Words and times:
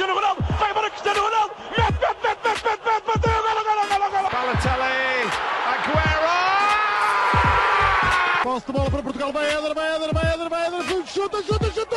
Cristiano 0.00 0.18
Ronaldo, 0.18 0.42
vai 0.58 0.70
embora 0.70 0.88
Cristiano 0.88 1.20
Ronaldo, 1.20 1.54
mete, 1.76 1.92
mete, 1.92 2.00
mete, 2.00 2.40
mete, 2.42 2.64
mete, 2.64 2.80
mete, 2.86 3.04
bateu, 3.04 3.36
golo, 3.42 3.62
golo, 3.68 3.84
golo, 3.86 4.08
golo. 4.10 4.28
Balotelli, 4.32 5.28
Aguero! 5.68 6.36
Posse 8.42 8.66
de 8.66 8.72
bola 8.72 8.90
para 8.90 9.02
Portugal, 9.02 9.30
vai 9.30 9.50
Éder, 9.50 9.74
vai 9.74 9.96
Éder, 9.96 10.14
vai 10.14 10.32
Éder, 10.32 10.48
vai 10.48 10.66
Éder, 10.68 11.06
chuta, 11.06 11.42
chuta, 11.42 11.70
chuta! 11.70 11.96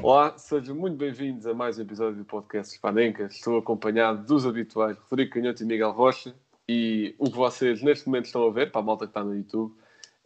Olá, 0.00 0.38
sejam 0.38 0.76
muito 0.76 0.96
bem-vindos 0.96 1.44
a 1.44 1.54
mais 1.54 1.76
um 1.76 1.82
episódio 1.82 2.18
do 2.18 2.24
podcast 2.24 2.72
Spanenka. 2.72 3.24
Estou 3.24 3.58
acompanhado 3.58 4.24
dos 4.24 4.46
habituais 4.46 4.96
Rodrigo 5.10 5.32
Canhoto 5.32 5.64
e 5.64 5.66
Miguel 5.66 5.90
Rocha. 5.90 6.36
E 6.68 7.16
o 7.18 7.28
que 7.28 7.36
vocês 7.36 7.82
neste 7.82 8.06
momento 8.06 8.26
estão 8.26 8.46
a 8.46 8.52
ver, 8.52 8.70
para 8.70 8.80
a 8.80 8.84
malta 8.84 9.06
que 9.06 9.10
está 9.10 9.24
no 9.24 9.34
YouTube, 9.34 9.74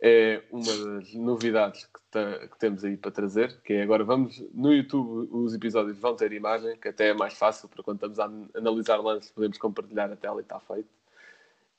é 0.00 0.42
uma 0.50 0.64
das 0.64 1.12
novidades 1.14 1.84
que, 1.86 2.48
que 2.48 2.58
temos 2.58 2.84
aí 2.84 2.96
para 2.96 3.10
trazer, 3.10 3.60
que 3.62 3.72
é 3.74 3.82
agora 3.82 4.04
vamos 4.04 4.38
no 4.54 4.72
YouTube 4.72 5.28
os 5.32 5.54
episódios 5.54 5.98
vão 5.98 6.14
ter 6.14 6.32
imagem, 6.32 6.76
que 6.76 6.88
até 6.88 7.08
é 7.08 7.14
mais 7.14 7.34
fácil 7.34 7.68
para 7.68 7.82
quando 7.82 7.96
estamos 7.96 8.18
a 8.20 8.26
an- 8.26 8.48
analisar 8.54 8.96
lances 8.98 9.30
podemos 9.30 9.58
compartilhar 9.58 10.10
a 10.12 10.16
tela 10.16 10.40
e 10.40 10.42
está 10.42 10.60
feito. 10.60 10.88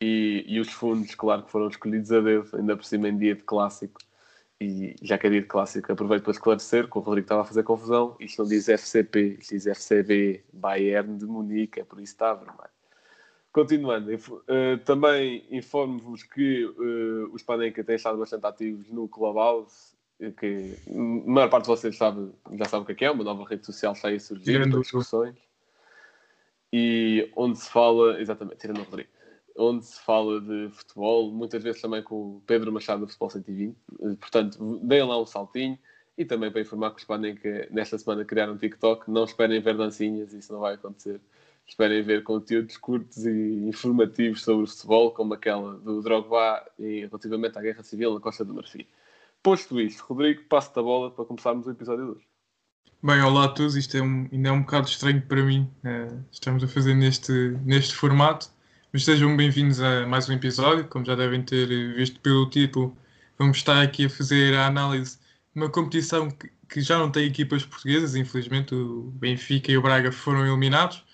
E, 0.02 0.46
e 0.48 0.60
os 0.60 0.70
fundos, 0.72 1.14
claro 1.16 1.44
que 1.44 1.52
foram 1.52 1.68
escolhidos 1.68 2.12
a 2.12 2.22
dedo, 2.22 2.50
ainda 2.56 2.76
por 2.78 2.86
cima 2.86 3.10
em 3.10 3.18
dia 3.18 3.36
de 3.36 3.44
clássico. 3.44 4.00
E 4.62 4.96
já 5.02 5.18
que 5.18 5.28
é 5.28 5.30
dia 5.30 5.42
de 5.42 5.48
clássico, 5.48 5.92
aproveito 5.92 6.24
para 6.24 6.32
esclarecer 6.32 6.90
que 6.90 6.98
o 6.98 7.02
Rodrigo 7.02 7.26
estava 7.26 7.42
a 7.42 7.46
fazer 7.46 7.64
confusão. 7.64 8.16
Isto 8.20 8.44
não 8.44 8.50
diz 8.50 8.68
FCP, 8.68 9.38
isto 9.40 9.52
diz 9.52 9.66
FCB, 9.68 10.44
Bayern 10.54 11.18
de 11.18 11.26
Munique, 11.26 11.80
é 11.80 11.84
por 11.86 12.00
isso 12.02 12.14
que 12.14 12.24
está 12.24 12.34
vermelho. 12.34 12.70
Continuando, 13.52 14.14
inf- 14.14 14.42
eh, 14.48 14.78
também 14.78 15.46
informo-vos 15.50 16.24
que 16.24 16.64
eh, 16.64 17.30
os 17.34 17.42
Panenka 17.42 17.84
têm 17.84 17.96
estado 17.96 18.18
bastante 18.20 18.46
ativos 18.46 18.92
no 18.92 19.08
Clubhouse, 19.08 19.96
eh, 20.20 20.32
que 20.32 20.76
a 20.88 21.30
maior 21.32 21.50
parte 21.50 21.64
de 21.64 21.70
vocês 21.70 21.98
sabe, 21.98 22.32
já 22.54 22.66
sabe 22.66 22.84
o 22.84 22.86
que 22.86 22.92
é, 22.92 22.96
que 22.96 23.06
é, 23.06 23.12
uma 23.12 23.24
nova 23.24 23.44
rede 23.46 23.66
social 23.66 23.94
está 23.94 24.10
aí 24.10 24.16
a 24.16 24.20
surgir 24.20 24.44
Tirando 24.52 24.80
discussões. 24.80 25.36
E 26.72 27.32
onde 27.36 27.58
se 27.58 27.70
fala, 27.72 28.22
exatamente, 28.22 28.58
tirando 28.60 28.82
o 28.82 28.84
Rodrigo, 28.84 29.10
onde 29.58 29.84
se 29.84 30.00
fala 30.02 30.40
de 30.40 30.70
futebol, 30.70 31.32
muitas 31.32 31.64
vezes 31.64 31.82
também 31.82 32.04
com 32.04 32.16
o 32.38 32.44
Pedro 32.46 32.72
Machado 32.72 33.02
do 33.02 33.08
Futebol 33.08 33.32
120. 33.32 33.76
Eh, 34.02 34.16
Portanto, 34.20 34.80
deem 34.84 35.04
lá 35.04 35.20
um 35.20 35.26
saltinho. 35.26 35.78
E 36.18 36.26
também 36.26 36.52
para 36.52 36.60
informar 36.60 36.92
que 36.92 36.98
os 36.98 37.06
Panenka 37.06 37.70
nesta 37.72 37.98
semana 37.98 38.26
criaram 38.26 38.52
um 38.54 38.58
TikTok. 38.58 39.10
Não 39.10 39.24
esperem 39.24 39.62
ver 39.62 39.78
dancinhas, 39.78 40.34
isso 40.34 40.52
não 40.52 40.60
vai 40.60 40.74
acontecer. 40.74 41.22
Esperem 41.70 42.02
ver 42.02 42.24
conteúdos 42.24 42.78
curtos 42.78 43.26
e 43.28 43.68
informativos 43.68 44.42
sobre 44.42 44.64
o 44.64 44.68
futebol, 44.68 45.12
como 45.12 45.36
aquela 45.36 45.78
do 45.78 46.02
Drogba 46.02 46.66
e 46.80 47.06
relativamente 47.06 47.60
à 47.60 47.62
Guerra 47.62 47.84
Civil 47.84 48.16
na 48.16 48.20
Costa 48.20 48.44
do 48.44 48.56
Marfim. 48.56 48.88
Posto 49.44 49.80
isto, 49.80 50.04
Rodrigo, 50.04 50.42
passo-te 50.50 50.80
a 50.80 50.82
bola 50.82 51.12
para 51.12 51.26
começarmos 51.26 51.68
o 51.68 51.72
episódio 51.72 52.08
2. 52.08 52.18
Bem, 53.04 53.22
olá 53.22 53.46
a 53.46 53.48
todos, 53.50 53.76
isto 53.78 53.96
é 53.96 54.02
um, 54.02 54.28
ainda 54.32 54.50
é 54.50 54.52
um 54.52 54.62
bocado 54.62 54.88
estranho 54.88 55.22
para 55.22 55.44
mim, 55.44 55.70
eh, 55.86 56.12
estamos 56.32 56.64
a 56.64 56.68
fazer 56.68 56.96
neste, 56.96 57.32
neste 57.64 57.94
formato, 57.94 58.50
mas 58.92 59.06
sejam 59.06 59.38
bem-vindos 59.38 59.80
a 59.80 60.08
mais 60.08 60.28
um 60.28 60.34
episódio, 60.34 60.86
como 60.88 61.06
já 61.06 61.16
devem 61.16 61.42
ter 61.44 61.68
visto 61.94 62.20
pelo 62.20 62.50
título, 62.50 62.98
vamos 63.38 63.58
estar 63.58 63.82
aqui 63.82 64.06
a 64.06 64.10
fazer 64.10 64.56
a 64.56 64.66
análise 64.66 65.18
de 65.54 65.62
uma 65.62 65.70
competição 65.70 66.30
que, 66.30 66.52
que 66.68 66.82
já 66.82 66.98
não 66.98 67.12
tem 67.12 67.26
equipas 67.26 67.64
portuguesas, 67.64 68.16
infelizmente 68.16 68.74
o 68.76 69.04
Benfica 69.14 69.72
e 69.72 69.78
o 69.78 69.82
Braga 69.82 70.12
foram 70.12 70.46
eliminados, 70.46 71.06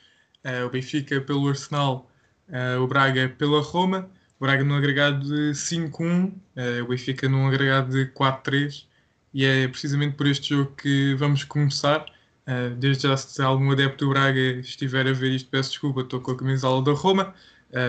o 0.65 0.69
Benfica 0.69 1.19
pelo 1.21 1.47
Arsenal, 1.47 2.09
eh, 2.49 2.77
o 2.77 2.87
Braga 2.87 3.29
pela 3.37 3.61
Roma, 3.61 4.09
o 4.39 4.45
Braga 4.45 4.63
num 4.63 4.75
agregado 4.75 5.25
de 5.25 5.53
5-1, 5.55 6.33
eh, 6.55 6.81
o 6.81 6.87
Benfica 6.87 7.27
num 7.27 7.47
agregado 7.47 7.91
de 7.91 8.05
4-3, 8.07 8.87
e 9.33 9.45
é 9.45 9.67
precisamente 9.67 10.15
por 10.15 10.27
este 10.27 10.49
jogo 10.49 10.71
que 10.75 11.15
vamos 11.15 11.43
começar. 11.43 12.05
Desde 12.77 13.03
já, 13.07 13.17
se 13.17 13.41
algum 13.41 13.71
adepto 13.71 14.05
do 14.05 14.11
Braga 14.11 14.39
estiver 14.39 15.07
a 15.07 15.13
ver 15.13 15.31
isto, 15.31 15.49
peço 15.49 15.71
desculpa, 15.71 16.01
estou 16.01 16.21
com 16.21 16.31
a 16.31 16.37
camisola 16.37 16.81
da 16.83 16.93
Roma. 16.93 17.33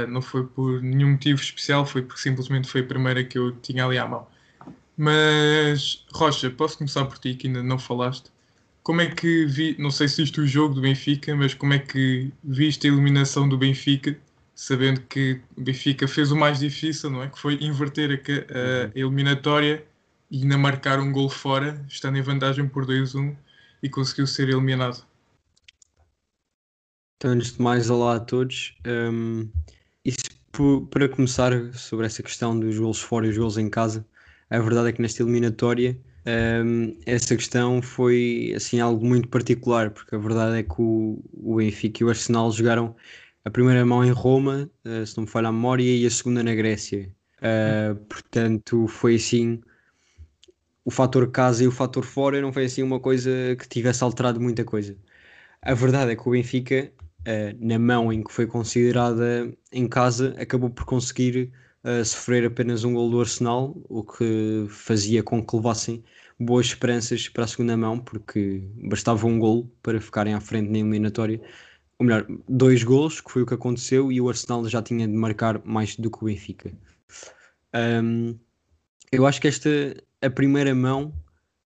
Não 0.09 0.22
foi 0.22 0.47
por 0.47 0.83
nenhum 0.83 1.11
motivo 1.12 1.41
especial, 1.41 1.84
foi 1.87 2.03
porque 2.03 2.21
simplesmente 2.21 2.66
foi 2.66 2.81
a 2.81 2.84
primeira 2.84 3.22
que 3.22 3.39
eu 3.39 3.53
tinha 3.53 3.84
ali 3.84 3.99
à 3.99 4.06
mão. 4.06 4.27
Mas, 4.97 6.05
Rocha, 6.12 6.50
posso 6.50 6.78
começar 6.78 7.05
por 7.05 7.19
ti, 7.19 7.34
que 7.34 7.47
ainda 7.47 7.62
não 7.62 7.78
falaste. 7.78 8.33
Como 8.87 9.01
é 9.01 9.11
que 9.11 9.47
vi, 9.47 9.75
não 9.81 9.91
sei 9.91 10.07
se 10.07 10.23
viste 10.23 10.41
o 10.41 10.47
jogo 10.47 10.73
do 10.73 10.81
Benfica, 10.81 11.35
mas 11.35 11.53
como 11.53 11.73
é 11.75 11.79
que 11.81 12.31
viste 12.45 12.87
a 12.87 12.93
eliminação 12.93 13.49
do 13.49 13.59
Benfica, 13.59 14.17
sabendo 14.55 15.01
que 15.01 15.41
o 15.57 15.61
Benfica 15.61 16.07
fez 16.07 16.31
o 16.31 16.37
mais 16.37 16.61
difícil, 16.61 17.11
não 17.11 17.21
é? 17.21 17.29
Que 17.29 17.37
foi 17.37 17.55
inverter 17.61 18.13
a, 18.13 18.87
a 18.87 18.91
eliminatória 18.95 19.85
e 20.31 20.41
ainda 20.41 20.57
marcar 20.57 21.01
um 21.01 21.11
gol 21.11 21.29
fora, 21.29 21.85
estando 21.89 22.17
em 22.17 22.23
vantagem 22.23 22.69
por 22.69 22.87
2-1 22.87 23.37
e 23.83 23.91
conseguiu 23.91 24.25
ser 24.25 24.51
eliminado. 24.51 25.05
Então, 27.17 27.33
antes 27.33 27.55
de 27.55 27.61
mais, 27.61 27.91
olá 27.91 28.15
a 28.15 28.21
todos. 28.21 28.79
Um, 28.87 29.51
isso 30.05 30.23
para 30.91 31.09
começar 31.09 31.51
sobre 31.75 32.07
essa 32.07 32.23
questão 32.23 32.57
dos 32.57 32.79
golos 32.79 33.01
fora 33.01 33.27
e 33.27 33.31
os 33.31 33.37
golos 33.37 33.59
em 33.59 33.69
casa, 33.69 34.07
a 34.49 34.61
verdade 34.61 34.91
é 34.91 34.93
que 34.93 35.03
nesta 35.03 35.25
eliminatória 35.25 36.01
um, 36.27 36.97
essa 37.07 37.37
questão 37.37 37.81
foi 37.81 38.53
assim 38.57 38.81
algo 38.81 39.05
muito 39.05 39.29
particular, 39.29 39.91
porque 39.91 40.15
a 40.15 40.19
verdade 40.19 40.59
é 40.59 40.63
que 40.63 40.81
o, 40.81 41.23
o 41.33 41.57
Benfica 41.57 42.03
e 42.03 42.07
o 42.07 42.09
Arsenal 42.09 42.51
jogaram 42.51 42.97
a 43.45 43.51
primeira 43.51 43.87
mão 43.87 44.05
em 44.05 44.11
Roma, 44.11 44.71
uh, 44.85 45.07
se 45.07 45.17
não 45.17 45.25
me 45.25 45.31
falha 45.31 45.49
a 45.49 45.53
memória, 45.53 45.85
e 45.85 46.05
a 46.05 46.11
segunda 46.11 46.43
na 46.43 46.55
Grécia. 46.55 47.15
Uh, 47.39 47.95
portanto, 48.07 48.89
foi 48.89 49.17
assim 49.17 49.61
o 50.85 50.91
fator 50.91 51.31
casa 51.31 51.65
e 51.65 51.69
o 51.69 51.73
fator 51.73 52.05
fora 52.05 52.41
não 52.41 52.53
foi 52.53 52.65
assim 52.67 52.83
uma 52.83 53.01
coisa 53.01 53.31
que 53.59 53.69
tivesse 53.69 54.03
alterado 54.05 54.41
muita 54.41 54.65
coisa. 54.65 54.97
A 55.63 55.75
verdade 55.75 56.13
é 56.13 56.17
que 56.17 56.29
o 56.29 56.31
Benfica, 56.31 56.93
eh, 57.25 57.57
na 57.59 57.77
mão 57.77 58.13
em 58.13 58.23
que 58.23 58.33
foi 58.33 58.47
considerada 58.47 59.53
em 59.73 59.89
casa, 59.89 60.35
acabou 60.39 60.71
por 60.71 60.85
conseguir 60.85 61.53
eh, 61.87 62.03
sofrer 62.03 62.45
apenas 62.45 62.83
um 62.83 62.93
gol 62.95 63.09
do 63.09 63.21
Arsenal, 63.21 63.81
o 63.89 64.03
que 64.03 64.67
fazia 64.69 65.23
com 65.23 65.41
que 65.45 65.55
levassem 65.55 66.03
boas 66.39 66.67
esperanças 66.67 67.29
para 67.29 67.45
a 67.45 67.47
segunda 67.47 67.77
mão, 67.77 68.01
porque 68.01 68.61
bastava 68.89 69.25
um 69.25 69.39
gol 69.39 69.71
para 69.85 70.01
ficarem 70.01 70.35
à 70.35 70.41
frente 70.41 70.69
na 70.69 70.79
eliminatória. 70.79 71.41
Ou 72.01 72.07
melhor, 72.07 72.27
dois 72.49 72.83
gols, 72.83 73.21
que 73.21 73.31
foi 73.31 73.43
o 73.43 73.47
que 73.47 73.55
aconteceu, 73.55 74.11
e 74.11 74.21
o 74.21 74.29
Arsenal 74.29 74.69
já 74.69 74.83
tinha 74.83 75.07
de 75.07 75.15
marcar 75.15 75.65
mais 75.65 75.95
do 75.97 76.11
que 76.11 76.19
o 76.23 76.27
Benfica. 76.27 76.73
Ahm, 77.73 78.35
eu 79.13 79.25
acho 79.25 79.41
que 79.41 79.47
esta, 79.47 79.71
a 80.21 80.29
primeira 80.29 80.75
mão, 80.75 81.15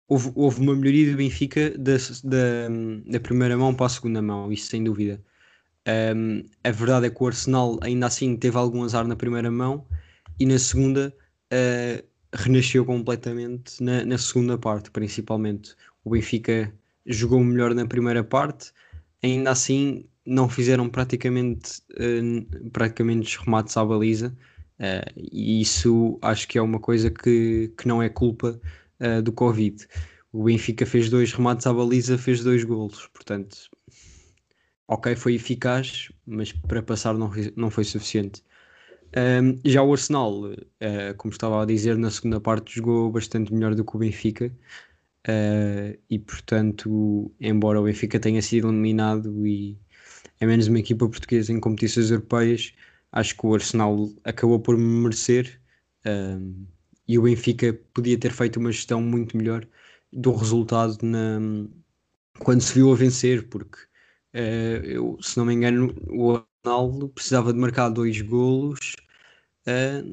houve, 0.09 0.31
houve 0.35 0.59
uma 0.59 0.75
melhoria 0.75 1.09
do 1.11 1.17
Benfica 1.17 1.69
da, 1.77 1.95
da, 2.25 2.67
da 3.07 3.19
primeira 3.21 3.57
mão 3.57 3.73
para 3.73 3.85
a 3.85 3.89
segunda 3.89 4.21
mão, 4.21 4.51
isso 4.51 4.67
sem 4.67 4.83
dúvida. 4.83 5.23
Um, 5.87 6.43
a 6.63 6.71
verdade 6.71 7.07
é 7.07 7.09
que 7.09 7.23
o 7.23 7.27
Arsenal 7.27 7.79
ainda 7.81 8.05
assim 8.05 8.37
teve 8.37 8.55
algum 8.57 8.83
azar 8.83 9.07
na 9.07 9.15
primeira 9.15 9.49
mão 9.49 9.85
e 10.39 10.45
na 10.45 10.59
segunda 10.59 11.15
uh, 11.51 12.05
renasceu 12.33 12.85
completamente 12.85 13.83
na, 13.83 14.05
na 14.05 14.17
segunda 14.17 14.57
parte, 14.57 14.91
principalmente. 14.91 15.75
O 16.03 16.11
Benfica 16.11 16.71
jogou 17.05 17.43
melhor 17.43 17.73
na 17.73 17.85
primeira 17.85 18.23
parte, 18.23 18.71
ainda 19.23 19.51
assim 19.51 20.05
não 20.25 20.47
fizeram 20.47 20.87
praticamente, 20.87 21.81
uh, 21.93 22.69
praticamente 22.69 23.39
remates 23.39 23.75
à 23.75 23.83
baliza. 23.83 24.35
Uh, 24.79 25.11
e 25.31 25.61
isso 25.61 26.17
acho 26.21 26.47
que 26.47 26.57
é 26.57 26.61
uma 26.61 26.79
coisa 26.79 27.09
que, 27.09 27.71
que 27.77 27.87
não 27.87 28.01
é 28.01 28.09
culpa 28.09 28.59
do 29.23 29.31
Covid. 29.31 29.87
O 30.31 30.43
Benfica 30.43 30.85
fez 30.85 31.09
dois 31.09 31.33
remates 31.33 31.65
à 31.65 31.73
baliza, 31.73 32.19
fez 32.19 32.43
dois 32.43 32.63
golos, 32.63 33.07
portanto, 33.07 33.57
ok, 34.91 35.15
foi 35.15 35.35
eficaz, 35.35 36.09
mas 36.25 36.51
para 36.51 36.83
passar 36.83 37.13
não, 37.17 37.31
não 37.55 37.71
foi 37.71 37.83
suficiente. 37.85 38.43
Um, 39.15 39.59
já 39.65 39.81
o 39.83 39.91
Arsenal, 39.93 40.51
uh, 40.51 41.15
como 41.17 41.31
estava 41.33 41.63
a 41.63 41.65
dizer, 41.65 41.97
na 41.97 42.11
segunda 42.11 42.39
parte 42.41 42.75
jogou 42.75 43.11
bastante 43.11 43.53
melhor 43.53 43.75
do 43.75 43.85
que 43.85 43.95
o 43.95 43.99
Benfica. 43.99 44.47
uh, 45.27 45.97
e 46.09 46.19
portanto, 46.19 47.31
embora 47.39 47.79
o 47.81 47.85
Benfica 47.85 48.19
tenha 48.19 48.41
sido 48.41 48.69
eliminado 48.69 49.47
e 49.47 49.77
é 50.39 50.45
menos 50.45 50.67
uma 50.67 50.79
equipa 50.79 51.07
portuguesa 51.09 51.53
em 51.53 51.59
competições 51.59 52.11
europeias, 52.11 52.73
acho 53.11 53.37
que 53.37 53.45
o 53.45 53.53
Arsenal 53.55 54.09
acabou 54.23 54.59
por 54.59 54.77
merecer 54.77 55.61
um, 56.05 56.65
e 57.07 57.17
o 57.19 57.23
Benfica 57.23 57.73
podia 57.93 58.17
ter 58.17 58.31
feito 58.33 58.59
uma 58.59 58.71
gestão 58.71 59.01
muito 59.01 59.37
melhor 59.37 59.67
do 60.11 60.33
resultado 60.33 60.97
na, 61.03 61.39
quando 62.39 62.61
se 62.61 62.73
viu 62.73 62.91
a 62.91 62.95
vencer, 62.95 63.47
porque 63.49 63.77
eh, 64.33 64.81
eu, 64.83 65.17
se 65.21 65.37
não 65.37 65.45
me 65.45 65.53
engano, 65.53 65.93
o 66.09 66.43
Ronaldo 66.65 67.09
precisava 67.09 67.53
de 67.53 67.59
marcar 67.59 67.89
dois 67.89 68.21
golos 68.21 68.95
eh, 69.65 70.03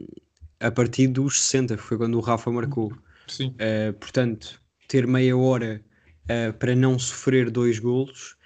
a 0.60 0.70
partir 0.70 1.08
dos 1.08 1.40
60, 1.42 1.76
que 1.76 1.82
foi 1.82 1.96
quando 1.96 2.16
o 2.16 2.20
Rafa 2.20 2.50
marcou. 2.50 2.92
Sim, 3.26 3.54
Uh, 3.56 3.92
portanto, 3.94 4.60
ter 4.88 5.06
meia 5.06 5.36
hora 5.36 5.84
uh, 6.24 6.52
para 6.54 6.74
não 6.74 6.98
sofrer 6.98 7.50
dois 7.50 7.78
golos, 7.78 8.36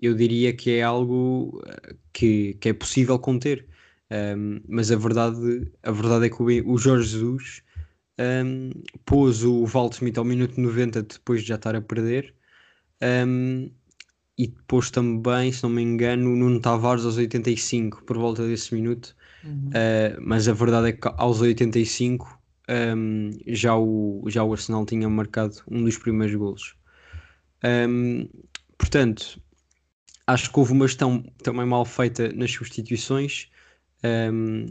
eu 0.00 0.14
diria 0.14 0.54
que 0.54 0.76
é 0.76 0.82
algo 0.82 1.60
uh, 1.64 1.96
que, 2.12 2.54
que 2.54 2.68
é 2.68 2.72
possível 2.72 3.18
conter. 3.18 3.66
Um, 4.10 4.60
mas 4.66 4.90
a 4.90 4.96
verdade, 4.96 5.70
a 5.82 5.90
verdade 5.90 6.26
é 6.26 6.30
que 6.30 6.42
o, 6.42 6.78
Jorge 6.78 7.10
Jesus 7.10 7.62
um, 8.18 8.70
pôs 9.04 9.44
o 9.44 9.66
Waldschmidt 9.66 10.18
ao 10.18 10.24
minuto 10.24 10.58
90 10.58 11.02
depois 11.02 11.42
de 11.42 11.48
já 11.48 11.56
estar 11.56 11.74
a 11.76 11.82
perder. 11.82 12.34
Um, 13.02 13.70
e 14.38 14.46
depois 14.46 14.90
também, 14.90 15.50
se 15.50 15.64
não 15.64 15.70
me 15.70 15.82
engano, 15.82 16.32
o 16.32 16.36
Nuno 16.36 16.60
Tavares 16.60 17.04
aos 17.04 17.16
85, 17.16 18.04
por 18.04 18.16
volta 18.16 18.46
desse 18.46 18.72
minuto. 18.72 19.16
Uhum. 19.44 19.68
Uh, 19.68 20.20
mas 20.20 20.46
a 20.46 20.52
verdade 20.52 20.88
é 20.88 20.92
que 20.92 21.08
aos 21.16 21.40
85 21.40 22.38
um, 22.68 23.30
já, 23.46 23.76
o, 23.76 24.22
já 24.28 24.44
o 24.44 24.52
Arsenal 24.52 24.86
tinha 24.86 25.08
marcado 25.08 25.56
um 25.68 25.82
dos 25.82 25.98
primeiros 25.98 26.36
golos. 26.36 26.76
Um, 27.64 28.28
portanto, 28.76 29.40
acho 30.26 30.52
que 30.52 30.58
houve 30.58 30.72
uma 30.72 30.86
gestão 30.86 31.24
também 31.42 31.66
mal 31.66 31.84
feita 31.84 32.32
nas 32.32 32.52
substituições. 32.52 33.48
Um, 34.04 34.66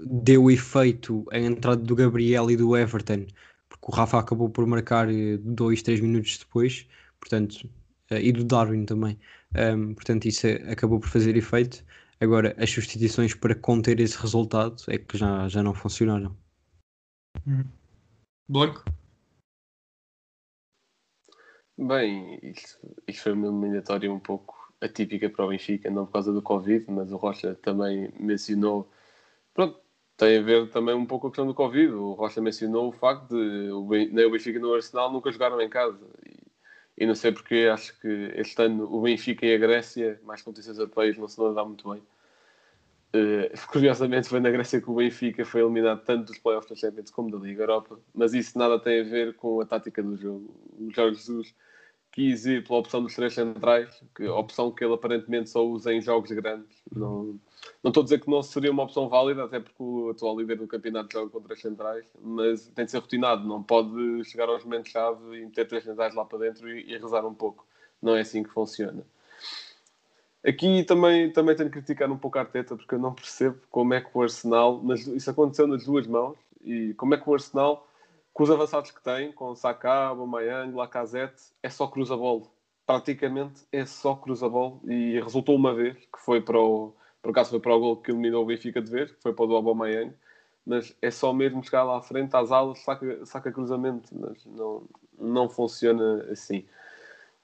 deu 0.00 0.50
efeito 0.50 1.26
a 1.30 1.38
entrada 1.38 1.82
do 1.82 1.94
Gabriel 1.94 2.50
e 2.50 2.56
do 2.56 2.76
Everton, 2.76 3.26
porque 3.68 3.86
o 3.86 3.90
Rafa 3.90 4.18
acabou 4.18 4.48
por 4.48 4.66
marcar 4.66 5.12
eh, 5.12 5.36
dois, 5.38 5.82
três 5.82 6.00
minutos 6.00 6.38
depois, 6.38 6.86
portanto, 7.18 7.68
e 8.10 8.32
do 8.32 8.44
Darwin 8.44 8.84
também. 8.84 9.18
Um, 9.54 9.94
portanto, 9.94 10.26
isso 10.26 10.46
acabou 10.70 11.00
por 11.00 11.08
fazer 11.08 11.36
efeito. 11.36 11.84
Agora, 12.20 12.54
as 12.58 12.70
substituições 12.70 13.34
para 13.34 13.54
conter 13.54 14.00
esse 14.00 14.18
resultado 14.18 14.76
é 14.88 14.98
que 14.98 15.16
já, 15.16 15.48
já 15.48 15.62
não 15.62 15.74
funcionaram. 15.74 16.36
Uhum. 17.46 17.64
Blanco? 18.48 18.84
Bem, 21.76 22.40
isto, 22.42 22.78
isto 23.06 23.22
foi 23.22 23.32
uma 23.32 23.46
eliminatória 23.46 24.12
um 24.12 24.18
pouco 24.18 24.72
atípica 24.80 25.30
para 25.30 25.44
o 25.44 25.48
Benfica, 25.48 25.90
não 25.90 26.06
por 26.06 26.12
causa 26.12 26.32
do 26.32 26.42
Covid, 26.42 26.84
mas 26.90 27.12
o 27.12 27.16
Rocha 27.16 27.54
também 27.56 28.12
mencionou. 28.18 28.90
Pronto, 29.54 29.80
tem 30.16 30.38
a 30.38 30.42
ver 30.42 30.70
também 30.70 30.94
um 30.94 31.06
pouco 31.06 31.22
com 31.22 31.28
a 31.28 31.30
questão 31.30 31.46
do 31.46 31.54
Covid. 31.54 31.92
O 31.92 32.14
Rocha 32.14 32.40
mencionou 32.40 32.88
o 32.88 32.92
facto 32.92 33.28
de 33.28 33.70
o 33.70 33.88
nem 33.88 34.24
o 34.26 34.30
Benfica 34.30 34.58
nem 34.58 34.68
o 34.68 34.74
Arsenal 34.74 35.12
nunca 35.12 35.30
jogaram 35.30 35.60
em 35.60 35.68
casa. 35.68 36.04
E, 36.26 36.47
e, 36.98 37.06
não 37.06 37.14
sei 37.14 37.32
porque 37.32 37.68
acho 37.72 37.98
que 38.00 38.32
este 38.34 38.60
ano 38.62 38.84
o 38.92 39.02
Benfica 39.02 39.46
e 39.46 39.54
a 39.54 39.58
Grécia, 39.58 40.20
mais 40.24 40.42
competições 40.42 40.78
europeias, 40.78 41.16
não 41.16 41.28
se 41.28 41.38
dá 41.54 41.64
muito 41.64 41.90
bem. 41.90 42.02
Uh, 43.14 43.66
curiosamente 43.68 44.28
foi 44.28 44.40
na 44.40 44.50
Grécia 44.50 44.80
que 44.80 44.90
o 44.90 44.94
Benfica 44.94 45.44
foi 45.44 45.62
eliminado 45.62 46.04
tanto 46.04 46.26
dos 46.26 46.38
playoffs 46.38 46.68
da 46.68 46.76
Champions 46.76 47.10
como 47.10 47.30
da 47.30 47.38
Liga 47.38 47.62
Europa, 47.62 47.98
mas 48.14 48.34
isso 48.34 48.58
nada 48.58 48.78
tem 48.78 49.00
a 49.00 49.04
ver 49.04 49.34
com 49.34 49.60
a 49.60 49.66
tática 49.66 50.02
do 50.02 50.16
jogo. 50.16 50.54
O 50.78 50.90
Jorge 50.92 51.16
Jesus 51.16 51.54
quis 52.18 52.46
ir 52.46 52.66
pela 52.66 52.80
opção 52.80 53.00
dos 53.00 53.14
três 53.14 53.32
centrais, 53.32 54.02
que 54.12 54.26
opção 54.26 54.72
que 54.72 54.84
ele 54.84 54.92
aparentemente 54.92 55.50
só 55.50 55.64
usa 55.64 55.94
em 55.94 56.02
jogos 56.02 56.32
grandes. 56.32 56.82
Não, 56.92 57.38
não 57.80 57.90
estou 57.90 58.00
a 58.00 58.04
dizer 58.04 58.20
que 58.20 58.28
não 58.28 58.42
seria 58.42 58.72
uma 58.72 58.82
opção 58.82 59.08
válida, 59.08 59.44
até 59.44 59.60
porque 59.60 59.80
o 59.80 60.10
atual 60.10 60.36
líder 60.36 60.56
do 60.56 60.66
campeonato 60.66 61.12
joga 61.12 61.30
com 61.30 61.40
três 61.40 61.60
centrais, 61.60 62.04
mas 62.20 62.66
tem 62.74 62.84
de 62.84 62.90
ser 62.90 62.98
rotinado, 62.98 63.46
não 63.46 63.62
pode 63.62 64.24
chegar 64.24 64.48
aos 64.48 64.64
momentos-chave 64.64 65.36
e 65.36 65.44
meter 65.44 65.68
três 65.68 65.84
centrais 65.84 66.12
lá 66.12 66.24
para 66.24 66.38
dentro 66.38 66.68
e, 66.68 66.92
e 66.92 66.98
rezar 66.98 67.24
um 67.24 67.34
pouco. 67.34 67.64
Não 68.02 68.16
é 68.16 68.22
assim 68.22 68.42
que 68.42 68.50
funciona. 68.50 69.06
Aqui 70.44 70.82
também, 70.82 71.32
também 71.32 71.54
tenho 71.54 71.68
de 71.68 71.72
criticar 71.72 72.10
um 72.10 72.18
pouco 72.18 72.36
a 72.38 72.40
Arteta, 72.40 72.74
porque 72.74 72.96
eu 72.96 72.98
não 72.98 73.14
percebo 73.14 73.60
como 73.70 73.94
é 73.94 74.00
que 74.00 74.10
o 74.12 74.22
Arsenal, 74.22 74.82
nas, 74.82 75.06
isso 75.06 75.30
aconteceu 75.30 75.68
nas 75.68 75.84
duas 75.84 76.04
mãos, 76.08 76.36
e 76.64 76.94
como 76.94 77.14
é 77.14 77.16
que 77.16 77.30
o 77.30 77.34
Arsenal, 77.34 77.88
com 78.38 78.44
os 78.44 78.52
avançados 78.52 78.92
que 78.92 79.02
tem, 79.02 79.32
com 79.32 79.52
Saka, 79.56 79.90
Aubameyang, 79.90 80.72
Lacazette, 80.72 81.42
é 81.60 81.68
só 81.68 81.88
cruza-bola. 81.88 82.42
Praticamente 82.86 83.66
é 83.72 83.84
só 83.84 84.14
cruza-bola, 84.14 84.78
e 84.84 85.18
resultou 85.20 85.56
uma 85.56 85.74
vez, 85.74 85.96
que 85.96 86.20
foi 86.20 86.40
para 86.40 86.56
o, 86.56 86.94
por 87.20 87.30
acaso 87.30 87.50
foi 87.50 87.58
para 87.58 87.74
o 87.74 87.80
gol 87.80 87.96
que 87.96 88.12
eliminou 88.12 88.44
o 88.44 88.46
Benfica 88.46 88.80
de 88.80 88.92
vez, 88.92 89.10
que 89.10 89.20
foi 89.20 89.32
para 89.32 89.44
o 89.44 89.48
do 89.48 89.56
Aubameyang, 89.56 90.14
mas 90.64 90.96
é 91.02 91.10
só 91.10 91.32
mesmo 91.32 91.64
chegar 91.64 91.82
lá 91.82 91.98
à 91.98 92.00
frente, 92.00 92.36
às 92.36 92.52
alas, 92.52 92.78
saca, 92.78 93.26
saca 93.26 93.50
cruzamento, 93.50 94.08
mas 94.16 94.46
não, 94.46 94.88
não 95.18 95.48
funciona 95.48 96.24
assim. 96.30 96.64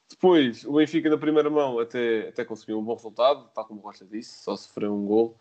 Depois, 0.08 0.64
o 0.64 0.74
Benfica 0.74 1.10
na 1.10 1.18
primeira 1.18 1.50
mão 1.50 1.80
até, 1.80 2.28
até 2.28 2.44
conseguiu 2.44 2.78
um 2.78 2.84
bom 2.84 2.94
resultado, 2.94 3.50
tal 3.52 3.64
como 3.64 3.80
o 3.80 3.82
Rocha 3.82 4.04
disse, 4.04 4.44
só 4.44 4.54
sofreu 4.54 4.94
um 4.94 5.04
gol, 5.04 5.36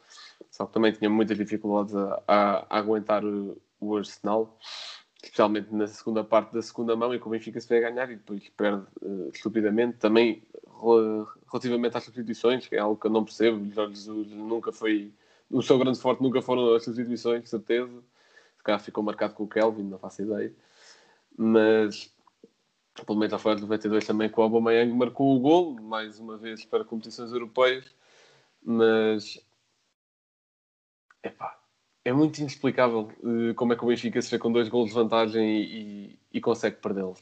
só 0.49 0.65
que 0.65 0.73
também 0.73 0.91
tinha 0.93 1.11
muitas 1.11 1.37
dificuldades 1.37 1.95
a, 1.95 2.23
a, 2.27 2.65
a 2.67 2.79
aguentar 2.79 3.23
o, 3.23 3.61
o, 3.79 3.95
Arsenal, 3.95 4.57
especialmente 5.23 5.73
na 5.73 5.87
segunda 5.87 6.23
parte 6.23 6.53
da 6.53 6.61
segunda 6.61 6.95
mão, 6.95 7.13
em 7.13 7.19
que 7.19 7.25
o 7.25 7.29
Benfica 7.29 7.59
se 7.59 7.69
vai 7.69 7.79
ganhar 7.79 8.11
e 8.11 8.17
depois 8.17 8.47
perde 8.49 8.85
uh, 9.01 9.29
estupidamente. 9.33 9.97
Também 9.97 10.43
relativamente 11.49 11.95
às 11.95 12.03
substituições, 12.03 12.67
que 12.67 12.75
é 12.75 12.79
algo 12.79 12.99
que 12.99 13.07
eu 13.07 13.11
não 13.11 13.23
percebo, 13.23 13.73
Jorge 13.73 13.95
Jesus 13.95 14.31
nunca 14.31 14.71
foi, 14.73 15.13
o 15.49 15.61
seu 15.61 15.79
grande 15.79 15.99
forte 15.99 16.21
nunca 16.21 16.41
foram 16.41 16.75
as 16.75 16.83
substituições, 16.83 17.49
certeza. 17.49 18.03
Se 18.57 18.63
calhar 18.63 18.81
ficou 18.81 19.03
marcado 19.03 19.33
com 19.33 19.43
o 19.43 19.47
Kelvin, 19.47 19.83
não 19.83 19.97
faço 19.97 20.21
ideia. 20.21 20.53
Mas 21.37 22.13
pelo 23.05 23.17
menos 23.17 23.31
já 23.31 23.39
foi 23.39 23.53
em 23.53 23.61
92 23.61 24.05
também 24.05 24.29
que 24.29 24.39
o 24.39 24.43
Aubameyang 24.43 24.93
marcou 24.93 25.35
o 25.35 25.39
gol, 25.39 25.73
mais 25.81 26.19
uma 26.19 26.37
vez 26.37 26.63
para 26.65 26.85
competições 26.85 27.31
europeias, 27.31 27.85
mas 28.61 29.43
epá, 31.23 31.59
é 32.05 32.11
muito 32.11 32.39
inexplicável 32.39 33.09
uh, 33.23 33.53
como 33.55 33.73
é 33.73 33.75
que 33.75 33.83
o 33.83 33.87
Benfica 33.87 34.21
se 34.21 34.29
vê 34.31 34.37
com 34.37 34.51
dois 34.51 34.67
gols 34.67 34.89
de 34.89 34.95
vantagem 34.95 35.61
e, 35.61 35.63
e, 35.63 36.19
e 36.33 36.41
consegue 36.41 36.77
perdê-los. 36.77 37.19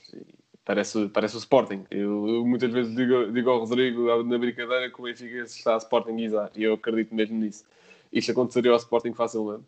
Parece, 0.66 1.08
parece 1.10 1.36
o 1.36 1.40
Sporting. 1.40 1.86
Eu, 1.92 2.28
eu, 2.28 2.46
muitas 2.46 2.72
vezes 2.72 2.96
digo, 2.96 3.32
digo 3.32 3.50
ao 3.50 3.60
Rodrigo 3.60 4.24
na 4.24 4.38
brincadeira 4.38 4.90
que 4.90 5.00
o 5.00 5.04
Benfica 5.04 5.38
está 5.38 5.76
a 5.76 5.80
Sportingizar 5.80 6.52
e 6.56 6.64
eu 6.64 6.74
acredito 6.74 7.14
mesmo 7.14 7.38
nisso. 7.38 7.66
Isto 8.12 8.32
aconteceria 8.32 8.72
ao 8.72 8.78
Sporting 8.78 9.14
facilmente. 9.14 9.64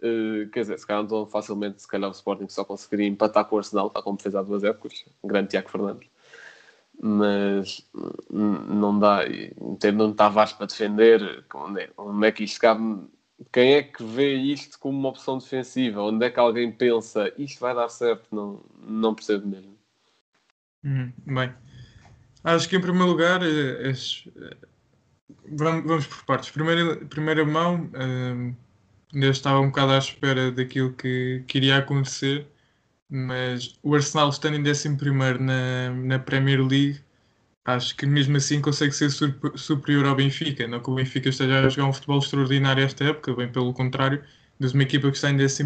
Uh, 0.00 0.48
quer 0.50 0.60
dizer, 0.60 0.78
se 0.78 0.86
calhar 0.86 1.02
não 1.02 1.08
tão 1.08 1.26
facilmente, 1.26 1.80
se 1.80 1.88
calhar 1.88 2.08
o 2.08 2.12
Sporting 2.12 2.48
só 2.48 2.64
conseguiria 2.64 3.06
empatar 3.06 3.46
com 3.46 3.56
o 3.56 3.58
Arsenal, 3.58 3.90
tal 3.90 4.02
como 4.02 4.20
fez 4.20 4.34
há 4.34 4.42
duas 4.42 4.62
épocas, 4.62 5.04
grande 5.24 5.48
Tiago 5.48 5.70
Fernandes. 5.70 6.08
Mas 6.98 7.86
não 8.30 8.98
dá, 8.98 9.20
não 9.92 10.12
Tavares 10.14 10.54
para 10.54 10.66
defender, 10.66 11.44
onde 11.54 11.82
é, 11.82 11.90
onde 11.96 12.26
é 12.26 12.32
que 12.32 12.44
isto 12.44 12.60
cabe? 12.60 13.06
Quem 13.52 13.74
é 13.74 13.82
que 13.82 14.02
vê 14.02 14.34
isto 14.34 14.78
como 14.78 14.98
uma 14.98 15.10
opção 15.10 15.38
defensiva? 15.38 16.02
Onde 16.02 16.24
é 16.24 16.30
que 16.30 16.40
alguém 16.40 16.72
pensa 16.72 17.32
isto 17.36 17.60
vai 17.60 17.74
dar 17.74 17.88
certo? 17.88 18.34
Não, 18.34 18.62
não 18.80 19.14
percebo 19.14 19.46
mesmo. 19.46 19.76
Hum, 20.84 21.12
bem, 21.26 21.52
acho 22.42 22.68
que 22.68 22.76
em 22.76 22.80
primeiro 22.80 23.08
lugar, 23.08 23.42
é, 23.42 23.90
é, 23.90 23.92
vamos, 25.50 25.84
vamos 25.84 26.06
por 26.06 26.24
partes. 26.24 26.50
Primeira, 26.50 26.96
primeira 27.06 27.44
mão. 27.44 27.90
Ainda 29.14 29.28
estava 29.28 29.60
um 29.60 29.68
bocado 29.68 29.92
à 29.92 29.98
espera 29.98 30.50
daquilo 30.50 30.92
que, 30.92 31.42
que 31.46 31.58
iria 31.58 31.78
acontecer, 31.78 32.46
mas 33.08 33.78
o 33.82 33.94
Arsenal 33.94 34.28
estando 34.28 34.56
em 34.56 34.68
11 34.68 34.88
na, 35.40 35.90
na 35.90 36.18
Premier 36.18 36.60
League, 36.60 37.00
acho 37.66 37.96
que 37.96 38.06
mesmo 38.06 38.36
assim 38.36 38.60
consegue 38.60 38.92
ser 38.92 39.10
superior 39.10 40.06
ao 40.06 40.14
Benfica. 40.14 40.66
Não 40.68 40.80
que 40.80 40.90
o 40.90 40.94
Benfica 40.94 41.28
esteja 41.28 41.66
a 41.66 41.68
jogar 41.68 41.88
um 41.88 41.92
futebol 41.92 42.18
extraordinário 42.18 42.84
esta 42.84 43.04
época, 43.04 43.34
bem 43.34 43.50
pelo 43.50 43.72
contrário, 43.74 44.22
mas 44.58 44.72
uma 44.72 44.84
equipa 44.84 45.10
que 45.10 45.16
está 45.16 45.30
em 45.30 45.42
11 45.42 45.62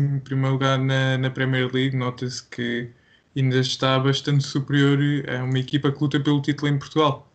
lugar 0.51 0.79
na, 0.79 1.19
na 1.19 1.31
Premier 1.31 1.71
League, 1.73 1.97
nota-se 1.97 2.43
que 2.49 2.91
ainda 3.37 3.59
está 3.59 3.99
bastante 3.99 4.45
superior 4.45 4.99
a 5.29 5.45
uma 5.45 5.59
equipa 5.59 5.93
que 5.93 6.01
luta 6.01 6.19
pelo 6.19 6.43
título 6.43 6.73
em 6.73 6.79
Portugal. 6.79 7.31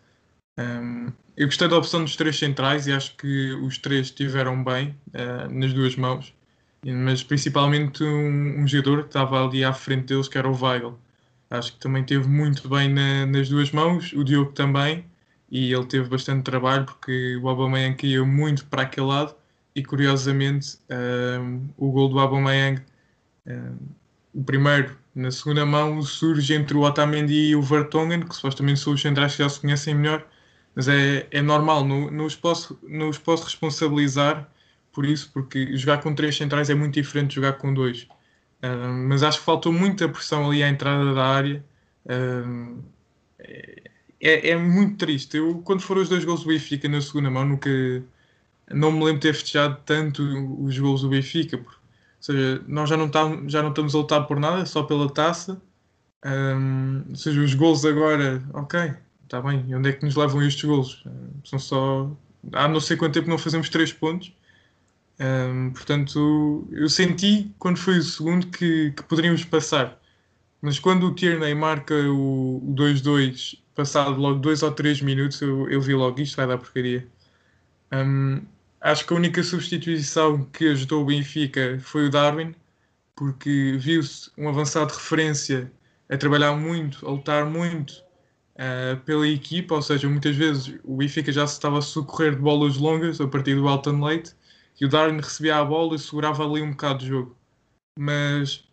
Um, 0.60 1.12
eu 1.38 1.48
gostei 1.48 1.68
da 1.68 1.78
opção 1.78 2.04
dos 2.04 2.16
três 2.16 2.38
centrais 2.38 2.88
e 2.88 2.94
acho 2.94 3.16
que 3.18 3.54
os 3.54 3.78
três 3.78 4.08
estiveram 4.08 4.64
bem 4.64 4.96
uh, 5.10 5.54
nas 5.54 5.74
duas 5.74 5.96
mãos, 5.96 6.34
mas 6.84 7.24
principalmente 7.24 8.04
um, 8.04 8.62
um, 8.62 8.68
jogador 8.68 9.04
que 9.04 9.10
estava 9.10 9.46
ali 9.46 9.64
à 9.64 9.74
frente 9.74 10.08
deles, 10.08 10.28
que 10.28 10.38
era 10.38 10.50
o 10.50 10.56
Weigl. 10.56 10.98
Acho 11.58 11.74
que 11.74 11.80
também 11.80 12.04
teve 12.04 12.28
muito 12.28 12.68
bem 12.70 12.90
na, 12.90 13.26
nas 13.26 13.50
duas 13.50 13.72
mãos, 13.72 14.14
o 14.14 14.24
Diogo 14.24 14.52
também, 14.52 15.06
e 15.50 15.74
ele 15.74 15.86
teve 15.86 16.10
bastante 16.10 16.44
trabalho 16.44 16.86
porque 16.86 17.38
o 17.38 17.48
Aubameyang 17.50 17.98
ia 18.06 18.24
muito 18.26 18.66
para 18.68 18.84
aquele 18.84 19.08
lado 19.08 19.36
e 19.76 19.84
curiosamente 19.84 20.78
um, 21.42 21.70
o 21.78 21.92
gol 21.92 22.10
do 22.10 22.20
Aubameyang, 22.20 22.82
um, 23.48 23.78
o 24.34 24.44
primeiro 24.44 24.98
na 25.16 25.32
segunda 25.32 25.66
mão, 25.66 26.02
surge 26.02 26.54
entre 26.54 26.76
o 26.76 26.82
Otamendi 26.82 27.34
e 27.50 27.56
o 27.56 27.62
Vertonghen, 27.62 28.22
que 28.22 28.36
supostamente 28.36 28.82
são 28.82 28.94
os 28.94 29.02
centrais 29.02 29.34
que 29.36 29.44
já 29.44 29.50
se 29.50 29.62
conhecem 29.62 29.96
melhor, 29.96 30.26
mas 30.76 30.88
é, 30.90 31.28
é 31.32 31.42
normal, 31.42 31.86
não, 31.86 32.12
não, 32.12 32.26
os 32.26 32.36
posso, 32.36 32.78
não 32.84 33.10
os 33.10 33.18
posso 33.18 33.46
responsabilizar 33.46 34.50
por 34.92 35.06
isso, 35.06 35.32
porque 35.34 35.76
jogar 35.78 36.02
com 36.02 36.14
três 36.14 36.36
centrais 36.36 36.70
é 36.70 36.76
muito 36.76 36.96
diferente 36.96 37.30
de 37.30 37.36
jogar 37.36 37.54
com 37.54 37.74
dois. 37.74 38.08
Mas 39.08 39.24
acho 39.24 39.40
que 39.40 39.46
faltou 39.46 39.72
muita 39.72 40.08
pressão 40.08 40.50
ali 40.50 40.64
à 40.64 40.70
entrada 40.70 41.14
da 41.14 41.26
área. 41.26 41.64
Uh, 42.06 42.84
é, 44.20 44.50
é, 44.50 44.58
muito 44.58 44.98
triste. 44.98 45.38
Eu, 45.38 45.60
quando 45.60 45.82
foram 45.82 46.02
os 46.02 46.10
dois 46.10 46.26
gols 46.26 46.44
do 46.44 46.48
Benfica 46.50 46.88
na 46.90 47.02
segunda 47.02 47.30
mão, 47.30 47.46
nunca 47.46 47.70
não 48.72 48.92
me 48.92 49.00
lembro 49.04 49.20
de 49.20 49.28
ter 49.28 49.34
festejado 49.34 49.80
tanto 49.86 50.24
os 50.64 50.78
gols 50.80 51.02
do 51.02 51.10
Benfica. 51.10 51.58
Ou 51.58 51.64
seja, 52.20 52.64
nós 52.68 52.90
já 52.90 52.98
não, 52.98 53.10
tá, 53.10 53.22
já 53.48 53.62
não 53.62 53.70
estamos 53.70 53.94
a 53.94 54.00
lutar 54.00 54.28
por 54.28 54.40
nada, 54.40 54.66
só 54.66 54.84
pela 54.84 55.10
taça. 55.10 55.62
Um, 56.26 57.04
ou 57.10 57.16
seja, 57.16 57.40
os 57.42 57.54
gols 57.54 57.86
agora, 57.86 58.44
ok, 58.54 58.94
está 59.24 59.42
bem, 59.42 59.64
e 59.68 59.76
onde 59.76 59.90
é 59.90 59.94
que 59.94 60.04
nos 60.04 60.16
levam 60.16 60.42
estes 60.42 60.64
golos? 60.64 61.04
São 61.44 61.60
só. 61.60 62.12
Há 62.52 62.68
não 62.68 62.80
sei 62.80 62.98
quanto 62.98 63.14
tempo 63.14 63.30
não 63.30 63.38
fazemos 63.38 63.70
3 63.70 63.94
pontos. 63.94 64.34
Um, 65.20 65.72
portanto, 65.72 66.68
eu 66.72 66.90
senti 66.90 67.54
quando 67.58 67.78
foi 67.78 68.00
o 68.00 68.04
segundo 68.04 68.48
que, 68.48 68.92
que 68.92 69.04
poderíamos 69.04 69.46
passar. 69.46 70.00
Mas 70.62 70.80
quando 70.80 71.08
o 71.08 71.16
Tierney 71.16 71.54
marca 71.56 71.94
o 72.10 72.62
2-2, 72.76 73.60
passado 73.76 74.20
logo 74.20 74.40
2 74.40 74.64
ou 74.64 74.72
3 74.72 75.02
minutos, 75.02 75.42
eu, 75.42 75.70
eu 75.70 75.82
vi 75.82 75.94
logo 75.94 76.22
isto 76.22 76.36
vai 76.36 76.48
dar 76.48 76.58
porcaria. 76.58 77.08
Um, 77.94 78.42
acho 78.82 79.06
que 79.06 79.14
a 79.14 79.18
única 79.18 79.44
substituição 79.44 80.44
que 80.46 80.68
ajudou 80.70 81.04
o 81.04 81.06
Benfica 81.06 81.80
foi 81.82 82.08
o 82.08 82.10
Darwin, 82.10 82.56
porque 83.16 83.78
viu-se 83.80 84.32
um 84.38 84.50
avançado 84.50 84.92
de 84.92 84.98
referência 84.98 85.72
a 86.10 86.18
trabalhar 86.18 86.56
muito, 86.56 87.06
a 87.08 87.12
lutar 87.12 87.46
muito 87.46 87.92
uh, 88.56 88.98
pela 89.06 89.28
equipa, 89.28 89.76
ou 89.76 89.82
seja, 89.82 90.10
muitas 90.10 90.36
vezes 90.36 90.74
o 90.84 90.98
Benfica 90.98 91.32
já 91.32 91.48
se 91.48 91.54
estava 91.54 91.80
a 91.80 91.82
socorrer 91.82 92.36
de 92.36 92.42
bolas 92.42 92.78
longas 92.78 93.22
a 93.22 93.28
partir 93.28 93.56
do 93.56 93.68
Alton 93.68 94.04
Leite 94.04 94.34
e 94.80 94.86
o 94.86 94.90
Darwin 94.90 95.18
recebia 95.18 95.58
a 95.58 95.66
bola 95.66 95.96
e 95.96 96.00
segurava 96.00 96.44
ali 96.44 96.62
um 96.62 96.72
bocado 96.72 97.00
de 97.00 97.08
jogo. 97.08 97.38
Mas 97.98 98.64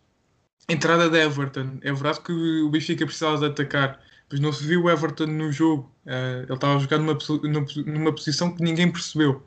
entrada 0.69 1.09
de 1.09 1.17
Everton, 1.17 1.77
é 1.81 1.91
verdade 1.91 2.21
que 2.21 2.31
o 2.31 2.69
Benfica 2.69 3.05
precisava 3.05 3.37
de 3.37 3.45
atacar, 3.45 3.99
mas 4.31 4.39
não 4.39 4.51
se 4.51 4.65
viu 4.65 4.83
o 4.83 4.89
Everton 4.89 5.27
no 5.27 5.51
jogo. 5.51 5.91
Uh, 6.05 6.43
ele 6.43 6.53
estava 6.53 6.79
jogar 6.79 6.97
numa, 6.99 7.17
numa 7.85 8.11
posição 8.11 8.53
que 8.53 8.63
ninguém 8.63 8.91
percebeu. 8.91 9.43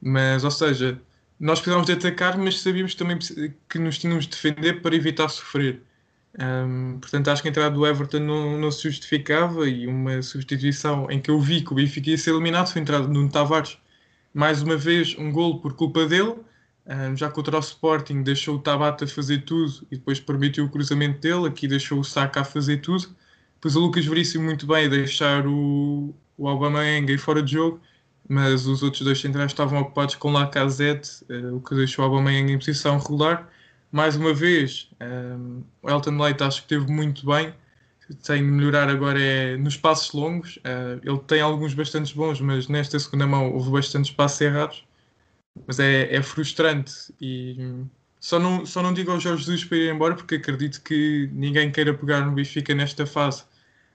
Mas, 0.00 0.44
ou 0.44 0.50
seja, 0.50 1.00
nós 1.38 1.58
precisávamos 1.58 1.86
de 1.86 1.92
atacar, 1.94 2.38
mas 2.38 2.60
sabíamos 2.60 2.94
também 2.94 3.18
que 3.68 3.78
nos 3.78 3.98
tínhamos 3.98 4.24
de 4.24 4.30
defender 4.30 4.80
para 4.82 4.94
evitar 4.94 5.28
sofrer. 5.28 5.82
Um, 6.38 6.98
portanto, 7.00 7.28
acho 7.28 7.42
que 7.42 7.48
a 7.48 7.50
entrada 7.50 7.74
do 7.74 7.86
Everton 7.86 8.20
não, 8.20 8.58
não, 8.58 8.70
se 8.70 8.82
justificava 8.82 9.68
e 9.68 9.86
uma 9.86 10.20
substituição 10.22 11.10
em 11.10 11.20
que 11.20 11.30
eu 11.30 11.40
vi 11.40 11.62
que 11.62 11.72
o 11.72 11.74
Benfica 11.74 12.10
ia 12.10 12.18
ser 12.18 12.30
eliminado 12.30 12.70
foi 12.70 12.80
a 12.80 12.82
entrada 12.82 13.08
do 13.08 13.28
Tavares. 13.28 13.78
Mais 14.36 14.60
uma 14.62 14.76
vez, 14.76 15.16
um 15.18 15.32
golo 15.32 15.60
por 15.60 15.72
culpa 15.72 16.04
dele, 16.04 16.34
já 17.16 17.30
contra 17.30 17.56
o 17.56 17.60
Sporting 17.60 18.22
deixou 18.22 18.56
o 18.56 18.58
Tabata 18.58 19.06
fazer 19.06 19.44
tudo 19.44 19.86
e 19.90 19.96
depois 19.96 20.20
permitiu 20.20 20.66
o 20.66 20.68
cruzamento 20.68 21.20
dele, 21.20 21.48
aqui 21.48 21.66
deixou 21.66 22.00
o 22.00 22.04
Saka 22.04 22.42
a 22.42 22.44
fazer 22.44 22.82
tudo. 22.82 23.08
Depois 23.54 23.74
o 23.76 23.80
Lucas 23.80 24.04
Veríssimo 24.04 24.44
muito 24.44 24.66
bem 24.66 24.88
deixar 24.90 25.46
o, 25.46 26.14
o 26.36 26.48
Aubameyang 26.48 27.16
fora 27.16 27.42
de 27.42 27.52
jogo, 27.52 27.80
mas 28.28 28.66
os 28.66 28.82
outros 28.82 29.02
dois 29.02 29.18
centrais 29.18 29.52
estavam 29.52 29.80
ocupados 29.80 30.16
com 30.16 30.30
Lacazette, 30.30 31.24
uh, 31.30 31.56
o 31.56 31.60
que 31.62 31.74
deixou 31.74 32.04
o 32.04 32.08
Aubameyang 32.08 32.52
em 32.52 32.58
posição 32.58 32.98
regular 32.98 33.48
mais 33.96 34.16
uma 34.16 34.34
vez, 34.34 34.90
um, 35.00 35.62
o 35.82 35.88
Elton 35.88 36.18
Leite 36.22 36.42
acho 36.42 36.62
que 36.62 36.68
teve 36.68 36.90
muito 36.92 37.24
bem. 37.24 37.54
Tem 38.24 38.44
de 38.44 38.50
melhorar 38.50 38.88
agora 38.88 39.20
é 39.20 39.56
nos 39.56 39.76
passos 39.76 40.12
longos. 40.12 40.56
Uh, 40.58 41.00
ele 41.02 41.18
tem 41.26 41.40
alguns 41.40 41.74
bastante 41.74 42.14
bons, 42.14 42.40
mas 42.40 42.68
nesta 42.68 42.98
segunda 42.98 43.26
mão 43.26 43.52
houve 43.52 43.70
bastantes 43.70 44.10
passos 44.10 44.40
errados. 44.40 44.84
Mas 45.66 45.80
é, 45.80 46.14
é 46.14 46.22
frustrante 46.22 46.92
e 47.20 47.84
só 48.20 48.38
não, 48.38 48.66
só 48.66 48.82
não 48.82 48.92
digo 48.92 49.10
ao 49.10 49.20
Jorge 49.20 49.44
Jesus 49.44 49.64
para 49.64 49.78
ir 49.78 49.94
embora 49.94 50.14
porque 50.14 50.34
acredito 50.34 50.82
que 50.82 51.30
ninguém 51.32 51.70
queira 51.70 51.94
pegar 51.94 52.20
no 52.20 52.32
Benfica 52.32 52.74
nesta 52.74 53.06
fase. 53.06 53.44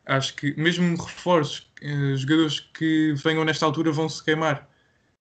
Acho 0.05 0.35
que 0.35 0.53
mesmo 0.59 0.95
reforços, 0.95 1.69
uh, 1.83 2.15
jogadores 2.17 2.59
que 2.59 3.13
venham 3.13 3.45
nesta 3.45 3.65
altura 3.65 3.91
vão 3.91 4.09
se 4.09 4.23
queimar. 4.23 4.67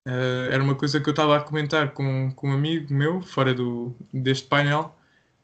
Uh, 0.06 0.50
era 0.50 0.62
uma 0.62 0.74
coisa 0.74 1.00
que 1.00 1.08
eu 1.08 1.12
estava 1.12 1.36
a 1.36 1.40
comentar 1.40 1.92
com, 1.92 2.32
com 2.32 2.50
um 2.50 2.52
amigo 2.52 2.92
meu, 2.92 3.20
fora 3.20 3.52
do, 3.52 3.94
deste 4.12 4.48
painel, 4.48 4.96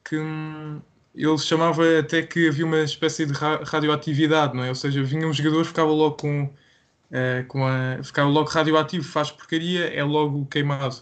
que 0.04 0.16
hum, 0.16 0.80
ele 1.16 1.38
chamava 1.38 1.98
até 1.98 2.22
que 2.22 2.48
havia 2.48 2.66
uma 2.66 2.82
espécie 2.82 3.26
de 3.26 3.32
ra 3.32 3.62
radioatividade, 3.64 4.54
não 4.54 4.64
é? 4.64 4.68
Ou 4.68 4.74
seja, 4.74 5.02
vinha 5.02 5.26
um 5.26 5.32
jogador, 5.32 5.64
ficava 5.64 5.90
logo 5.90 6.16
com, 6.16 6.44
uh, 6.44 7.46
com 7.48 7.66
a, 7.66 8.02
ficava 8.02 8.28
logo 8.28 8.48
radioativo, 8.50 9.04
faz 9.04 9.30
porcaria, 9.30 9.86
é 9.86 10.04
logo 10.04 10.46
queimado. 10.46 10.96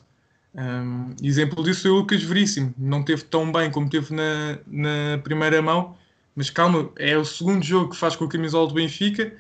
Um, 0.55 1.15
exemplo 1.23 1.65
disso 1.65 1.89
é 1.89 1.91
o 1.91 1.95
Lucas 1.97 2.23
Veríssimo, 2.23 2.73
não 2.79 3.03
teve 3.03 3.25
tão 3.25 3.51
bem 3.51 3.71
como 3.71 3.91
teve 3.91 4.15
na, 4.15 4.59
na 4.67 5.19
primeira 5.19 5.61
mão, 5.61 5.97
mas 6.37 6.49
calma, 6.49 6.91
é 6.97 7.17
o 7.19 7.25
segundo 7.25 7.65
jogo 7.65 7.91
que 7.91 7.97
faz 7.97 8.15
com 8.15 8.25
a 8.25 8.29
camisola 8.29 8.69
do 8.69 8.75
Benfica 8.75 9.33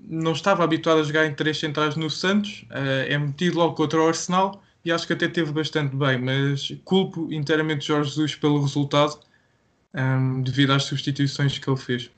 não 0.00 0.32
estava 0.32 0.62
habituado 0.62 1.00
a 1.00 1.02
jogar 1.02 1.26
em 1.26 1.34
três 1.34 1.58
centrais 1.58 1.96
no 1.96 2.10
Santos, 2.10 2.66
uh, 2.70 3.08
é 3.08 3.18
metido 3.18 3.58
logo 3.58 3.74
contra 3.74 4.00
o 4.00 4.06
Arsenal 4.06 4.62
e 4.84 4.92
acho 4.92 5.06
que 5.06 5.12
até 5.12 5.26
teve 5.26 5.52
bastante 5.52 5.96
bem, 5.96 6.18
mas 6.18 6.70
culpo 6.84 7.32
inteiramente 7.32 7.86
Jorge 7.86 8.10
Jesus 8.10 8.34
pelo 8.34 8.60
resultado 8.60 9.18
um, 9.94 10.42
devido 10.42 10.72
às 10.72 10.84
substituições 10.84 11.58
que 11.58 11.68
ele 11.68 11.76
fez. 11.76 12.10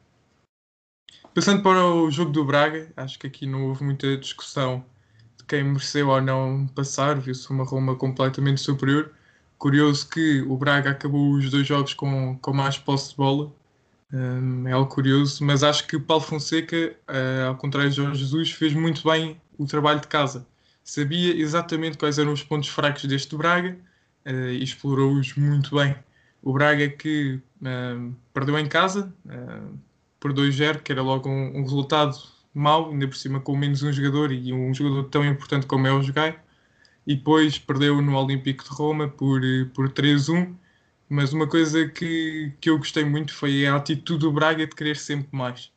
Passando 1.34 1.62
para 1.62 1.84
o 1.84 2.10
jogo 2.10 2.32
do 2.32 2.44
Braga, 2.44 2.92
acho 2.96 3.18
que 3.18 3.26
aqui 3.26 3.46
não 3.46 3.68
houve 3.68 3.84
muita 3.84 4.16
discussão 4.16 4.84
de 5.38 5.44
quem 5.44 5.62
mereceu 5.62 6.08
ou 6.08 6.20
não 6.20 6.66
passar, 6.74 7.18
viu-se 7.18 7.48
uma 7.50 7.64
Roma 7.64 7.94
completamente 7.94 8.60
superior. 8.60 9.12
Curioso 9.58 10.08
que 10.08 10.40
o 10.42 10.56
Braga 10.56 10.90
acabou 10.90 11.32
os 11.32 11.50
dois 11.50 11.66
jogos 11.66 11.94
com, 11.94 12.36
com 12.38 12.52
mais 12.52 12.78
posse 12.78 13.10
de 13.10 13.16
bola, 13.16 13.52
um, 14.12 14.66
é 14.66 14.72
algo 14.72 14.90
curioso, 14.90 15.44
mas 15.44 15.62
acho 15.62 15.86
que 15.86 15.98
Paulo 15.98 16.22
Fonseca, 16.22 16.96
uh, 17.08 17.48
ao 17.48 17.56
contrário 17.56 17.90
de 17.90 17.96
Jorge 17.96 18.20
Jesus, 18.20 18.50
fez 18.50 18.74
muito 18.74 19.08
bem 19.08 19.40
o 19.56 19.66
trabalho 19.66 20.00
de 20.00 20.08
casa. 20.08 20.46
Sabia 20.82 21.36
exatamente 21.36 21.96
quais 21.96 22.18
eram 22.18 22.32
os 22.32 22.42
pontos 22.42 22.68
fracos 22.68 23.04
deste 23.04 23.36
Braga 23.36 23.78
uh, 24.26 24.30
e 24.30 24.62
explorou-os 24.64 25.34
muito 25.36 25.76
bem. 25.76 25.94
O 26.42 26.52
Braga 26.52 26.88
que 26.88 27.40
uh, 27.62 28.14
perdeu 28.32 28.58
em 28.58 28.68
casa 28.68 29.12
por 30.18 30.32
2-0, 30.32 30.82
que 30.82 30.92
era 30.92 31.02
logo 31.02 31.28
um, 31.28 31.58
um, 31.58 31.62
resultado 31.62 32.16
mau, 32.54 32.90
ainda 32.90 33.06
por 33.06 33.16
cima 33.16 33.40
com 33.40 33.56
menos 33.56 33.82
um 33.82 33.92
jogador 33.92 34.32
e 34.32 34.52
um 34.52 34.72
jogador 34.74 35.04
tão 35.04 35.24
importante 35.24 35.66
como 35.66 35.86
é 35.86 35.92
o 35.92 36.02
Jogai. 36.02 36.38
E 37.06 37.16
depois 37.16 37.58
perdeu 37.58 38.00
no 38.02 38.16
Olímpico 38.16 38.64
de 38.64 38.70
Roma 38.70 39.08
por, 39.08 39.40
por 39.74 39.88
3-1 39.90 40.54
mas 41.10 41.32
uma 41.32 41.48
coisa 41.48 41.88
que, 41.88 42.52
que 42.60 42.70
eu 42.70 42.78
gostei 42.78 43.04
muito 43.04 43.34
foi 43.34 43.66
a 43.66 43.74
atitude 43.74 44.20
do 44.20 44.32
Braga 44.32 44.64
de 44.64 44.76
querer 44.76 44.96
sempre 44.96 45.36
mais. 45.36 45.72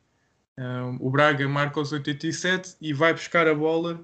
Um, 0.56 0.96
o 1.00 1.10
Braga 1.10 1.46
marca 1.48 1.80
aos 1.80 1.90
87 1.90 2.76
e 2.80 2.92
vai 2.92 3.12
buscar 3.12 3.48
a 3.48 3.54
bola, 3.54 4.00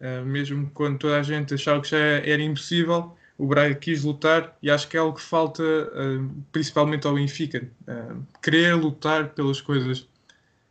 uh, 0.00 0.26
mesmo 0.26 0.68
quando 0.74 0.98
toda 0.98 1.20
a 1.20 1.22
gente 1.22 1.54
achava 1.54 1.80
que 1.80 1.90
já 1.90 1.96
era 1.96 2.42
impossível. 2.42 3.16
O 3.42 3.46
Braga 3.48 3.74
quis 3.74 4.04
lutar 4.04 4.56
e 4.62 4.70
acho 4.70 4.86
que 4.86 4.96
é 4.96 5.00
algo 5.00 5.16
que 5.16 5.24
falta 5.24 5.64
uh, 5.64 6.44
principalmente 6.52 7.08
ao 7.08 7.14
Benfica: 7.14 7.68
uh, 7.88 8.24
querer 8.40 8.76
lutar 8.76 9.30
pelas 9.30 9.60
coisas. 9.60 10.06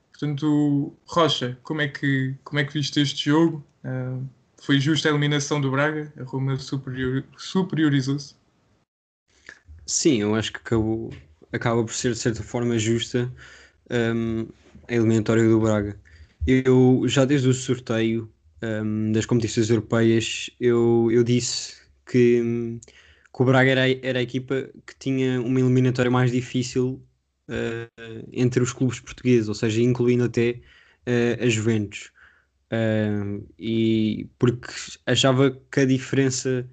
Portanto, 0.10 0.96
Rocha, 1.06 1.60
como 1.64 1.82
é 1.82 1.90
que, 1.90 2.34
como 2.46 2.62
é 2.62 2.64
que 2.64 2.72
viste 2.72 3.02
este 3.02 3.30
jogo? 3.30 3.62
foi 4.62 4.80
justa 4.80 5.10
a 5.10 5.12
eliminação 5.12 5.60
do 5.60 5.70
Braga? 5.70 6.14
A 6.18 6.24
Roma 6.24 6.56
superior, 6.56 7.26
superiorizou-se? 7.36 8.36
Sim, 9.86 10.22
eu 10.22 10.34
acho 10.36 10.54
que 10.54 10.60
acabou, 10.60 11.12
acaba 11.52 11.84
por 11.84 11.94
ser 11.94 12.14
de 12.14 12.20
certa 12.20 12.42
forma 12.42 12.80
justa 12.80 13.30
um, 13.90 14.48
a 14.88 14.94
eliminatória 14.94 15.46
do 15.46 15.60
Braga. 15.60 16.00
Eu 16.48 17.04
já 17.08 17.26
desde 17.26 17.50
o 17.50 17.54
sorteio 17.54 18.32
um, 18.64 19.12
das 19.12 19.26
competições 19.26 19.70
europeias 19.70 20.50
eu, 20.58 21.10
eu 21.12 21.22
disse 21.22 21.81
que, 22.12 22.80
que 23.34 23.42
o 23.42 23.46
Braga 23.46 23.72
era, 23.72 24.08
era 24.08 24.20
a 24.20 24.22
equipa 24.22 24.70
que 24.86 24.96
tinha 25.00 25.42
uma 25.42 25.60
eliminatória 25.60 26.12
mais 26.12 26.32
difícil 26.32 27.02
uh, 27.50 28.28
entre 28.32 28.62
os 28.62 28.74
clubes 28.74 29.00
portugueses, 29.00 29.48
ou 29.48 29.56
seja, 29.56 29.82
incluindo 29.82 30.26
até 30.26 30.62
uh, 31.08 31.44
a 31.44 31.50
Juventus. 31.50 32.12
Uh, 32.72 33.46
e 33.60 34.30
porque 34.40 34.68
achava 35.06 35.52
que 35.72 35.82
a 35.82 35.86
diferença 35.86 36.68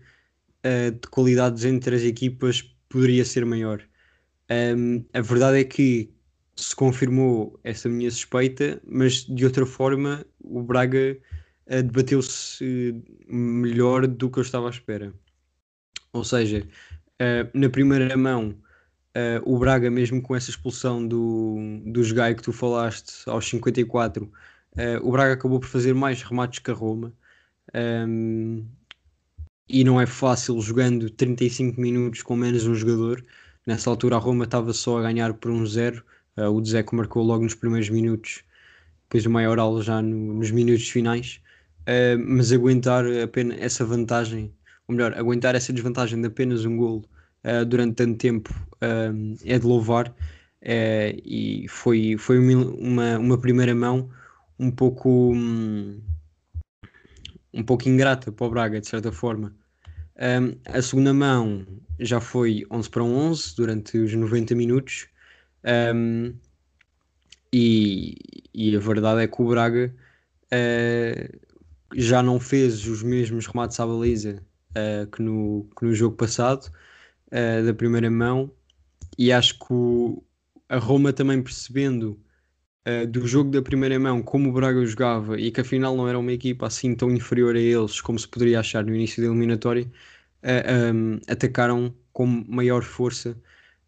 uh, 0.64 0.92
de 0.92 1.08
qualidades 1.08 1.64
entre 1.64 1.96
as 1.96 2.02
equipas 2.02 2.62
poderia 2.88 3.24
ser 3.24 3.44
maior. 3.44 3.82
Um, 4.50 5.04
a 5.12 5.20
verdade 5.20 5.58
é 5.58 5.64
que 5.64 6.10
se 6.56 6.74
confirmou 6.74 7.58
essa 7.62 7.88
minha 7.88 8.10
suspeita, 8.10 8.80
mas 8.86 9.24
de 9.24 9.44
outra 9.44 9.66
forma 9.66 10.24
o 10.40 10.62
Braga 10.62 11.18
uh, 11.66 11.82
debateu-se 11.82 12.94
melhor 13.28 14.06
do 14.06 14.30
que 14.30 14.38
eu 14.38 14.42
estava 14.42 14.68
à 14.68 14.70
espera. 14.70 15.12
Ou 16.18 16.24
seja, 16.24 16.66
uh, 17.20 17.58
na 17.58 17.68
primeira 17.70 18.16
mão, 18.16 18.54
uh, 19.16 19.42
o 19.44 19.58
Braga, 19.58 19.90
mesmo 19.90 20.20
com 20.20 20.36
essa 20.36 20.50
expulsão 20.50 21.06
do, 21.06 21.56
do 21.86 22.14
Gai 22.14 22.34
que 22.34 22.42
tu 22.42 22.52
falaste 22.52 23.22
aos 23.26 23.48
54, 23.48 24.30
o 25.02 25.10
Braga 25.10 25.32
acabou 25.32 25.58
por 25.58 25.66
fazer 25.66 25.92
mais 25.92 26.22
remates 26.22 26.60
que 26.60 26.70
a 26.70 26.74
Roma. 26.74 27.12
Um, 27.74 28.64
e 29.68 29.84
não 29.84 30.00
é 30.00 30.06
fácil 30.06 30.60
jogando 30.60 31.10
35 31.10 31.80
minutos 31.80 32.22
com 32.22 32.34
menos 32.34 32.66
um 32.66 32.74
jogador. 32.74 33.24
Nessa 33.66 33.90
altura 33.90 34.16
a 34.16 34.18
Roma 34.18 34.44
estava 34.44 34.72
só 34.72 34.98
a 34.98 35.02
ganhar 35.02 35.34
por 35.34 35.50
um 35.50 35.66
zero. 35.66 36.02
Uh, 36.36 36.48
o 36.48 36.60
Dzeko 36.60 36.96
marcou 36.96 37.22
logo 37.22 37.42
nos 37.42 37.54
primeiros 37.54 37.90
minutos, 37.90 38.42
depois 39.02 39.26
o 39.26 39.30
Maioral 39.30 39.82
já 39.82 40.00
no, 40.00 40.34
nos 40.34 40.50
minutos 40.50 40.88
finais. 40.88 41.40
Uh, 41.82 42.18
mas 42.18 42.50
aguentar 42.50 43.04
apenas 43.22 43.58
essa 43.60 43.84
vantagem, 43.84 44.52
ou 44.88 44.94
melhor, 44.94 45.12
aguentar 45.16 45.54
essa 45.54 45.72
desvantagem 45.72 46.20
de 46.20 46.26
apenas 46.26 46.64
um 46.64 46.76
golo 46.76 47.04
uh, 47.44 47.64
durante 47.64 47.94
tanto 47.94 48.18
tempo 48.18 48.52
é 49.44 49.58
de 49.58 49.66
louvar. 49.66 50.14
e 50.62 51.66
foi, 51.68 52.16
foi 52.16 52.38
uma, 52.38 53.18
uma 53.18 53.38
primeira 53.38 53.74
mão 53.74 54.08
um 54.58 54.70
pouco. 54.70 55.32
Hum, 55.34 56.00
um 57.52 57.62
pouco 57.62 57.88
ingrata 57.88 58.30
para 58.30 58.46
o 58.46 58.50
Braga, 58.50 58.80
de 58.80 58.86
certa 58.86 59.10
forma. 59.12 59.54
Um, 60.16 60.56
a 60.66 60.82
segunda 60.82 61.14
mão 61.14 61.66
já 61.98 62.20
foi 62.20 62.64
11 62.70 62.90
para 62.90 63.04
11 63.04 63.56
durante 63.56 63.98
os 63.98 64.12
90 64.12 64.54
minutos. 64.54 65.08
Um, 65.94 66.34
e, 67.52 68.16
e, 68.54 68.76
a 68.76 68.78
verdade 68.78 69.22
é 69.22 69.28
que 69.28 69.40
o 69.40 69.48
Braga 69.48 69.94
uh, 70.52 71.38
já 71.94 72.22
não 72.22 72.38
fez 72.38 72.86
os 72.86 73.02
mesmos 73.02 73.46
remates 73.46 73.80
à 73.80 73.86
baliza 73.86 74.42
uh, 75.02 75.06
que, 75.10 75.22
no, 75.22 75.68
que 75.78 75.84
no 75.84 75.94
jogo 75.94 76.16
passado, 76.16 76.70
uh, 77.28 77.64
da 77.66 77.74
primeira 77.74 78.10
mão, 78.10 78.50
e 79.18 79.32
acho 79.32 79.58
que 79.58 79.72
o, 79.72 80.22
a 80.68 80.78
Roma 80.78 81.12
também 81.12 81.42
percebendo 81.42 82.20
do 83.10 83.26
jogo 83.26 83.50
da 83.50 83.60
primeira 83.60 83.98
mão 84.00 84.22
como 84.22 84.48
o 84.48 84.52
Braga 84.52 84.82
jogava 84.86 85.38
e 85.38 85.50
que 85.52 85.60
afinal 85.60 85.94
não 85.94 86.08
era 86.08 86.18
uma 86.18 86.32
equipa 86.32 86.66
assim 86.66 86.94
tão 86.94 87.10
inferior 87.10 87.54
a 87.54 87.60
eles 87.60 88.00
como 88.00 88.18
se 88.18 88.26
poderia 88.26 88.60
achar 88.60 88.82
no 88.82 88.94
início 88.94 89.22
da 89.22 89.28
eliminatória, 89.28 89.86
um, 90.94 91.20
atacaram 91.30 91.94
com 92.12 92.26
maior 92.48 92.82
força 92.82 93.36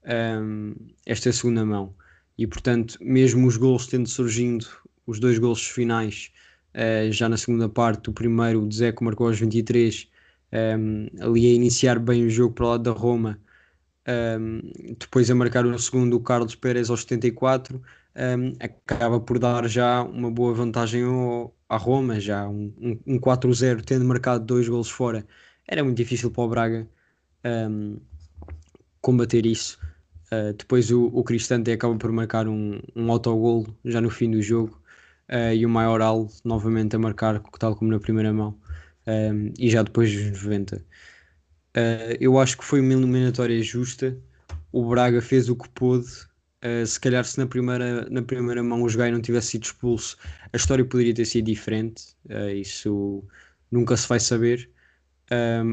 um, 0.05 0.75
esta 1.07 1.33
segunda 1.33 1.65
mão. 1.65 1.95
E 2.39 2.47
portanto, 2.47 2.97
mesmo 3.01 3.47
os 3.47 3.57
gols 3.57 3.87
tendo 3.87 4.09
surgindo, 4.09 4.67
os 5.07 5.19
dois 5.21 5.39
gols 5.39 5.67
finais, 5.67 6.33
uh, 6.75 7.11
já 7.13 7.29
na 7.29 7.37
segunda 7.37 7.69
parte, 7.69 8.11
o 8.11 8.13
primeiro, 8.13 8.63
o 8.65 8.73
Zeco 8.73 9.05
marcou 9.05 9.27
aos 9.27 9.39
23, 9.39 10.09
um, 10.53 11.07
ali 11.21 11.47
a 11.47 11.55
iniciar 11.55 11.99
bem 11.99 12.25
o 12.27 12.31
jogo 12.31 12.55
para 12.55 12.65
o 12.65 12.69
lado 12.71 12.83
da 12.83 12.93
Roma. 12.93 13.39
depois 14.99 15.31
a 15.31 15.35
marcar 15.35 15.65
o 15.67 15.79
segundo, 15.79 16.17
o 16.17 16.21
Carlos 16.21 16.55
Pérez 16.55 16.91
aos 16.91 17.03
74, 17.03 17.81
acaba 18.61 19.21
por 19.21 19.39
dar 19.39 19.69
já 19.69 20.03
uma 20.03 20.31
boa 20.31 20.53
vantagem 20.55 21.05
ao, 21.05 21.55
à 21.69 21.77
Roma, 21.77 22.19
já 22.21 22.49
um, 22.49 22.73
um, 22.81 23.15
um 23.15 23.19
4-0, 23.21 23.83
tendo 23.85 24.05
marcado 24.05 24.45
dois 24.45 24.69
gols 24.69 24.91
fora 24.91 25.25
era 25.71 25.85
muito 25.85 25.97
difícil 25.97 26.33
para 26.33 26.43
o 26.43 26.49
Braga 26.49 26.89
um, 27.45 28.01
combater 29.01 29.47
isso. 29.47 29.79
Uh, 30.33 30.53
depois 30.53 30.91
o, 30.91 31.07
o 31.07 31.23
Cristante 31.23 31.71
acaba 31.71 31.97
por 31.97 32.11
marcar 32.11 32.49
um, 32.49 32.81
um 32.95 33.11
autogol 33.11 33.67
já 33.85 34.01
no 34.01 34.11
fim 34.11 34.31
do 34.31 34.43
jogo 34.43 34.81
uh, 35.31 35.55
e 35.55 35.65
o 35.65 35.69
Maioral 35.69 36.29
novamente 36.45 36.97
a 36.97 36.99
marcar, 36.99 37.41
tal 37.59 37.77
como 37.77 37.91
na 37.93 38.01
primeira 38.01 38.33
mão, 38.33 38.59
um, 39.11 39.53
e 39.59 39.71
já 39.71 39.83
depois 39.83 40.13
dos 40.13 40.43
90. 40.45 40.77
Uh, 40.77 42.17
eu 42.21 42.39
acho 42.39 42.57
que 42.59 42.65
foi 42.65 42.81
uma 42.81 42.93
eliminatória 42.93 43.63
justa. 43.63 44.17
O 44.73 44.89
Braga 44.89 45.21
fez 45.21 45.49
o 45.49 45.57
que 45.57 45.69
pôde. 45.71 46.07
Uh, 46.65 46.87
se 46.87 47.01
calhar, 47.01 47.25
se 47.25 47.39
na 47.39 47.47
primeira, 47.47 48.09
na 48.11 48.23
primeira 48.23 48.63
mão 48.63 48.83
o 48.83 48.89
Jogai 48.89 49.11
não 49.11 49.21
tivesse 49.21 49.49
sido 49.49 49.65
expulso, 49.65 50.17
a 50.53 50.57
história 50.57 50.85
poderia 50.85 51.15
ter 51.15 51.25
sido 51.25 51.47
diferente. 51.47 52.15
Uh, 52.27 52.51
isso 52.51 53.25
nunca 53.71 53.97
se 53.97 54.09
vai 54.09 54.21
saber 54.21 54.71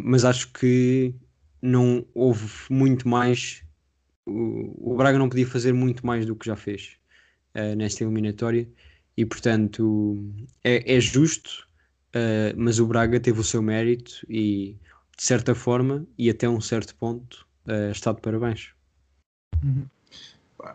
mas 0.03 0.23
acho 0.23 0.53
que 0.53 1.15
não 1.59 2.05
houve 2.13 2.47
muito 2.69 3.07
mais. 3.07 3.63
O, 4.23 4.93
o, 4.93 4.95
Braga 4.95 5.17
não 5.17 5.27
podia 5.27 5.47
fazer 5.47 5.73
muito 5.73 6.05
mais 6.05 6.27
do 6.27 6.35
que 6.35 6.45
já 6.45 6.55
fez 6.55 6.97
nesta 7.75 8.03
eliminatória 8.03 8.69
e, 9.17 9.25
portanto, 9.25 10.15
é, 10.63 10.95
é 10.95 10.99
justo, 10.99 11.66
uh, 12.17 12.53
mas 12.55 12.79
o 12.79 12.87
Braga 12.87 13.19
teve 13.19 13.39
o 13.39 13.43
seu 13.43 13.61
mérito 13.61 14.25
e, 14.29 14.75
de 15.17 15.23
certa 15.23 15.53
forma, 15.53 16.05
e 16.17 16.29
até 16.29 16.49
um 16.49 16.59
certo 16.59 16.95
ponto, 16.95 17.45
uh, 17.67 17.91
está 17.91 18.11
de 18.11 18.21
parabéns. 18.21 18.69
Uhum. 19.63 19.85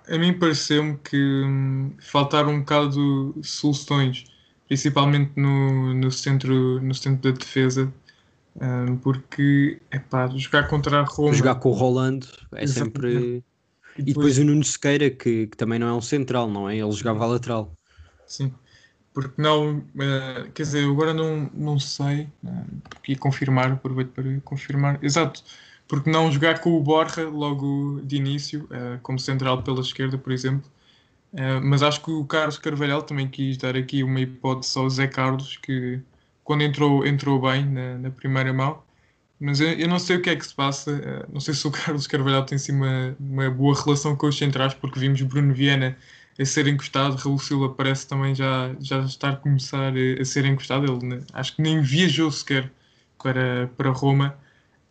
A 0.08 0.16
mim 0.16 0.32
pareceu-me 0.38 0.96
que 0.98 1.16
hum, 1.16 1.92
faltaram 2.00 2.50
um 2.50 2.60
bocado 2.60 3.34
de 3.36 3.46
soluções, 3.46 4.24
principalmente 4.68 5.32
no, 5.36 5.92
no, 5.92 6.10
centro, 6.10 6.80
no 6.80 6.94
centro 6.94 7.32
da 7.32 7.36
defesa, 7.36 7.92
um, 8.56 8.96
porque 8.96 9.80
é 9.90 9.98
pá, 9.98 10.28
jogar 10.28 10.68
contra 10.68 11.00
a 11.00 11.02
Roma. 11.02 11.34
Jogar 11.34 11.56
com 11.56 11.70
o 11.70 11.72
Rolando 11.72 12.26
é 12.54 12.62
Exatamente. 12.62 12.94
sempre. 12.94 13.12
E 13.14 13.22
depois, 13.22 13.44
e 13.98 14.02
depois 14.02 14.38
o 14.38 14.44
Nuno 14.44 14.64
Sequeira, 14.64 15.10
que, 15.10 15.48
que, 15.48 15.56
também 15.56 15.78
não 15.78 15.88
é 15.88 15.92
um 15.92 16.00
central, 16.00 16.48
não 16.48 16.68
é? 16.68 16.76
Ele 16.76 16.92
jogava 16.92 17.24
a 17.24 17.26
lateral. 17.26 17.74
Sim, 18.26 18.54
porque 19.12 19.40
não, 19.40 19.78
uh, 19.78 20.50
quer 20.54 20.62
dizer, 20.62 20.88
agora 20.88 21.12
não, 21.12 21.50
não 21.54 21.78
sei, 21.78 22.28
uh, 22.44 22.82
e 23.06 23.16
confirmar, 23.16 23.72
aproveito 23.72 24.10
para 24.10 24.40
confirmar, 24.40 24.98
exato, 25.02 25.42
porque 25.88 26.10
não 26.10 26.30
jogar 26.32 26.60
com 26.60 26.70
o 26.76 26.80
Borja 26.80 27.28
logo 27.28 28.00
de 28.04 28.16
início, 28.16 28.64
uh, 28.64 28.98
como 29.02 29.18
central 29.18 29.62
pela 29.62 29.80
esquerda, 29.80 30.18
por 30.18 30.32
exemplo, 30.32 30.70
mas 31.62 31.82
acho 31.82 32.02
que 32.02 32.10
o 32.10 32.26
Carlos 32.26 32.58
Carvalhal 32.58 33.02
também 33.02 33.26
quis 33.26 33.56
dar 33.56 33.74
aqui 33.74 34.02
uma 34.04 34.20
hipótese 34.20 34.78
ao 34.78 34.90
Zé 34.90 35.06
Carlos, 35.06 35.56
que 35.56 35.98
quando 36.44 36.62
entrou, 36.62 37.06
entrou 37.06 37.40
bem 37.40 37.64
na, 37.64 37.98
na 37.98 38.10
primeira 38.10 38.52
mão. 38.52 38.82
Mas 39.40 39.60
eu, 39.60 39.70
eu, 39.72 39.88
não 39.88 39.98
sei 39.98 40.16
o 40.16 40.22
que 40.22 40.30
é 40.30 40.36
que 40.36 40.46
se 40.46 40.54
passa. 40.54 40.92
Eh, 40.92 41.26
não 41.32 41.40
sei 41.40 41.54
se 41.54 41.66
o 41.66 41.70
Carlos 41.72 42.06
Carvalhal 42.06 42.44
tem 42.44 42.58
sim 42.58 42.72
uma, 42.72 43.16
uma 43.18 43.50
boa 43.50 43.74
relação 43.74 44.14
com 44.16 44.26
os 44.28 44.38
centrais, 44.38 44.74
porque 44.74 45.00
vimos 45.00 45.20
Bruno 45.22 45.52
Viana 45.54 45.96
a 46.38 46.44
ser 46.44 46.66
encostado, 46.66 47.16
Raul 47.16 47.38
Silva 47.38 47.68
parece 47.70 48.08
também 48.08 48.34
já, 48.34 48.74
já 48.80 49.00
estar 49.00 49.32
a 49.34 49.36
começar 49.36 49.92
a, 49.92 50.20
a 50.22 50.24
ser 50.24 50.44
encostado. 50.44 50.84
Ele 50.84 51.24
acho 51.32 51.56
que 51.56 51.62
nem 51.62 51.80
viajou 51.82 52.30
sequer 52.30 52.70
para, 53.22 53.70
para 53.76 53.90
Roma. 53.90 54.36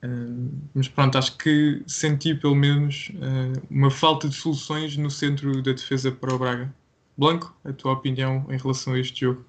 Uh, 0.03 0.49
mas 0.73 0.87
pronto, 0.87 1.17
acho 1.17 1.37
que 1.37 1.83
senti 1.85 2.33
pelo 2.33 2.55
menos 2.55 3.11
uh, 3.15 3.61
uma 3.69 3.91
falta 3.91 4.27
de 4.27 4.35
soluções 4.35 4.97
no 4.97 5.11
centro 5.11 5.61
da 5.61 5.73
defesa 5.73 6.11
para 6.11 6.33
o 6.33 6.39
Braga. 6.39 6.73
Blanco, 7.17 7.55
a 7.63 7.71
tua 7.71 7.93
opinião 7.93 8.47
em 8.49 8.57
relação 8.57 8.93
a 8.93 8.99
este 8.99 9.21
jogo? 9.21 9.45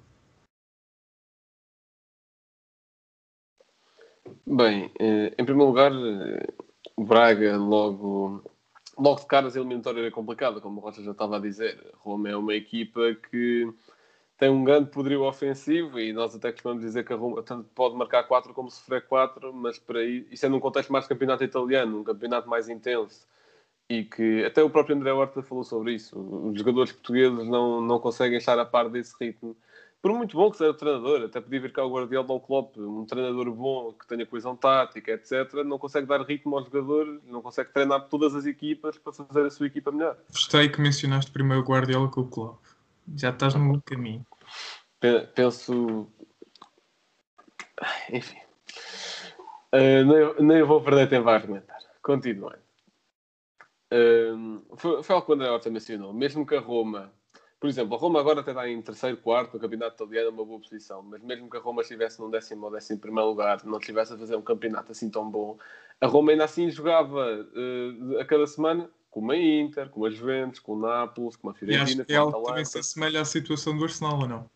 Bem, 4.45 4.91
eh, 4.99 5.33
em 5.37 5.45
primeiro 5.45 5.69
lugar, 5.69 5.91
eh, 5.91 6.47
Braga 6.97 7.57
logo, 7.57 8.43
logo 8.97 9.21
de 9.21 9.27
caras 9.27 9.55
a 9.55 9.59
eliminatória 9.59 10.01
era 10.01 10.11
complicada, 10.11 10.61
como 10.61 10.79
o 10.79 10.83
Rocha 10.83 11.01
já 11.01 11.11
estava 11.11 11.37
a 11.37 11.39
dizer. 11.39 11.79
Roma 11.97 12.29
é 12.29 12.35
uma 12.35 12.53
equipa 12.53 13.15
que 13.29 13.71
tem 14.37 14.49
um 14.49 14.63
grande 14.63 14.89
poderio 14.89 15.23
ofensivo 15.23 15.99
e 15.99 16.11
nós 16.13 16.35
até 16.35 16.51
costumamos 16.51 16.83
dizer 16.83 17.05
que 17.05 17.13
a 17.13 17.15
Roma 17.15 17.43
tanto 17.43 17.69
pode 17.75 17.95
marcar 17.95 18.23
4 18.23 18.53
como 18.53 18.69
sofrer 18.69 19.05
4, 19.07 19.53
mas 19.53 19.79
para 19.79 19.99
aí, 19.99 20.27
isso 20.31 20.45
é 20.45 20.49
num 20.49 20.59
contexto 20.59 20.91
mais 20.91 21.05
de 21.05 21.09
campeonato 21.09 21.43
italiano, 21.43 21.99
um 21.99 22.03
campeonato 22.03 22.49
mais 22.49 22.69
intenso. 22.69 23.27
E 23.89 24.05
que 24.05 24.43
até 24.45 24.63
o 24.63 24.69
próprio 24.69 24.95
André 24.95 25.11
Horta 25.11 25.43
falou 25.43 25.63
sobre 25.63 25.93
isso. 25.93 26.17
Os 26.19 26.57
jogadores 26.57 26.91
portugueses 26.93 27.47
não, 27.47 27.81
não 27.81 27.99
conseguem 27.99 28.37
estar 28.37 28.57
a 28.57 28.65
par 28.65 28.89
desse 28.89 29.13
ritmo 29.19 29.55
por 30.03 30.11
muito 30.11 30.35
bom 30.35 30.51
que 30.51 30.57
seja 30.57 30.71
o 30.71 30.73
treinador, 30.73 31.23
até 31.23 31.39
podia 31.39 31.61
vir 31.61 31.71
cá 31.71 31.85
o 31.85 31.89
Guardiola 31.89 32.27
ou 32.29 32.35
o 32.35 32.41
Klopp, 32.41 32.77
um 32.77 33.05
treinador 33.05 33.49
bom 33.53 33.93
que 33.93 34.05
tenha 34.05 34.25
coesão 34.25 34.53
tática, 34.53 35.13
etc., 35.13 35.63
não 35.63 35.79
consegue 35.79 36.05
dar 36.05 36.21
ritmo 36.23 36.57
aos 36.57 36.65
jogadores, 36.65 37.21
não 37.23 37.41
consegue 37.41 37.71
treinar 37.71 38.09
todas 38.09 38.35
as 38.35 38.45
equipas 38.45 38.97
para 38.97 39.13
fazer 39.13 39.45
a 39.45 39.49
sua 39.49 39.67
equipa 39.67 39.93
melhor. 39.93 40.17
Gostei 40.29 40.67
que 40.67 40.81
mencionaste 40.81 41.31
primeiro 41.31 41.63
o 41.63 41.65
Guardiola 41.65 42.09
com 42.09 42.19
o 42.19 42.27
Klopp. 42.27 42.61
Já 43.15 43.29
estás 43.29 43.55
no 43.55 43.81
caminho. 43.81 44.25
Penso. 45.35 46.11
Enfim. 48.11 48.39
Uh, 49.73 50.03
nem, 50.05 50.47
nem 50.47 50.63
vou 50.63 50.83
perder 50.83 51.07
tempo 51.07 51.29
a 51.29 51.35
argumentar. 51.35 51.79
Continuando. 52.01 52.59
Uh, 53.93 54.75
foi, 54.75 55.01
foi 55.01 55.15
algo 55.15 55.25
que 55.25 55.31
o 55.31 55.35
André 55.35 55.49
Horta 55.49 55.69
mencionou. 55.69 56.13
Mesmo 56.13 56.45
que 56.45 56.55
a 56.55 56.59
Roma 56.59 57.09
por 57.63 57.69
exemplo, 57.69 57.95
a 57.95 57.97
Roma 57.97 58.19
agora 58.19 58.41
até 58.41 58.51
está 58.51 58.67
em 58.67 58.81
terceiro, 58.81 59.15
quarto 59.15 59.53
no 59.53 59.59
campeonato 59.61 59.95
italiano, 59.95 60.27
é 60.27 60.31
uma 60.33 60.43
boa 60.43 60.59
posição, 60.59 61.01
mas 61.01 61.23
mesmo 61.23 61.49
que 61.49 61.55
a 61.55 61.61
Roma 61.61 61.81
estivesse 61.81 62.19
num 62.19 62.29
décimo 62.29 62.65
ou 62.65 62.71
décimo 62.73 62.99
primeiro 62.99 63.29
lugar, 63.29 63.63
não 63.63 63.77
estivesse 63.77 64.11
a 64.11 64.17
fazer 64.17 64.35
um 64.35 64.41
campeonato 64.41 64.91
assim 64.91 65.09
tão 65.09 65.31
bom, 65.31 65.57
a 66.01 66.05
Roma 66.05 66.33
ainda 66.33 66.43
assim 66.43 66.69
jogava 66.69 67.23
uh, 67.23 68.19
a 68.19 68.25
cada 68.25 68.45
semana 68.47 68.89
com 69.09 69.21
uma 69.21 69.37
Inter, 69.37 69.89
com 69.89 70.01
uma 70.01 70.11
Juventus, 70.11 70.59
com 70.59 70.73
o 70.73 70.77
Nápoles, 70.77 71.37
com 71.37 71.47
uma 71.47 71.53
Fiorentina, 71.53 72.03
com 72.03 72.11
a 72.11 72.15
Atalanta. 72.17 72.47
também 72.49 72.65
se 72.65 72.79
assemelha 72.79 73.21
à 73.21 73.23
situação 73.23 73.77
do 73.77 73.85
Arsenal, 73.85 74.19
ou 74.19 74.27
não? 74.27 74.49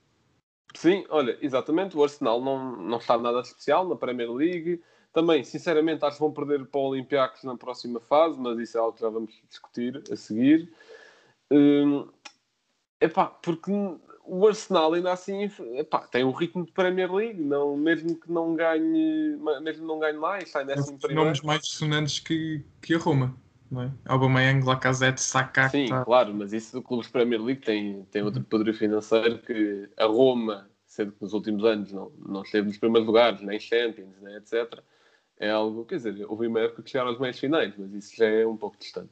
Sim, 0.76 1.06
olha, 1.08 1.38
exatamente, 1.42 1.96
o 1.96 2.04
Arsenal 2.04 2.44
não, 2.44 2.76
não 2.76 2.98
está 2.98 3.18
nada 3.18 3.40
especial 3.40 3.88
na 3.88 3.96
Premier 3.96 4.30
League, 4.30 4.84
também, 5.14 5.46
sinceramente, 5.46 6.04
acho 6.04 6.18
que 6.18 6.24
vão 6.24 6.34
perder 6.34 6.66
para 6.66 6.82
o 6.82 6.90
Olympiacos 6.90 7.42
na 7.46 7.56
próxima 7.56 8.02
fase, 8.02 8.38
mas 8.38 8.60
isso 8.60 8.78
é 8.78 8.82
algo 8.82 8.92
que 8.92 9.00
já 9.00 9.08
vamos 9.08 9.34
discutir 9.48 10.04
a 10.12 10.16
seguir. 10.18 10.70
Um, 11.50 12.10
Epá, 13.00 13.28
porque 13.28 13.72
o 14.28 14.48
Arsenal 14.48 14.94
ainda 14.94 15.14
assim 15.14 15.50
epá, 15.76 16.00
tem 16.00 16.24
um 16.24 16.32
ritmo 16.32 16.66
de 16.66 16.72
Premier 16.72 17.12
League, 17.12 17.42
não, 17.42 17.78
mesmo 17.78 18.16
que 18.20 18.32
não 18.32 18.56
ganhe, 18.56 19.38
mesmo 19.62 19.88
não 19.88 20.00
ganhe 20.00 20.18
mais, 20.18 20.44
está 20.44 20.60
ainda 20.60 20.74
assim 20.74 20.98
primeiro. 20.98 21.26
Nomes 21.26 21.42
mais 21.42 21.66
sonantes 21.68 22.20
que, 22.20 22.64
que 22.82 22.96
a 22.96 22.98
Roma, 22.98 23.36
não 23.72 23.84
é? 23.84 23.92
Aubameyang, 24.06 24.66
Lacazette, 24.66 25.22
Saka. 25.22 25.70
Sim, 25.70 25.88
tá... 25.88 26.04
claro, 26.04 26.34
mas 26.34 26.54
isso 26.54 26.74
do 26.76 26.82
clube 26.82 27.06
de 27.06 27.12
Premier 27.12 27.42
League 27.42 27.62
tem, 27.62 28.04
tem 28.12 28.22
outro 28.22 28.44
poder 28.44 28.74
financeiro 28.74 29.40
que 29.40 29.90
a 29.96 30.06
Roma, 30.06 30.70
sendo 30.86 31.14
que 31.14 31.22
nos 31.22 31.34
últimos 31.34 31.64
anos 31.64 31.92
não, 31.94 32.12
não 32.18 32.42
esteve 32.42 32.68
nos 32.68 32.78
primeiros 32.78 33.08
lugares, 33.08 33.42
nem 33.42 33.60
Champions, 33.60 34.16
nem 34.22 34.36
etc. 34.36 34.80
É 35.40 35.52
algo, 35.52 35.86
quer 35.86 35.98
dizer, 35.98 36.26
houve 36.28 36.48
uma 36.48 36.60
época 36.62 36.82
que 36.82 36.90
chegaram 36.90 37.12
aos 37.12 37.20
meios 37.20 37.40
finais, 37.40 37.74
mas 37.78 37.94
isso 37.94 38.16
já 38.16 38.26
é 38.26 38.46
um 38.46 38.58
pouco 38.58 38.78
distante. 38.78 39.12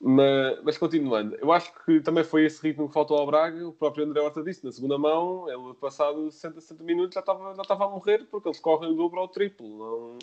Mas, 0.00 0.62
mas, 0.62 0.78
continuando, 0.78 1.34
eu 1.36 1.50
acho 1.50 1.72
que 1.84 2.00
também 2.00 2.22
foi 2.22 2.44
esse 2.44 2.62
ritmo 2.62 2.86
que 2.86 2.94
faltou 2.94 3.18
ao 3.18 3.26
Braga. 3.26 3.66
O 3.66 3.72
próprio 3.72 4.04
André 4.04 4.20
Horta 4.20 4.42
disse 4.42 4.64
na 4.64 4.70
segunda 4.70 4.96
mão, 4.96 5.48
ele 5.50 5.74
passado 5.74 6.30
60, 6.30 6.60
60 6.60 6.84
minutos 6.84 7.14
já 7.14 7.20
estava, 7.20 7.54
já 7.54 7.62
estava 7.62 7.86
a 7.86 7.90
morrer 7.90 8.24
porque 8.30 8.48
eles 8.48 8.60
correm 8.60 8.92
o 8.92 8.94
dobro 8.94 9.18
ao 9.18 9.28
triplo. 9.28 9.68
Não, 9.68 10.18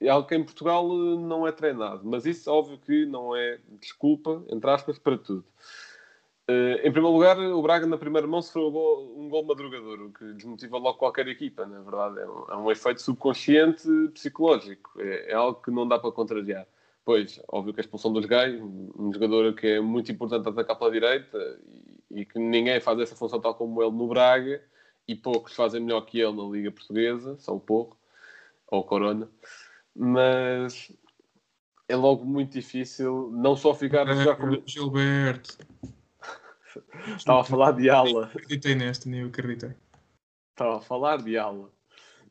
é 0.00 0.08
algo 0.08 0.26
que 0.26 0.34
em 0.34 0.44
Portugal 0.44 0.84
eh, 0.84 1.16
não 1.16 1.46
é 1.46 1.52
treinado, 1.52 2.02
mas 2.04 2.26
isso 2.26 2.50
óbvio 2.50 2.78
que 2.78 3.06
não 3.06 3.36
é 3.36 3.60
desculpa, 3.80 4.42
entre 4.50 4.68
aspas, 4.70 4.98
para 4.98 5.16
tudo. 5.16 5.44
Uh, 6.50 6.74
em 6.82 6.90
primeiro 6.90 7.12
lugar, 7.12 7.38
o 7.38 7.62
Braga 7.62 7.86
na 7.86 7.96
primeira 7.96 8.26
mão 8.26 8.42
sofreu 8.42 8.66
um 8.66 8.72
gol, 8.72 9.14
um 9.16 9.28
gol 9.28 9.44
madrugador, 9.44 10.02
o 10.02 10.12
que 10.12 10.24
desmotiva 10.34 10.76
logo 10.76 10.98
qualquer 10.98 11.28
equipa, 11.28 11.64
na 11.64 11.80
verdade. 11.80 12.18
É 12.18 12.26
um, 12.28 12.44
é 12.48 12.56
um 12.56 12.70
efeito 12.70 13.00
subconsciente 13.00 13.88
psicológico, 14.12 15.00
é, 15.00 15.30
é, 15.30 15.34
algo 15.34 15.62
que 15.62 15.70
não 15.70 15.86
dá 15.86 16.00
para 16.00 16.10
contrariar. 16.10 16.66
Pois, 17.04 17.40
óbvio 17.48 17.74
que 17.74 17.80
a 17.80 17.82
expulsão 17.82 18.12
dos 18.12 18.26
Gai, 18.26 18.60
um 18.60 19.12
jogador 19.12 19.54
que 19.54 19.66
é 19.66 19.80
muito 19.80 20.12
importante 20.12 20.48
atacar 20.48 20.78
pela 20.78 20.90
direita 20.90 21.36
e, 22.10 22.20
e 22.20 22.24
que 22.24 22.38
ninguém 22.38 22.80
faz 22.80 22.98
essa 23.00 23.16
função 23.16 23.40
tal 23.40 23.54
como 23.54 23.82
ele 23.82 23.90
no 23.90 24.06
Braga, 24.06 24.62
e 25.08 25.16
poucos 25.16 25.54
fazem 25.54 25.80
melhor 25.80 26.02
que 26.02 26.20
ele 26.20 26.36
na 26.36 26.44
Liga 26.44 26.70
Portuguesa, 26.70 27.36
só 27.38 27.56
o 27.56 27.60
pouco, 27.60 27.98
ou 28.68 28.84
Corona 28.84 29.28
mas 29.94 30.90
é 31.88 31.96
logo 31.96 32.24
muito 32.24 32.52
difícil 32.52 33.30
não 33.32 33.56
só 33.56 33.74
ficar 33.74 34.08
a 34.08 34.14
jogar 34.14 34.36
com 34.36 34.66
Gilberto. 34.66 35.58
Estava 37.16 37.42
a 37.42 37.44
falar 37.44 37.72
de 37.72 37.90
ala. 37.90 38.26
Acreditei 38.26 38.74
nesta, 38.74 39.08
nem 39.08 39.20
eu 39.20 39.28
acreditei. 39.28 39.74
Estava 40.52 40.78
a 40.78 40.80
falar 40.80 41.18
de 41.22 41.36
ala. 41.36 41.70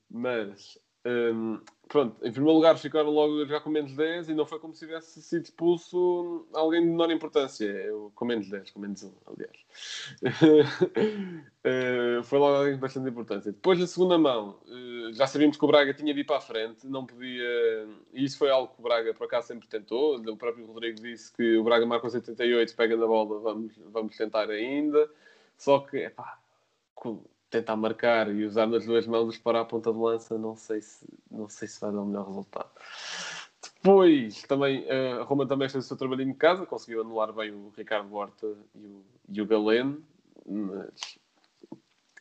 Mas 0.09 0.79
um, 1.05 1.61
pronto, 1.91 2.15
em 2.25 2.31
primeiro 2.31 2.55
lugar 2.55 2.77
ficaram 2.77 3.09
logo 3.09 3.45
já 3.45 3.59
com 3.59 3.69
menos 3.69 3.93
10 3.93 4.29
e 4.29 4.33
não 4.33 4.45
foi 4.45 4.59
como 4.59 4.73
se 4.73 4.85
tivesse 4.85 5.21
sido 5.21 5.43
expulso 5.43 6.47
alguém 6.53 6.81
de 6.81 6.87
menor 6.87 7.11
importância. 7.11 7.65
Eu, 7.65 8.09
com 8.15 8.23
menos 8.23 8.49
10, 8.49 8.71
com 8.71 8.79
menos 8.79 9.03
1, 9.03 9.13
aliás. 9.27 9.57
uh, 11.67 12.23
foi 12.23 12.39
logo 12.39 12.55
alguém 12.55 12.75
de 12.75 12.79
bastante 12.79 13.09
importância. 13.09 13.51
Depois, 13.51 13.77
na 13.77 13.85
segunda 13.87 14.17
mão, 14.17 14.57
uh, 14.67 15.11
já 15.11 15.27
sabíamos 15.27 15.57
que 15.57 15.65
o 15.65 15.67
Braga 15.67 15.93
tinha 15.93 16.13
de 16.13 16.21
ir 16.21 16.23
para 16.23 16.37
a 16.37 16.41
frente, 16.41 16.87
não 16.87 17.05
podia. 17.05 17.89
E 18.13 18.23
isso 18.23 18.37
foi 18.37 18.49
algo 18.49 18.73
que 18.73 18.79
o 18.79 18.83
Braga, 18.83 19.13
por 19.13 19.25
acaso, 19.25 19.47
sempre 19.47 19.67
tentou. 19.67 20.15
O 20.15 20.37
próprio 20.37 20.65
Rodrigo 20.65 21.01
disse 21.01 21.33
que 21.33 21.57
o 21.57 21.63
Braga 21.65 21.85
marca 21.85 22.09
78, 22.09 22.73
pega 22.73 22.95
na 22.95 23.05
bola, 23.05 23.37
vamos, 23.41 23.73
vamos 23.91 24.15
tentar 24.15 24.49
ainda. 24.49 25.09
Só 25.57 25.79
que, 25.79 25.97
epá, 25.97 26.39
tentar 27.51 27.75
marcar 27.75 28.33
e 28.33 28.45
usar 28.45 28.65
nas 28.65 28.85
duas 28.85 29.05
mãos 29.05 29.37
para 29.37 29.61
a 29.61 29.65
ponta 29.65 29.91
de 29.91 29.99
lança, 29.99 30.37
não 30.37 30.55
sei 30.55 30.81
se, 30.81 31.05
não 31.29 31.49
sei 31.49 31.67
se 31.67 31.79
vai 31.79 31.91
dar 31.91 32.01
o 32.01 32.05
melhor 32.05 32.25
resultado. 32.25 32.69
Depois, 33.75 34.41
também, 34.43 34.85
eh, 34.87 35.19
a 35.19 35.23
Roma 35.23 35.45
também 35.45 35.67
fez 35.69 35.83
o 35.83 35.87
seu 35.87 35.97
trabalhinho 35.97 36.31
de 36.31 36.37
casa, 36.37 36.65
conseguiu 36.65 37.01
anular 37.01 37.31
bem 37.33 37.51
o 37.51 37.71
Ricardo 37.75 38.13
Horta 38.15 38.47
e 38.73 38.85
o, 38.85 39.03
e 39.29 39.41
o 39.41 39.45
Galeno, 39.45 40.01
mas 40.47 41.19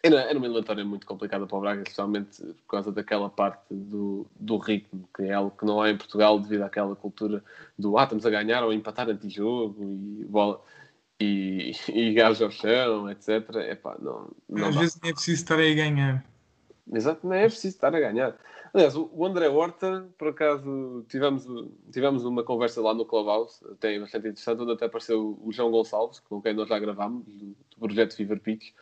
era, 0.03 0.23
era 0.23 0.39
uma 0.39 0.47
eliminatória 0.47 0.85
muito 0.85 1.07
complicada 1.07 1.47
para 1.47 1.57
o 1.57 1.61
Braga, 1.61 1.83
especialmente 1.83 2.43
por 2.43 2.67
causa 2.69 2.91
daquela 2.91 3.29
parte 3.29 3.63
do, 3.71 4.27
do 4.39 4.57
ritmo, 4.57 5.09
que 5.15 5.25
é 5.25 5.33
algo 5.33 5.51
que 5.57 5.65
não 5.65 5.81
há 5.81 5.91
em 5.91 5.97
Portugal 5.97 6.39
devido 6.39 6.63
àquela 6.63 6.97
cultura 6.97 7.45
do 7.79 7.97
ah, 7.99 8.05
estamos 8.05 8.25
a 8.25 8.31
ganhar 8.31 8.65
ou 8.65 8.71
a 8.71 8.75
empatar 8.75 9.09
antijogo 9.09 9.77
e 9.83 10.25
bola 10.25 10.61
e, 11.21 11.73
e 11.89 12.15
gás 12.15 12.41
ao 12.41 12.51
chão, 12.51 13.11
etc. 13.11 13.49
Epá, 13.69 13.97
não, 14.01 14.31
não 14.49 14.69
Às 14.69 14.75
dá. 14.75 14.81
vezes 14.81 15.01
nem 15.03 15.11
é 15.11 15.15
preciso 15.15 15.43
estar 15.43 15.59
aí 15.59 15.73
a 15.73 15.75
ganhar. 15.75 16.25
Exato, 16.93 17.27
não 17.27 17.35
é 17.35 17.43
preciso 17.43 17.75
estar 17.75 17.95
a 17.95 18.01
ganhar. 18.01 18.37
Aliás, 18.73 18.95
o 18.97 19.27
André 19.27 19.49
Horta, 19.49 20.09
por 20.17 20.29
acaso, 20.29 21.05
tivemos, 21.09 21.47
tivemos 21.93 22.25
uma 22.25 22.45
conversa 22.45 22.81
lá 22.81 22.95
no 22.95 23.05
Clubhouse, 23.05 23.65
até 23.73 23.99
bastante 23.99 24.29
interessante, 24.29 24.63
onde 24.63 24.73
até 24.73 24.87
apareceu 24.87 25.39
o 25.43 25.53
João 25.53 25.73
Gonçalves, 25.73 26.21
com 26.21 26.41
quem 26.41 26.55
nós 26.55 26.69
já 26.69 26.79
gravámos, 26.79 27.25
do, 27.27 27.47
do 27.47 27.57
projeto 27.79 28.17
Fever 28.17 28.41
Pitch, 28.41 28.73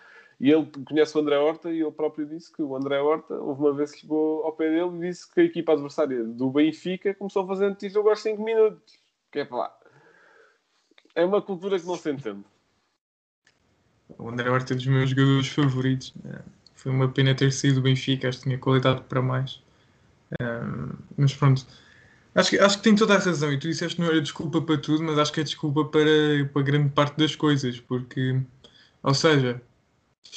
e 0.41 0.51
ele 0.51 0.71
conhece 0.87 1.17
o 1.17 1.21
André 1.21 1.39
Horta 1.39 1.71
e 1.73 1.81
ele 1.81 1.91
próprio 1.91 2.27
disse 2.27 2.53
que 2.53 2.63
o 2.63 2.77
André 2.77 3.01
Horta, 3.01 3.35
houve 3.35 3.61
uma 3.61 3.73
vez 3.73 3.93
que 3.93 4.01
chegou 4.01 4.45
ao 4.45 4.53
pé 4.53 4.69
dele 4.69 4.97
e 4.97 5.09
disse 5.09 5.33
que 5.33 5.41
a 5.41 5.45
equipa 5.45 5.73
adversária 5.73 6.23
do 6.23 6.51
Benfica 6.51 7.15
começou 7.15 7.43
a 7.43 7.47
fazer 7.47 7.67
antijogo 7.67 8.09
aos 8.11 8.21
5 8.21 8.43
minutos. 8.43 8.99
Que 9.33 9.41
é 9.41 9.45
pá, 9.45 9.75
é 11.19 11.25
uma 11.25 11.43
cultura 11.43 11.79
que 11.79 11.87
não 11.87 11.97
se 11.97 12.13
entende. 12.13 12.45
O 14.17 14.29
André 14.29 14.49
Horta 14.49 14.73
é 14.73 14.77
dos 14.77 14.87
meus 14.87 15.11
jogadores 15.11 15.49
favoritos. 15.49 16.15
É, 16.25 16.39
foi 16.77 16.93
uma 16.93 17.09
pena 17.09 17.35
ter 17.35 17.53
saído 17.53 17.81
do 17.81 17.83
Benfica, 17.83 18.29
acho 18.29 18.39
que 18.39 18.45
tinha 18.45 18.57
qualidade 18.57 19.03
para 19.03 19.21
mais. 19.21 19.61
Um, 20.41 20.91
mas 21.17 21.35
pronto, 21.35 21.67
acho 22.35 22.51
que, 22.51 22.59
acho 22.59 22.77
que 22.77 22.85
tem 22.85 22.95
toda 22.95 23.17
a 23.17 23.19
razão. 23.19 23.53
E 23.53 23.59
tu 23.59 23.67
disseste 23.67 23.97
que 23.97 24.03
não 24.03 24.09
era 24.09 24.21
desculpa 24.21 24.63
para 24.63 24.79
tudo, 24.79 25.03
mas 25.03 25.19
acho 25.19 25.33
que 25.33 25.41
é 25.41 25.43
desculpa 25.43 25.85
para, 25.87 26.49
para 26.53 26.63
grande 26.63 26.91
parte 26.91 27.19
das 27.19 27.35
coisas. 27.35 27.81
Porque, 27.81 28.41
ou 29.03 29.13
seja, 29.13 29.61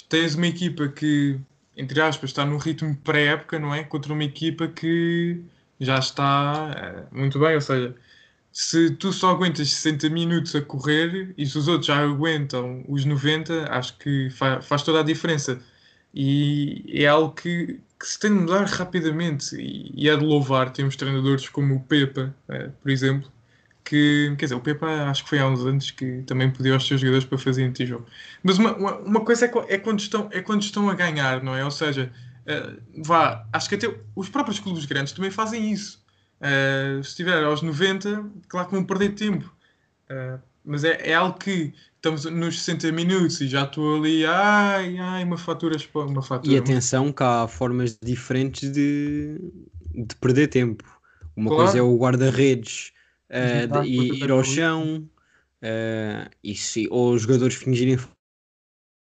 tens 0.10 0.34
uma 0.34 0.48
equipa 0.48 0.88
que, 0.88 1.40
entre 1.78 2.02
aspas, 2.02 2.32
está 2.32 2.44
num 2.44 2.58
ritmo 2.58 2.98
pré-época, 2.98 3.60
não 3.60 3.74
é? 3.74 3.84
Contra 3.84 4.14
uma 4.14 4.24
equipa 4.24 4.68
que 4.68 5.44
já 5.80 6.00
está 6.00 6.74
é, 6.76 7.16
muito 7.16 7.40
bem. 7.40 7.54
Ou 7.54 7.62
seja, 7.62 7.96
se 8.52 8.92
tu 8.92 9.14
só 9.14 9.32
aguentas 9.32 9.70
60 9.72 10.10
minutos 10.10 10.56
a 10.56 10.62
correr 10.62 11.34
e 11.38 11.46
se 11.46 11.58
os 11.58 11.68
outros 11.68 11.88
já 11.88 11.98
aguentam 12.00 12.84
os 12.88 13.06
90, 13.06 13.72
acho 13.72 13.98
que 13.98 14.30
fa 14.32 14.62
faz 14.62 14.84
toda 14.84 15.00
a 15.00 15.04
diferença. 15.04 15.62
E 16.14 16.84
é 16.94 17.08
algo 17.08 17.34
que, 17.34 17.80
que 18.00 18.08
se 18.08 18.20
tem 18.20 18.32
de 18.34 18.40
mudar 18.42 18.66
rapidamente. 18.66 19.56
E, 19.56 19.92
e 19.96 20.10
é 20.10 20.18
de 20.18 20.26
louvar. 20.26 20.72
Temos 20.72 20.96
treinadores 20.96 21.48
como 21.50 21.76
o 21.76 21.80
Pepa, 21.80 22.36
eh, 22.50 22.70
por 22.82 22.92
exemplo, 22.92 23.32
que, 23.84 24.36
quer 24.38 24.46
dizer, 24.46 24.56
o 24.56 24.60
Pepa 24.60 24.88
acho 25.10 25.24
que 25.24 25.30
foi 25.30 25.40
há 25.40 25.48
uns 25.48 25.66
anos 25.66 25.92
que 25.92 26.24
também 26.24 26.52
pediu 26.52 26.74
aos 26.74 26.86
seus 26.86 27.00
jogadores 27.02 27.26
para 27.26 27.38
fazer 27.38 27.64
antijogo. 27.64 28.06
Mas 28.44 28.58
uma, 28.58 28.76
uma, 28.76 28.98
uma 29.00 29.22
coisa 29.22 29.46
é, 29.46 29.52
é, 29.70 29.78
quando 29.78 30.00
estão, 30.00 30.30
é 30.32 30.42
quando 30.42 30.62
estão 30.62 30.90
a 30.90 30.94
ganhar, 30.94 31.42
não 31.44 31.56
é? 31.56 31.64
Ou 31.64 31.72
seja, 31.72 32.12
uh, 32.46 33.04
vá, 33.04 33.48
acho 33.54 33.70
que 33.70 33.76
até 33.76 33.94
os 34.16 34.30
próprios 34.30 34.60
clubes 34.60 34.86
grandes 34.86 35.14
também 35.14 35.32
fazem 35.32 35.72
isso. 35.72 36.01
Uh, 36.42 37.04
se 37.04 37.10
estiver 37.10 37.44
aos 37.44 37.62
90, 37.62 38.26
claro 38.48 38.68
que 38.68 38.74
vão 38.74 38.84
perder 38.84 39.14
tempo. 39.14 39.56
Uh, 40.10 40.40
mas 40.66 40.84
é, 40.84 41.10
é, 41.10 41.14
algo 41.14 41.38
que 41.38 41.74
estamos 41.96 42.26
nos 42.26 42.60
60 42.64 42.92
minutos 42.92 43.40
e 43.42 43.48
já 43.48 43.64
estou 43.64 43.98
ali, 43.98 44.26
ai, 44.26 44.98
ai, 44.98 45.24
uma 45.24 45.38
fatura, 45.38 45.78
uma 45.94 46.22
fatura. 46.22 46.54
E 46.54 46.58
atenção 46.58 47.12
que 47.12 47.24
há 47.24 47.48
formas 47.48 47.98
diferentes 48.02 48.72
de, 48.72 49.40
de 49.94 50.16
perder 50.16 50.48
tempo. 50.48 50.84
Uma 51.36 51.50
claro. 51.50 51.64
coisa 51.64 51.80
é 51.80 51.82
o 51.82 51.96
guarda-redes 51.96 52.92
uh, 53.30 53.84
e 53.84 54.24
ir 54.24 54.32
ao 54.32 54.44
chão, 54.44 55.08
uh, 55.64 56.30
e 56.44 56.56
se, 56.56 56.88
ou 56.90 57.14
os 57.14 57.22
jogadores 57.22 57.56
fingirem. 57.56 57.98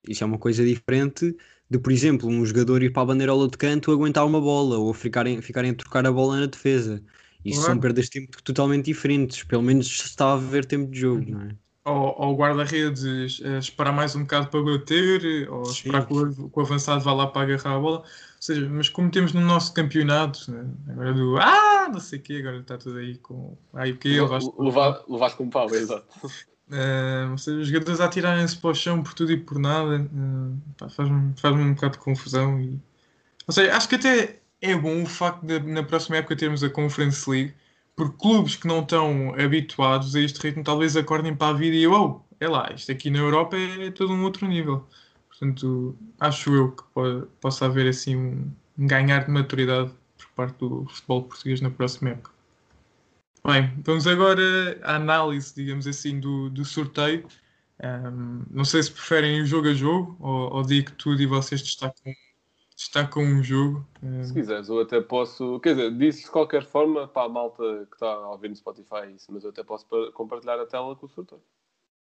Isso 0.08 0.24
é 0.24 0.26
uma 0.26 0.38
coisa 0.38 0.64
diferente 0.64 1.36
de, 1.70 1.78
por 1.78 1.92
exemplo, 1.92 2.28
um 2.28 2.44
jogador 2.44 2.83
ir 2.83 2.92
para 2.92 3.02
a 3.02 3.07
bandeirola 3.07 3.48
de 3.48 3.59
canto 3.59 3.92
aguentar 3.92 4.26
uma 4.26 4.40
bola 4.40 4.78
ou 4.78 4.94
ficarem, 4.94 5.40
ficarem 5.42 5.72
a 5.72 5.74
trocar 5.74 6.07
a 6.07 6.12
bola 6.12 6.40
na 6.40 6.46
defesa. 6.46 7.02
Isso 7.44 7.61
claro. 7.61 7.74
são 7.74 7.81
perdas 7.81 8.04
de 8.07 8.11
tempo 8.11 8.42
totalmente 8.42 8.87
diferentes. 8.87 9.44
Pelo 9.44 9.62
menos 9.62 9.87
está 9.87 10.26
a 10.26 10.33
haver 10.35 10.64
tempo 10.64 10.90
de 10.90 11.00
jogo, 11.00 11.24
não 11.28 11.42
é? 11.42 11.48
Ou, 11.85 12.14
ou 12.18 12.37
guarda-redes 12.37 13.38
uh, 13.40 13.59
esperar 13.59 13.92
mais 13.92 14.14
um 14.14 14.20
bocado 14.20 14.48
para 14.48 14.62
bater, 14.62 15.48
ou 15.50 15.64
Sim. 15.64 15.72
esperar 15.72 16.07
que 16.07 16.12
o, 16.12 16.50
que 16.50 16.59
o, 16.59 16.61
avançado 16.61 17.02
vá 17.02 17.14
lá 17.14 17.26
para 17.26 17.42
agarrar 17.42 17.76
a 17.76 17.81
bola. 17.81 17.98
Ou 17.98 18.04
seja, 18.38 18.68
mas 18.68 18.90
como 18.90 19.11
temos 19.11 19.33
no 19.33 19.40
nosso 19.40 19.72
campeonato, 19.72 20.50
né? 20.50 20.66
agora 20.88 21.14
do 21.14 21.38
ah, 21.38 21.88
não 21.90 22.00
sei 22.00 22.18
o 22.18 22.22
quê, 22.22 22.37
agora 22.40 22.59
está 22.59 22.76
tudo 22.76 22.98
aí 22.98 23.16
com. 23.16 23.57
Aí 23.72 23.92
o 23.92 23.96
que 23.96 24.20
levaste, 24.20 24.50
levaste 25.09 25.38
com 25.38 25.48
pau, 25.48 25.74
exato. 25.74 26.07
Uh, 26.70 27.33
os 27.33 27.66
jogadores 27.66 27.98
atirarem-se 27.98 28.57
para 28.57 28.70
o 28.70 28.74
chão 28.74 29.02
por 29.02 29.14
tudo 29.14 29.33
e 29.33 29.38
por 29.38 29.59
nada 29.59 30.02
uh, 30.02 30.90
faz-me 30.90 31.33
faz 31.38 31.54
um 31.54 31.72
bocado 31.74 31.94
de 31.94 31.98
confusão. 31.98 32.61
E... 32.61 32.78
Ou 33.46 33.54
seja, 33.54 33.74
acho 33.74 33.88
que 33.88 33.94
até 33.94 34.40
é 34.61 34.76
bom 34.76 35.02
o 35.02 35.07
facto 35.07 35.46
de 35.46 35.61
na 35.61 35.83
próxima 35.83 36.16
época 36.18 36.37
termos 36.37 36.62
a 36.62 36.68
Conference 36.68 37.28
League, 37.31 37.54
porque 37.96 38.16
clubes 38.18 38.57
que 38.57 38.66
não 38.66 38.81
estão 38.81 39.35
habituados 39.35 40.14
a 40.14 40.20
este 40.20 40.40
ritmo 40.40 40.62
talvez 40.62 40.96
acordem 40.96 41.35
para 41.35 41.54
a 41.54 41.59
vida 41.59 41.76
e 41.76 41.87
oh, 41.87 42.20
é 42.40 42.48
lá, 42.48 42.70
isto 42.74 42.92
aqui 42.92 43.11
na 43.11 43.18
Europa 43.18 43.57
é 43.57 43.90
todo 43.90 44.12
um 44.12 44.22
outro 44.24 44.46
nível. 44.46 44.87
Portanto, 45.28 45.96
acho 46.20 46.54
eu 46.54 46.72
que 46.72 46.83
pode, 46.92 47.26
possa 47.40 47.66
haver 47.66 47.88
assim 47.88 48.16
um 48.16 48.52
ganhar 48.87 49.24
de 49.24 49.31
maturidade 49.31 49.90
por 50.16 50.26
parte 50.35 50.59
do 50.59 50.87
futebol 50.88 51.22
português 51.24 51.61
na 51.61 51.70
próxima 51.70 52.11
época. 52.11 52.38
Bem, 53.44 53.72
vamos 53.85 54.07
agora 54.07 54.79
à 54.83 54.96
análise, 54.96 55.55
digamos 55.55 55.87
assim, 55.87 56.20
do, 56.20 56.51
do 56.51 56.64
sorteio. 56.64 57.27
Um, 57.83 58.42
não 58.51 58.64
sei 58.64 58.83
se 58.83 58.90
preferem 58.90 59.40
o 59.40 59.46
jogo 59.46 59.68
a 59.68 59.74
jogo 59.74 60.16
ou, 60.18 60.55
ou 60.55 60.62
digo 60.62 60.90
tudo 60.92 61.22
e 61.22 61.27
vocês 61.27 61.62
destacam 61.62 62.12
destacam 62.79 63.24
um 63.24 63.42
jogo. 63.42 63.85
Se 64.22 64.33
quiseres, 64.33 64.68
eu 64.68 64.81
até 64.81 65.01
posso. 65.01 65.59
Quer 65.61 65.74
dizer, 65.74 65.96
disse 65.96 66.24
de 66.24 66.31
qualquer 66.31 66.64
forma 66.64 67.09
para 67.09 67.24
a 67.27 67.29
malta 67.29 67.87
que 67.90 67.96
está 67.96 68.07
a 68.07 68.31
ouvir 68.31 68.48
no 68.48 68.57
Spotify 68.57 69.12
isso, 69.14 69.33
mas 69.33 69.42
eu 69.42 69.51
até 69.51 69.64
posso 69.64 69.85
compartilhar 70.12 70.61
a 70.61 70.66
tela 70.66 70.94
com 70.94 71.07
o 71.07 71.09
sorteio. 71.09 71.42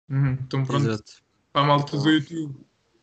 Uhum, 0.10 0.34
então 0.34 0.66
pronto. 0.66 0.86
Exato. 0.86 1.24
Para 1.54 1.62
a 1.62 1.66
malta 1.66 1.98
do 1.98 2.10
YouTube 2.10 2.56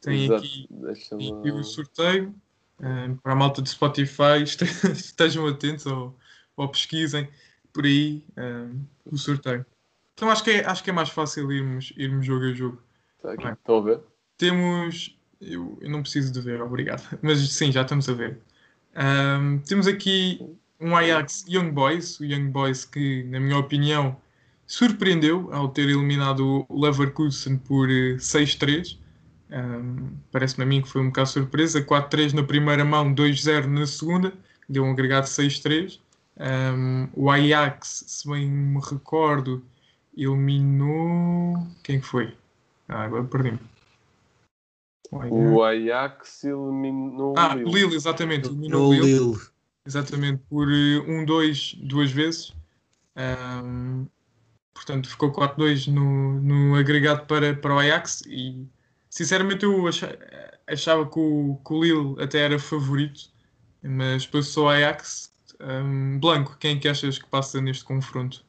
tem 0.02 0.24
Exato. 0.24 0.44
aqui, 0.44 0.68
aqui 0.90 1.50
o 1.50 1.64
sorteio. 1.64 2.34
Um, 2.78 3.16
para 3.16 3.32
a 3.32 3.36
malta 3.36 3.62
do 3.62 3.68
Spotify 3.68 4.42
estejam 4.92 5.46
atentos 5.46 5.86
ou, 5.86 6.14
ou 6.56 6.68
pesquisem 6.68 7.28
por 7.72 7.84
aí 7.84 8.24
um, 8.36 8.84
o 9.04 9.16
sorteio. 9.16 9.64
Então 10.14 10.30
acho 10.30 10.44
que 10.44 10.50
é, 10.50 10.66
acho 10.66 10.84
que 10.84 10.90
é 10.90 10.92
mais 10.92 11.08
fácil 11.08 11.50
irmos, 11.50 11.92
irmos 11.96 12.24
jogo 12.26 12.44
a 12.44 12.52
jogo. 12.52 12.82
Tá 13.22 13.32
aqui, 13.32 13.46
estão 13.46 13.78
a 13.78 13.82
ver? 13.82 14.00
Temos 14.36 15.16
eu, 15.42 15.76
eu, 15.80 15.90
não 15.90 16.02
preciso 16.02 16.32
de 16.32 16.40
ver, 16.40 16.62
obrigado. 16.62 17.02
Mas 17.20 17.40
sim, 17.50 17.72
já 17.72 17.82
estamos 17.82 18.08
a 18.08 18.12
ver. 18.12 18.38
Um, 18.94 19.58
temos 19.58 19.86
aqui 19.86 20.40
um 20.80 20.96
Ajax 20.96 21.44
Young 21.48 21.70
Boys, 21.70 22.20
o 22.20 22.24
Young 22.24 22.50
Boys 22.50 22.84
que, 22.84 23.24
na 23.24 23.40
minha 23.40 23.58
opinião, 23.58 24.16
surpreendeu 24.66 25.52
ao 25.52 25.68
ter 25.68 25.88
eliminado 25.88 26.64
o 26.68 26.80
Leverkusen 26.80 27.58
por 27.58 27.90
eh, 27.90 28.16
6-3. 28.16 28.98
Um, 29.50 30.16
Parece-me 30.30 30.64
a 30.64 30.66
mim 30.66 30.82
que 30.82 30.88
foi 30.88 31.02
um 31.02 31.06
bocado 31.06 31.28
surpresa. 31.28 31.82
4-3 31.82 32.32
na 32.32 32.42
primeira 32.42 32.84
mão, 32.84 33.14
2-0 33.14 33.66
na 33.66 33.86
segunda, 33.86 34.32
deu 34.68 34.84
um 34.84 34.92
agregado 34.92 35.26
6-3. 35.26 35.98
Um, 36.44 37.08
o 37.14 37.30
Ajax, 37.30 38.04
se 38.08 38.28
bem 38.28 38.50
me 38.50 38.80
recordo, 38.80 39.64
eliminou. 40.16 41.66
Quem 41.84 42.00
foi? 42.00 42.36
Ah, 42.88 43.04
agora 43.04 43.24
perdi-me. 43.24 43.60
O 45.10 45.18
Ajax. 45.20 45.32
O 45.32 45.62
Ajax 45.62 46.44
eliminou 46.44 47.34
Ah, 47.36 47.54
o 47.54 47.58
Lille. 47.58 47.70
Lille, 47.72 47.94
exatamente. 47.94 48.48
Eliminou 48.48 48.80
No 48.80 48.88
o 48.88 48.92
Lille. 48.92 49.18
Lille. 49.18 49.40
Exatamente, 49.86 50.42
por 50.48 50.68
1-2 50.68 51.74
duas 51.82 52.10
vezes. 52.10 52.52
Ahm, 53.16 54.06
portanto, 54.72 55.08
ficou 55.08 55.32
4-2 55.32 55.86
no, 55.88 56.40
no 56.40 56.74
agregado 56.76 57.26
para, 57.26 57.54
para 57.54 57.74
o 57.74 57.78
Ajax. 57.78 58.22
E 58.26 58.66
sinceramente, 59.10 59.64
eu 59.64 59.86
acha- 59.86 60.18
achava 60.66 61.04
que 61.08 61.18
o, 61.18 61.58
que 61.66 61.72
o 61.72 61.82
Lille 61.82 62.22
até 62.22 62.40
era 62.40 62.58
favorito, 62.58 63.30
mas 63.82 64.26
passou 64.26 64.66
o 64.66 64.68
Ajax. 64.68 65.31
Ahm, 65.62 66.18
Blanco, 66.18 66.56
quem 66.58 66.76
é 66.76 66.80
que 66.80 66.88
achas 66.88 67.18
que 67.18 67.28
passa 67.28 67.60
neste 67.60 67.84
confronto? 67.84 68.44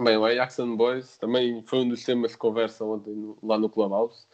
Bem, 0.00 0.16
o 0.16 0.24
Ajax 0.24 0.58
and 0.60 0.76
Boys 0.76 1.18
também 1.18 1.62
foi 1.62 1.80
um 1.80 1.88
dos 1.88 2.04
temas 2.04 2.32
de 2.32 2.36
conversa 2.38 2.84
ontem 2.84 3.14
no- 3.14 3.38
lá 3.42 3.58
no 3.58 3.68
Clubhouse. 3.70 4.26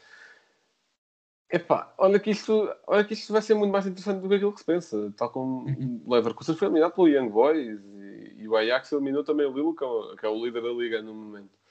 Epá, 1.50 1.94
olha 1.98 2.18
que, 2.18 2.30
isto, 2.30 2.68
olha 2.86 3.04
que 3.04 3.14
isto 3.14 3.32
vai 3.32 3.40
ser 3.40 3.54
muito 3.54 3.70
mais 3.70 3.86
interessante 3.86 4.20
do 4.20 4.28
que 4.28 4.34
aquilo 4.34 4.52
que 4.52 4.58
se 4.60 4.66
pensa. 4.66 5.12
Tal 5.16 5.30
como 5.30 5.66
o 6.04 6.12
Leverkusen 6.12 6.56
foi 6.56 6.66
eliminado 6.68 6.92
pelo 6.92 7.08
Young 7.08 7.28
Boys 7.30 7.80
e, 7.84 8.34
e 8.42 8.48
o 8.48 8.56
Ajax 8.56 8.90
eliminou 8.92 9.22
também 9.22 9.46
o 9.46 9.52
Lille, 9.52 9.76
que 9.76 9.84
é 9.84 9.86
o, 9.86 10.16
que 10.16 10.26
é 10.26 10.28
o 10.28 10.44
líder 10.44 10.62
da 10.62 10.70
liga 10.70 11.00
no 11.02 11.14
momento. 11.14 11.63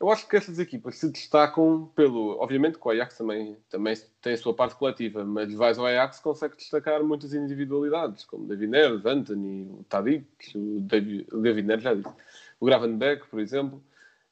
Eu 0.00 0.10
acho 0.10 0.28
que 0.28 0.36
estas 0.36 0.58
equipas 0.58 0.96
se 0.98 1.10
destacam 1.10 1.90
pelo. 1.94 2.36
Obviamente 2.40 2.78
que 2.78 2.86
o 2.86 2.90
Ajax 2.90 3.16
também, 3.16 3.56
também 3.70 3.94
tem 4.20 4.34
a 4.34 4.36
sua 4.36 4.52
parte 4.52 4.74
coletiva, 4.74 5.24
mas 5.24 5.52
vais 5.54 5.78
ao 5.78 5.86
Ajax 5.86 6.20
consegue 6.20 6.56
destacar 6.56 7.02
muitas 7.02 7.32
individualidades, 7.32 8.24
como 8.24 8.46
David 8.46 8.70
Neres, 8.70 9.06
Anthony, 9.06 9.62
o 9.70 9.84
Tadic, 9.88 10.26
o 10.56 10.80
David, 10.80 11.26
o 11.32 11.40
David 11.40 11.66
Neres 11.68 11.84
já 11.84 11.94
disse, 11.94 12.12
o 12.60 12.66
Gravenbeck, 12.66 13.26
por 13.28 13.40
exemplo. 13.40 13.82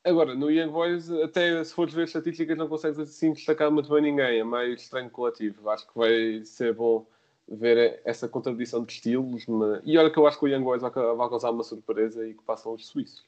Agora, 0.05 0.35
no 0.35 0.51
Young 0.51 0.71
Boys, 0.73 1.09
até 1.11 1.63
se 1.63 1.73
fores 1.73 1.95
ver 1.95 2.05
estatísticas, 2.07 2.59
não 2.59 2.69
consegues 2.69 2.99
assim 2.99 3.33
destacar 3.33 3.71
muito 3.71 3.89
bem 3.89 4.03
ninguém. 4.03 4.41
É 4.41 4.45
mais 4.45 4.83
estranho 4.83 5.09
coletivo. 5.09 5.71
Acho 5.71 5.87
que 5.87 5.97
vai 5.97 6.45
ser 6.45 6.75
bom 6.75 7.07
ver 7.49 8.01
essa 8.05 8.29
contradição 8.29 8.85
de 8.85 8.93
estilos. 8.93 9.47
mas- 9.47 9.81
E 9.85 9.97
olha 9.97 10.11
que 10.11 10.19
eu 10.19 10.27
acho 10.27 10.39
que 10.41 10.45
o 10.45 10.49
Young 10.49 10.65
Boys 10.65 10.83
vai, 10.83 10.91
vai 10.91 11.29
causar 11.29 11.51
uma 11.53 11.63
surpresa 11.63 12.27
e 12.27 12.35
que 12.35 12.43
passam 12.43 12.75
os 12.75 12.87
suíços. 12.89 13.25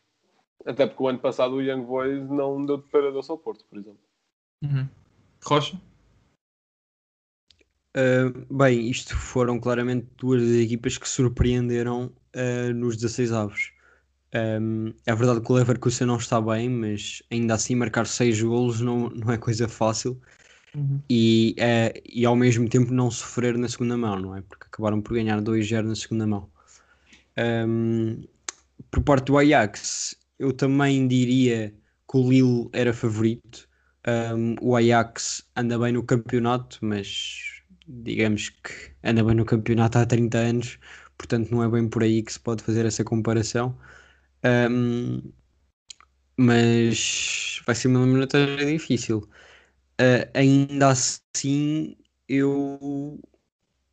Até 0.66 0.86
porque 0.86 1.02
o 1.02 1.08
ano 1.08 1.18
passado 1.18 1.54
o 1.54 1.62
Young 1.62 1.84
Boys 1.84 2.28
não 2.30 2.64
deu 2.64 2.78
de 2.78 2.88
parador 2.88 3.24
ao 3.28 3.38
Porto, 3.38 3.64
por 3.66 3.78
exemplo. 3.78 4.00
Uhum. 4.62 4.88
Rocha? 5.44 5.80
Uh, 7.96 8.54
bem, 8.54 8.88
isto 8.90 9.14
foram 9.14 9.60
claramente 9.60 10.08
duas 10.16 10.42
equipas 10.42 10.98
que 10.98 11.08
surpreenderam 11.08 12.12
uh, 12.34 12.74
nos 12.74 12.96
16 12.96 13.32
avos. 13.32 13.72
Um, 14.34 14.92
é 15.06 15.14
verdade 15.14 15.40
que 15.42 15.52
o 15.52 15.54
Leverkusen 15.54 16.06
não 16.06 16.16
está 16.16 16.40
bem, 16.40 16.68
mas 16.68 17.22
ainda 17.30 17.54
assim 17.54 17.76
marcar 17.76 18.06
6 18.06 18.42
golos 18.42 18.80
não, 18.80 19.10
não 19.10 19.32
é 19.32 19.38
coisa 19.38 19.68
fácil 19.68 20.20
Uhum. 20.74 21.00
e, 21.08 21.54
eh, 21.56 22.02
e 22.04 22.26
ao 22.26 22.34
mesmo 22.34 22.68
tempo 22.68 22.92
não 22.92 23.10
sofrer 23.10 23.56
na 23.56 23.68
segunda 23.68 23.96
mão, 23.96 24.18
não 24.18 24.36
é? 24.36 24.42
Porque 24.42 24.66
acabaram 24.66 25.00
por 25.00 25.14
ganhar 25.14 25.40
2-0 25.40 25.86
na 25.86 25.94
segunda 25.94 26.26
mão. 26.26 26.50
Um, 27.38 28.24
por 28.90 29.02
parte 29.02 29.26
do 29.26 29.38
Ajax, 29.38 30.16
eu 30.38 30.52
também 30.52 31.06
diria 31.08 31.74
que 32.10 32.16
o 32.16 32.28
Lille 32.28 32.68
era 32.72 32.92
favorito. 32.92 33.68
Um, 34.06 34.56
o 34.60 34.76
Ajax 34.76 35.48
anda 35.56 35.78
bem 35.78 35.92
no 35.92 36.04
campeonato, 36.04 36.78
mas 36.82 37.62
digamos 37.86 38.50
que 38.50 38.94
anda 39.02 39.24
bem 39.24 39.34
no 39.34 39.44
campeonato 39.44 39.98
há 39.98 40.06
30 40.06 40.38
anos, 40.38 40.78
portanto 41.16 41.50
não 41.50 41.62
é 41.62 41.68
bem 41.68 41.88
por 41.88 42.02
aí 42.02 42.22
que 42.22 42.32
se 42.32 42.40
pode 42.40 42.62
fazer 42.62 42.86
essa 42.86 43.04
comparação. 43.04 43.78
Um, 44.44 45.32
mas 46.36 47.62
vai 47.66 47.74
ser 47.74 47.88
uma 47.88 48.00
eliminatória 48.02 48.66
difícil. 48.66 49.28
Uh, 50.00 50.26
ainda 50.34 50.90
assim, 50.90 51.96
eu 52.28 53.20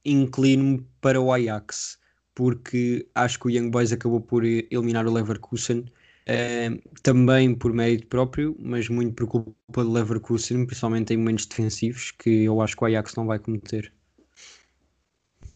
inclino-me 0.06 0.86
para 1.02 1.20
o 1.22 1.32
Ajax, 1.34 2.00
porque 2.34 3.10
acho 3.16 3.40
que 3.40 3.48
o 3.48 3.50
Young 3.50 3.70
Boys 3.70 3.92
acabou 3.92 4.22
por 4.22 4.44
eliminar 4.46 5.08
o 5.08 5.12
Leverkusen, 5.14 5.86
uh, 6.28 6.82
também 7.02 7.56
por 7.56 7.74
mérito 7.74 8.08
próprio, 8.08 8.56
mas 8.60 8.90
muito 8.90 9.14
por 9.14 9.28
culpa 9.28 9.84
do 9.84 9.92
Leverkusen, 9.92 10.66
principalmente 10.66 11.14
em 11.14 11.18
momentos 11.18 11.46
defensivos, 11.46 12.12
que 12.12 12.44
eu 12.44 12.62
acho 12.62 12.76
que 12.76 12.84
o 12.84 12.88
Ajax 12.88 13.16
não 13.16 13.26
vai 13.26 13.40
cometer. 13.40 13.92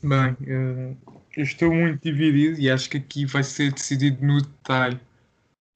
Bem, 0.03 0.37
eh, 0.45 0.93
eu 1.35 1.43
estou 1.43 1.73
muito 1.73 2.03
dividido 2.03 2.59
e 2.59 2.69
acho 2.69 2.89
que 2.89 2.97
aqui 2.97 3.25
vai 3.25 3.43
ser 3.43 3.71
decidido 3.73 4.23
no 4.23 4.39
detalhe. 4.39 4.99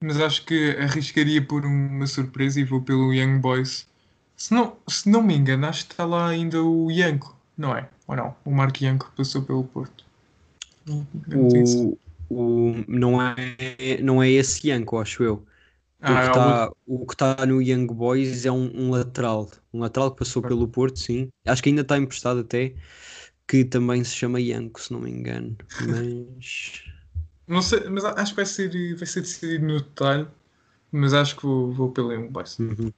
Mas 0.02 0.20
acho 0.20 0.46
que 0.46 0.76
arriscaria 0.78 1.44
por 1.44 1.66
uma 1.66 2.06
surpresa 2.06 2.60
e 2.60 2.64
vou 2.64 2.80
pelo 2.80 3.12
Young 3.12 3.40
Boys. 3.40 3.86
Se 4.36 4.54
não, 4.54 4.76
se 4.88 5.10
não 5.10 5.22
me 5.22 5.34
engano, 5.36 5.66
acho 5.66 5.86
que 5.86 5.92
está 5.92 6.06
lá 6.06 6.28
ainda 6.28 6.62
o 6.62 6.90
Yanko, 6.90 7.36
não 7.58 7.76
é? 7.76 7.88
Ou 8.06 8.16
não? 8.16 8.34
O 8.44 8.50
Marco 8.50 8.82
Yanko 8.82 9.12
passou 9.16 9.42
pelo 9.42 9.64
Porto. 9.64 10.04
Não, 10.86 11.06
não. 11.26 11.40
O, 11.40 11.98
o, 12.30 12.74
não, 12.88 13.20
é, 13.20 14.00
não 14.02 14.22
é 14.22 14.30
esse 14.30 14.68
Yanko, 14.68 14.98
acho 14.98 15.22
eu. 15.22 15.44
Ah, 16.00 16.12
o, 16.12 16.16
é 16.16 16.22
que 16.22 16.30
o- 16.30 16.32
tá, 16.32 16.72
o 16.86 17.06
que 17.06 17.14
está 17.14 17.46
no 17.46 17.60
Young 17.60 17.86
Boys 17.88 18.46
é 18.46 18.52
um, 18.52 18.70
um 18.74 18.90
lateral. 18.90 19.50
Um 19.72 19.80
lateral 19.80 20.10
que 20.12 20.18
passou 20.18 20.40
pelo 20.40 20.66
Porto, 20.68 20.98
sim. 20.98 21.28
Acho 21.46 21.62
que 21.62 21.68
ainda 21.68 21.82
está 21.82 21.98
emprestado 21.98 22.40
até. 22.40 22.74
Que 23.46 23.64
também 23.64 24.02
se 24.04 24.14
chama 24.14 24.40
Yanko, 24.40 24.80
se 24.80 24.92
não 24.92 25.00
me 25.00 25.10
engano. 25.10 25.56
Mas. 25.86 26.84
Não 27.48 27.60
sei, 27.60 27.80
mas 27.88 28.04
acho 28.04 28.30
que 28.30 28.36
vai 28.36 28.46
ser, 28.46 28.94
vai 28.94 29.06
ser 29.06 29.22
decidido 29.22 29.66
no 29.66 29.80
detalhe. 29.80 30.24
Mas 30.92 31.12
acho 31.12 31.34
que 31.34 31.42
vou, 31.42 31.72
vou 31.72 31.90
pelo 31.90 32.12
Young 32.12 32.28
Boys. 32.28 32.56
Uhum. 32.60 32.92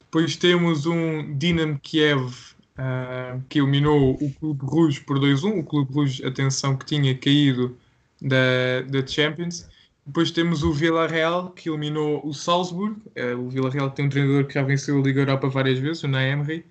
Depois 0.00 0.34
temos 0.36 0.86
um 0.86 1.38
Dinamo 1.38 1.78
Kiev 1.78 2.34
ah, 2.76 3.38
que 3.48 3.60
eliminou 3.60 4.14
o 4.20 4.32
Clube 4.34 4.64
Rouge 4.64 5.00
por 5.00 5.20
2-1. 5.20 5.60
O 5.60 5.64
Clube 5.64 5.92
Rouge, 5.92 6.24
atenção, 6.26 6.76
que 6.76 6.84
tinha 6.84 7.16
caído 7.16 7.78
da, 8.20 8.82
da 8.88 9.06
Champions. 9.06 9.68
Depois 10.06 10.30
temos 10.30 10.62
o 10.62 10.72
Villarreal 10.72 11.50
que 11.50 11.68
eliminou 11.68 12.20
o 12.26 12.32
Salzburg. 12.34 12.96
Eh, 13.14 13.34
o 13.34 13.48
Villarreal 13.48 13.90
tem 13.90 14.06
um 14.06 14.08
treinador 14.08 14.46
que 14.46 14.54
já 14.54 14.62
venceu 14.62 14.98
a 14.98 15.02
Liga 15.02 15.20
Europa 15.20 15.48
várias 15.48 15.78
vezes, 15.78 16.02
o 16.02 16.08
Naemri. 16.08 16.66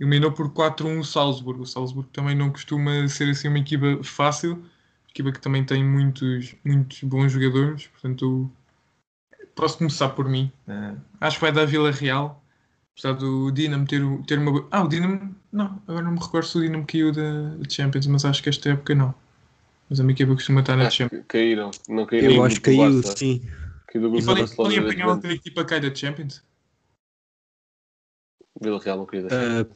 Eliminou 0.00 0.32
por 0.32 0.50
4-1 0.50 0.98
o 1.00 1.04
Salzburg. 1.04 1.60
O 1.60 1.66
Salzburg 1.66 2.08
também 2.12 2.34
não 2.34 2.50
costuma 2.50 3.06
ser 3.08 3.30
assim 3.30 3.48
uma 3.48 3.58
equipa 3.58 4.02
fácil. 4.02 4.64
Equipa 5.10 5.30
que 5.32 5.40
também 5.40 5.64
tem 5.64 5.84
muitos, 5.84 6.54
muitos 6.64 7.02
bons 7.02 7.30
jogadores. 7.32 7.86
Portanto, 7.88 8.50
posso 9.54 9.78
começar 9.78 10.08
por 10.10 10.28
mim. 10.28 10.50
Eh, 10.66 10.94
acho 11.20 11.36
que 11.36 11.42
vai 11.42 11.52
dar 11.52 11.66
Villarreal. 11.66 12.42
Apesar 12.92 13.12
do 13.14 13.50
Dinamo 13.50 13.86
ter, 13.86 14.00
ter 14.26 14.38
uma. 14.38 14.50
boa- 14.52 14.68
Ah, 14.70 14.82
o 14.84 14.88
Dinamo. 14.88 15.34
Não, 15.52 15.80
agora 15.86 16.04
não 16.04 16.12
me 16.12 16.18
recordo 16.20 16.46
se 16.46 16.58
o 16.58 16.60
Dinamo 16.62 16.86
caiu 16.86 17.12
da 17.12 17.22
Champions, 17.68 18.06
mas 18.06 18.24
acho 18.24 18.42
que 18.42 18.48
esta 18.48 18.70
época 18.70 18.94
não. 18.94 19.14
Mas 19.90 19.98
a 19.98 20.04
minha 20.04 20.12
equipa 20.12 20.32
costuma 20.34 20.60
estar 20.60 20.76
na 20.76 20.86
Acho 20.86 20.98
Champions. 20.98 21.22
que 21.22 21.26
caíram. 21.26 21.70
Não 21.88 22.06
caíram 22.06 22.32
Eu 22.32 22.44
acho 22.44 22.60
que 22.60 22.70
caiu, 22.70 23.02
Barça. 23.02 23.16
sim. 23.16 23.42
Caiu 23.88 24.02
do 24.02 24.16
E 24.16 24.22
grupo 24.22 24.44
do 24.46 24.54
podem, 24.54 24.78
apanhar 24.78 25.08
outra 25.08 25.32
equipa 25.32 25.64
que 25.64 25.68
cai 25.70 25.80
da 25.80 25.92
Champions? 25.92 26.44
Vila 28.62 28.78
Real 28.78 28.98
não 28.98 29.06
caiu 29.06 29.28
da 29.28 29.34
Ah, 29.34 29.66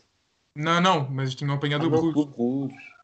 Não, 0.54 0.80
não, 0.80 1.10
mas 1.10 1.34
tinham 1.34 1.52
apanhado 1.54 1.84
Ah, 1.84 1.88
o 1.88 1.90
não, 1.90 2.12
Bruges. 2.12 2.34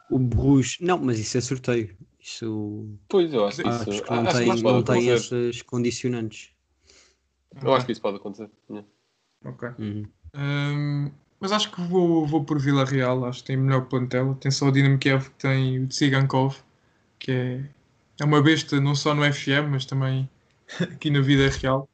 O 0.08 0.18
Bruges. 0.18 0.76
Não, 0.80 0.98
mas 0.98 1.18
isso 1.18 1.36
é 1.36 1.40
sorteio. 1.40 1.96
Isso. 2.20 2.88
Pois, 3.08 3.32
eu 3.32 3.44
acho 3.46 3.62
que 3.62 3.68
Acho 3.68 3.90
isso, 3.90 4.02
que 4.04 4.10
não 4.10 4.20
acho 4.20 4.30
que 4.30 4.38
tem, 4.38 4.46
pode 4.46 4.62
não 4.62 4.82
tem 4.84 5.10
essas 5.10 5.62
condicionantes. 5.62 6.50
Eu 7.60 7.74
acho 7.74 7.86
que 7.86 7.92
isso 7.92 8.00
pode 8.00 8.18
acontecer. 8.18 8.48
Yeah. 8.68 8.88
Ok. 9.44 9.68
Uhum. 9.78 10.06
Hum, 10.36 11.10
mas 11.40 11.50
acho 11.50 11.72
que 11.72 11.80
vou, 11.80 12.24
vou 12.24 12.44
por 12.44 12.60
Vila 12.60 12.84
Real, 12.84 13.24
acho 13.24 13.40
que 13.40 13.46
tem 13.48 13.56
melhor 13.56 13.86
plantel. 13.86 14.34
Tem 14.36 14.50
só 14.52 14.66
o 14.66 14.70
Dinamo 14.72 14.98
Kiev 14.98 15.30
que 15.30 15.38
tem 15.40 15.82
o 15.82 15.88
Tsigankov, 15.88 16.56
que 17.20 17.30
é, 17.30 17.64
é 18.20 18.24
uma 18.24 18.42
besta 18.42 18.80
não 18.80 18.96
só 18.96 19.14
no 19.14 19.22
FM, 19.22 19.70
mas 19.70 19.84
também 19.84 20.28
aqui 20.80 21.10
na 21.10 21.20
vida 21.20 21.48
real. 21.48 21.88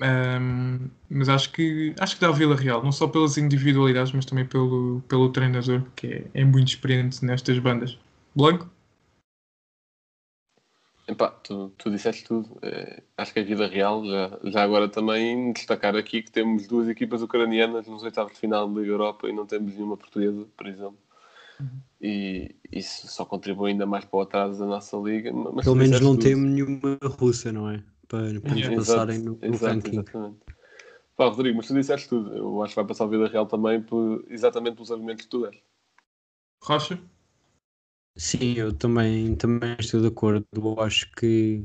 Hum, 0.00 0.90
mas 1.08 1.28
acho 1.28 1.52
que 1.52 1.94
acho 2.00 2.16
que 2.16 2.20
dá 2.20 2.30
o 2.30 2.34
Vila 2.34 2.56
Real, 2.56 2.82
não 2.82 2.90
só 2.90 3.06
pelas 3.06 3.38
individualidades, 3.38 4.12
mas 4.12 4.24
também 4.24 4.44
pelo, 4.44 5.00
pelo 5.08 5.30
treinador, 5.30 5.82
que 5.94 6.06
é, 6.34 6.40
é 6.40 6.44
muito 6.44 6.68
experiente 6.68 7.24
nestas 7.24 7.58
bandas. 7.58 7.98
Blanco? 8.34 8.68
Epá, 11.06 11.28
tu, 11.30 11.70
tu 11.78 11.90
disseste 11.90 12.24
tudo. 12.24 12.58
Eh, 12.62 13.02
acho 13.16 13.32
que 13.32 13.38
é 13.38 13.42
vida 13.42 13.66
real. 13.66 14.04
Já, 14.06 14.38
já 14.44 14.62
agora 14.62 14.88
também 14.88 15.52
destacar 15.52 15.94
aqui 15.94 16.22
que 16.22 16.30
temos 16.32 16.66
duas 16.66 16.88
equipas 16.88 17.22
ucranianas 17.22 17.86
nos 17.86 18.02
oitavos 18.02 18.32
de 18.32 18.40
final 18.40 18.66
da 18.68 18.80
Liga 18.80 18.92
Europa 18.92 19.28
e 19.28 19.32
não 19.32 19.46
temos 19.46 19.74
nenhuma 19.74 19.96
portuguesa, 19.98 20.46
por 20.56 20.66
exemplo. 20.66 20.98
E, 22.00 22.54
isso 22.74 23.06
só 23.06 23.24
contribui 23.24 23.70
ainda 23.70 23.86
mais 23.86 24.04
para 24.04 24.18
o 24.18 24.22
atraso 24.22 24.58
da 24.58 24.66
nossa 24.66 24.96
liga. 24.96 25.32
Mas 25.32 25.64
Pelo 25.64 25.76
menos 25.76 26.00
não 26.00 26.12
tudo. 26.16 26.24
temos 26.24 26.50
nenhuma 26.50 26.98
russa, 27.02 27.52
não 27.52 27.70
é? 27.70 27.82
Para, 28.08 28.40
para 28.40 28.76
passarem 28.76 29.18
no, 29.20 29.32
no 29.32 29.54
exato, 29.54 29.74
ranking. 29.74 29.92
exatamente. 29.92 30.36
Pá, 31.16 31.26
Rodrigo, 31.26 31.56
mas 31.56 31.68
tu 31.68 31.74
disseste 31.74 32.08
tudo. 32.08 32.36
Eu 32.36 32.62
acho 32.62 32.74
que 32.74 32.80
vai 32.80 32.86
passar 32.86 33.04
a 33.04 33.08
vida 33.08 33.28
real 33.28 33.46
também 33.46 33.80
por, 33.80 34.24
exatamente 34.28 34.74
pelos 34.74 34.90
argumentos 34.90 35.24
que 35.24 35.30
tu 35.30 35.42
deste. 35.42 35.62
Rocha? 36.60 36.98
Sim, 38.16 38.54
eu 38.54 38.72
também, 38.72 39.34
também 39.36 39.76
estou 39.78 40.00
de 40.00 40.08
acordo. 40.08 40.44
Eu 40.52 40.80
acho 40.80 41.10
que 41.12 41.64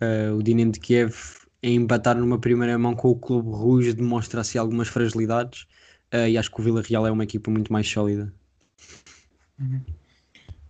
eh, 0.00 0.30
o 0.32 0.42
Dinamo 0.42 0.72
de 0.72 0.80
Kiev 0.80 1.14
em 1.62 1.76
empatar 1.76 2.16
numa 2.16 2.38
primeira 2.40 2.76
mão 2.78 2.94
com 2.94 3.10
o 3.10 3.18
Clube 3.18 3.50
Rouge 3.50 3.92
demonstra 3.92 4.40
assim 4.40 4.58
algumas 4.58 4.88
fragilidades 4.88 5.66
eh, 6.10 6.30
e 6.30 6.38
acho 6.38 6.50
que 6.50 6.60
o 6.60 6.64
Vila 6.64 6.82
Real 6.82 7.06
é 7.06 7.10
uma 7.10 7.24
equipa 7.24 7.50
muito 7.50 7.72
mais 7.72 7.88
sólida. 7.88 8.32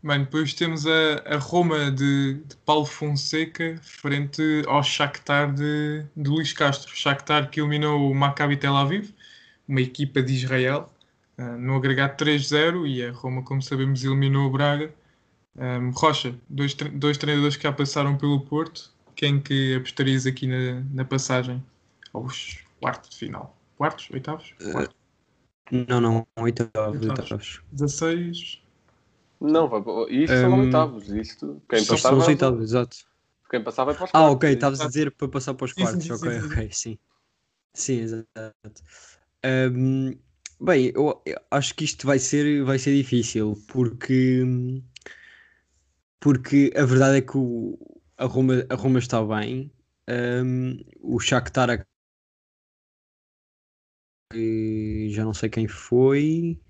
Bem, 0.02 0.20
depois 0.20 0.54
temos 0.54 0.86
a, 0.86 1.16
a 1.26 1.36
Roma 1.36 1.90
de, 1.90 2.34
de 2.34 2.56
Paulo 2.64 2.84
Fonseca 2.86 3.76
frente 3.82 4.62
ao 4.68 4.82
Shakhtar 4.82 5.52
de, 5.52 6.04
de 6.16 6.30
Luís 6.30 6.52
Castro. 6.52 6.94
Shakhtar 6.94 7.50
que 7.50 7.60
eliminou 7.60 8.10
o 8.10 8.14
Maccabi 8.14 8.56
Tel 8.56 8.76
Aviv, 8.76 9.12
uma 9.66 9.80
equipa 9.80 10.22
de 10.22 10.34
Israel, 10.34 10.88
ah, 11.38 11.56
no 11.56 11.74
agregado 11.74 12.16
3-0 12.16 12.86
e 12.86 13.04
a 13.04 13.10
Roma, 13.10 13.42
como 13.42 13.60
sabemos, 13.60 14.04
eliminou 14.04 14.46
o 14.46 14.50
Braga. 14.50 14.94
Um, 15.56 15.90
Rocha, 15.90 16.34
dois, 16.48 16.74
dois 16.74 17.16
treinadores 17.18 17.56
que 17.56 17.62
já 17.64 17.72
passaram 17.72 18.16
pelo 18.16 18.40
Porto. 18.40 18.94
Quem 19.14 19.40
que 19.40 19.74
apostarias 19.74 20.26
aqui 20.26 20.46
na, 20.46 20.82
na 20.92 21.04
passagem 21.04 21.64
aos 22.12 22.62
quartos 22.80 23.10
de 23.10 23.16
final? 23.16 23.56
Quartos? 23.76 24.08
Oitavos? 24.10 24.54
Quartos? 24.70 24.94
Não, 25.88 26.00
não, 26.00 26.26
oitavos, 26.36 27.00
Oitavos. 27.02 27.30
oitavos. 27.30 27.62
16? 27.72 28.65
Não, 29.40 29.68
vai, 29.68 29.80
isto 30.10 30.38
são 30.38 30.52
Hum, 30.52 30.58
oitavos. 30.58 31.08
Isto, 31.08 31.62
quem 31.68 31.84
são 31.84 31.98
passar, 31.98 32.14
São 32.14 32.18
os 32.18 32.28
oitavos, 32.28 32.62
exato. 32.62 32.96
quem 33.50 33.62
passar 33.62 33.84
vai 33.84 33.94
para 33.94 34.04
os 34.04 34.12
Ah, 34.12 34.30
quartos. 34.30 34.30
ok, 34.30 34.44
estavas 34.52 34.82
a 34.84 34.88
dizer 34.88 35.10
para 35.12 35.28
passar 35.28 35.54
para 35.54 35.64
os 35.64 35.72
Sim, 35.76 35.86
sim, 35.86 36.00
quartos. 36.00 36.10
sim, 36.10 36.12
ok, 36.12 36.28
sim, 36.30 36.40
ok, 36.40 36.70
sim. 36.72 36.98
Sim, 37.74 38.00
exato. 38.02 38.82
Ahm, 39.44 40.12
bem, 40.60 40.92
eu, 40.94 41.22
eu 41.26 41.38
acho 41.50 41.74
que 41.74 41.84
isto 41.84 42.06
vai 42.06 42.18
ser, 42.18 42.64
vai 42.64 42.78
ser 42.78 42.94
difícil 42.96 43.56
porque, 43.68 44.42
porque 46.20 46.72
a 46.76 46.84
verdade 46.84 47.18
é 47.18 47.22
que 47.22 47.36
o, 47.36 47.78
a, 48.16 48.24
Roma, 48.26 48.64
a 48.68 48.74
Roma 48.74 48.98
está 48.98 49.22
bem. 49.24 49.70
ahm, 50.08 50.78
o 51.00 51.18
Shakhtar 51.20 51.86
que 54.32 55.08
já 55.10 55.24
não 55.24 55.34
sei 55.34 55.48
quem 55.48 55.66
foi. 55.68 56.60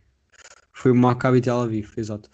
Foi 0.77 0.91
o 0.91 0.95
Maccabi 0.95 1.41
Tel 1.41 1.59
Aviv, 1.59 1.89
exato. 1.97 2.29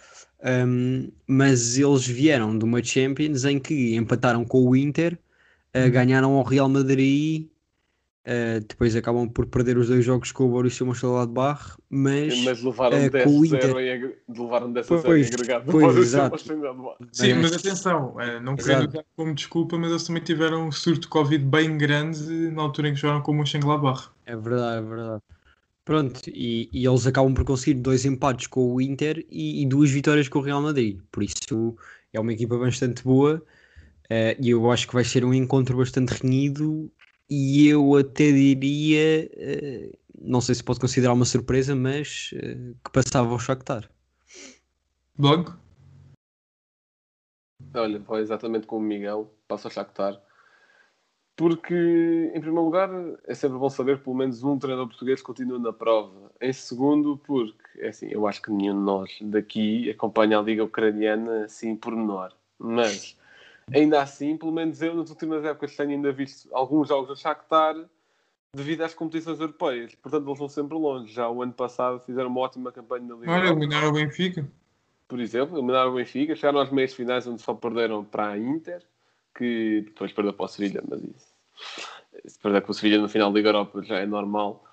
Um, 0.44 1.12
mas 1.28 1.78
eles 1.78 2.04
vieram 2.04 2.58
de 2.58 2.64
uma 2.64 2.82
Champions 2.82 3.44
em 3.44 3.60
que 3.60 3.94
empataram 3.94 4.44
com 4.44 4.66
o 4.66 4.74
Inter, 4.74 5.16
uh, 5.76 5.88
ganharam 5.88 6.32
ao 6.32 6.42
Real 6.42 6.68
Madrid, 6.68 7.46
uh, 8.26 8.60
depois 8.66 8.96
acabam 8.96 9.28
por 9.28 9.46
perder 9.46 9.78
os 9.78 9.86
dois 9.86 10.04
jogos 10.04 10.32
com 10.32 10.46
o 10.46 10.48
Borussia 10.48 10.84
Mönchengladbach, 10.84 11.76
mas, 11.88 12.42
Mas 12.42 12.60
levaram 12.64 12.96
eh, 12.96 13.10
10 13.10 13.24
com 13.24 13.30
o 13.30 13.46
0 13.46 13.80
Inter. 13.80 14.16
em 14.28 14.36
levaram 14.36 14.72
10 14.72 14.86
a 14.90 14.96
0 14.96 15.02
Pois, 15.04 15.30
em 15.30 15.34
agregado. 15.34 15.64
pois, 15.70 15.84
Borussia 15.84 16.02
exato. 16.02 16.38
Sim, 17.12 17.34
Mas- 17.34 17.52
atenção, 17.52 18.20
eh, 18.20 18.40
não 18.40 18.56
querendo 18.56 18.88
dar 18.88 19.04
como 19.14 19.32
desculpa, 19.32 19.78
mas 19.78 19.90
eles 19.90 20.02
também 20.02 20.22
tiveram 20.24 20.66
um 20.66 20.72
surto 20.72 21.02
de 21.02 21.08
Covid 21.08 21.44
bem 21.44 21.78
grande 21.78 22.50
na 22.50 22.62
altura 22.62 22.88
em 22.88 22.94
que 22.94 23.00
jogaram 23.00 23.22
com 23.22 23.30
o 23.30 23.34
Mönchengladbach. 23.36 24.08
é 24.26 24.34
verdade, 24.34 24.84
é 24.84 24.88
verdade. 24.88 25.22
Pronto, 25.84 26.20
e, 26.28 26.70
e 26.72 26.86
eles 26.86 27.06
acabam 27.06 27.34
por 27.34 27.44
conseguir 27.44 27.80
dois 27.80 28.04
empates 28.04 28.46
com 28.46 28.72
o 28.72 28.80
Inter 28.80 29.26
e, 29.28 29.62
e 29.62 29.66
duas 29.66 29.90
vitórias 29.90 30.28
com 30.28 30.38
o 30.38 30.42
Real 30.42 30.62
Madrid. 30.62 31.00
Por 31.10 31.24
isso 31.24 31.76
é 32.12 32.20
uma 32.20 32.32
equipa 32.32 32.56
bastante 32.56 33.02
boa 33.02 33.44
eh, 34.08 34.36
e 34.40 34.50
eu 34.50 34.70
acho 34.70 34.86
que 34.86 34.94
vai 34.94 35.04
ser 35.04 35.24
um 35.24 35.34
encontro 35.34 35.76
bastante 35.76 36.10
renhido. 36.10 36.92
E 37.28 37.66
eu 37.66 37.96
até 37.96 38.30
diria, 38.30 39.28
eh, 39.34 39.98
não 40.20 40.40
sei 40.40 40.54
se 40.54 40.62
pode 40.62 40.78
considerar 40.78 41.14
uma 41.14 41.24
surpresa, 41.24 41.74
mas 41.74 42.30
eh, 42.34 42.74
que 42.84 42.92
passava 42.92 43.30
ao 43.32 43.38
Shakhtar. 43.38 43.90
Blog? 45.18 45.52
Olha, 47.74 47.98
vai 48.00 48.20
exatamente 48.20 48.66
como 48.66 48.84
o 48.84 48.88
Miguel, 48.88 49.34
passa 49.48 49.68
a 49.68 49.70
Shakhtar. 49.70 50.20
Porque, 51.34 51.74
em 52.34 52.40
primeiro 52.40 52.64
lugar, 52.64 52.90
é 53.26 53.34
sempre 53.34 53.58
bom 53.58 53.70
saber 53.70 53.98
que 53.98 54.04
pelo 54.04 54.16
menos 54.16 54.42
um 54.44 54.58
treinador 54.58 54.88
português 54.88 55.22
continua 55.22 55.58
na 55.58 55.72
prova. 55.72 56.30
Em 56.40 56.52
segundo, 56.52 57.16
porque, 57.16 57.56
é 57.78 57.88
assim, 57.88 58.08
eu 58.10 58.26
acho 58.26 58.42
que 58.42 58.50
nenhum 58.50 58.74
de 58.74 58.80
nós 58.84 59.18
daqui 59.22 59.90
acompanha 59.90 60.38
a 60.38 60.42
Liga 60.42 60.62
Ucraniana 60.62 61.44
assim 61.44 61.74
por 61.74 61.96
menor. 61.96 62.32
Mas, 62.58 63.16
ainda 63.74 64.02
assim, 64.02 64.36
pelo 64.36 64.52
menos 64.52 64.82
eu 64.82 64.94
nas 64.94 65.08
últimas 65.08 65.42
épocas 65.44 65.74
tenho 65.74 65.90
ainda 65.90 66.12
visto 66.12 66.48
alguns 66.52 66.88
jogos 66.88 67.08
do 67.08 67.16
Shakhtar 67.16 67.76
devido 68.54 68.82
às 68.82 68.92
competições 68.92 69.40
europeias. 69.40 69.94
Portanto, 69.94 70.26
eles 70.28 70.38
vão 70.38 70.48
sempre 70.48 70.76
longe. 70.76 71.12
Já 71.12 71.28
o 71.30 71.42
ano 71.42 71.54
passado 71.54 71.98
fizeram 72.00 72.28
uma 72.28 72.40
ótima 72.40 72.70
campanha 72.70 73.06
na 73.06 73.14
Liga 73.14 73.32
Olha, 73.32 73.48
eliminaram 73.48 73.88
o 73.88 73.92
Benfica. 73.92 74.46
por 75.08 75.18
exemplo, 75.18 75.56
eliminaram 75.56 75.92
o 75.92 75.94
Benfica, 75.94 76.36
chegaram 76.36 76.60
às 76.60 76.70
meias 76.70 76.92
finais 76.92 77.26
onde 77.26 77.40
só 77.40 77.54
perderam 77.54 78.04
para 78.04 78.28
a 78.28 78.38
Inter, 78.38 78.82
que 79.34 79.82
depois 79.86 80.12
perdeu 80.12 80.32
para 80.32 80.44
o 80.44 80.48
Sevilha, 80.48 80.82
mas 80.88 81.02
isso. 81.02 81.32
Se 82.26 82.38
perder 82.38 82.62
com 82.62 82.72
o 82.72 82.74
Sevilha 82.74 83.00
no 83.00 83.08
final 83.08 83.30
da 83.30 83.36
Liga 83.36 83.48
Europa 83.48 83.82
já 83.82 83.98
é 83.98 84.06
normal. 84.06 84.64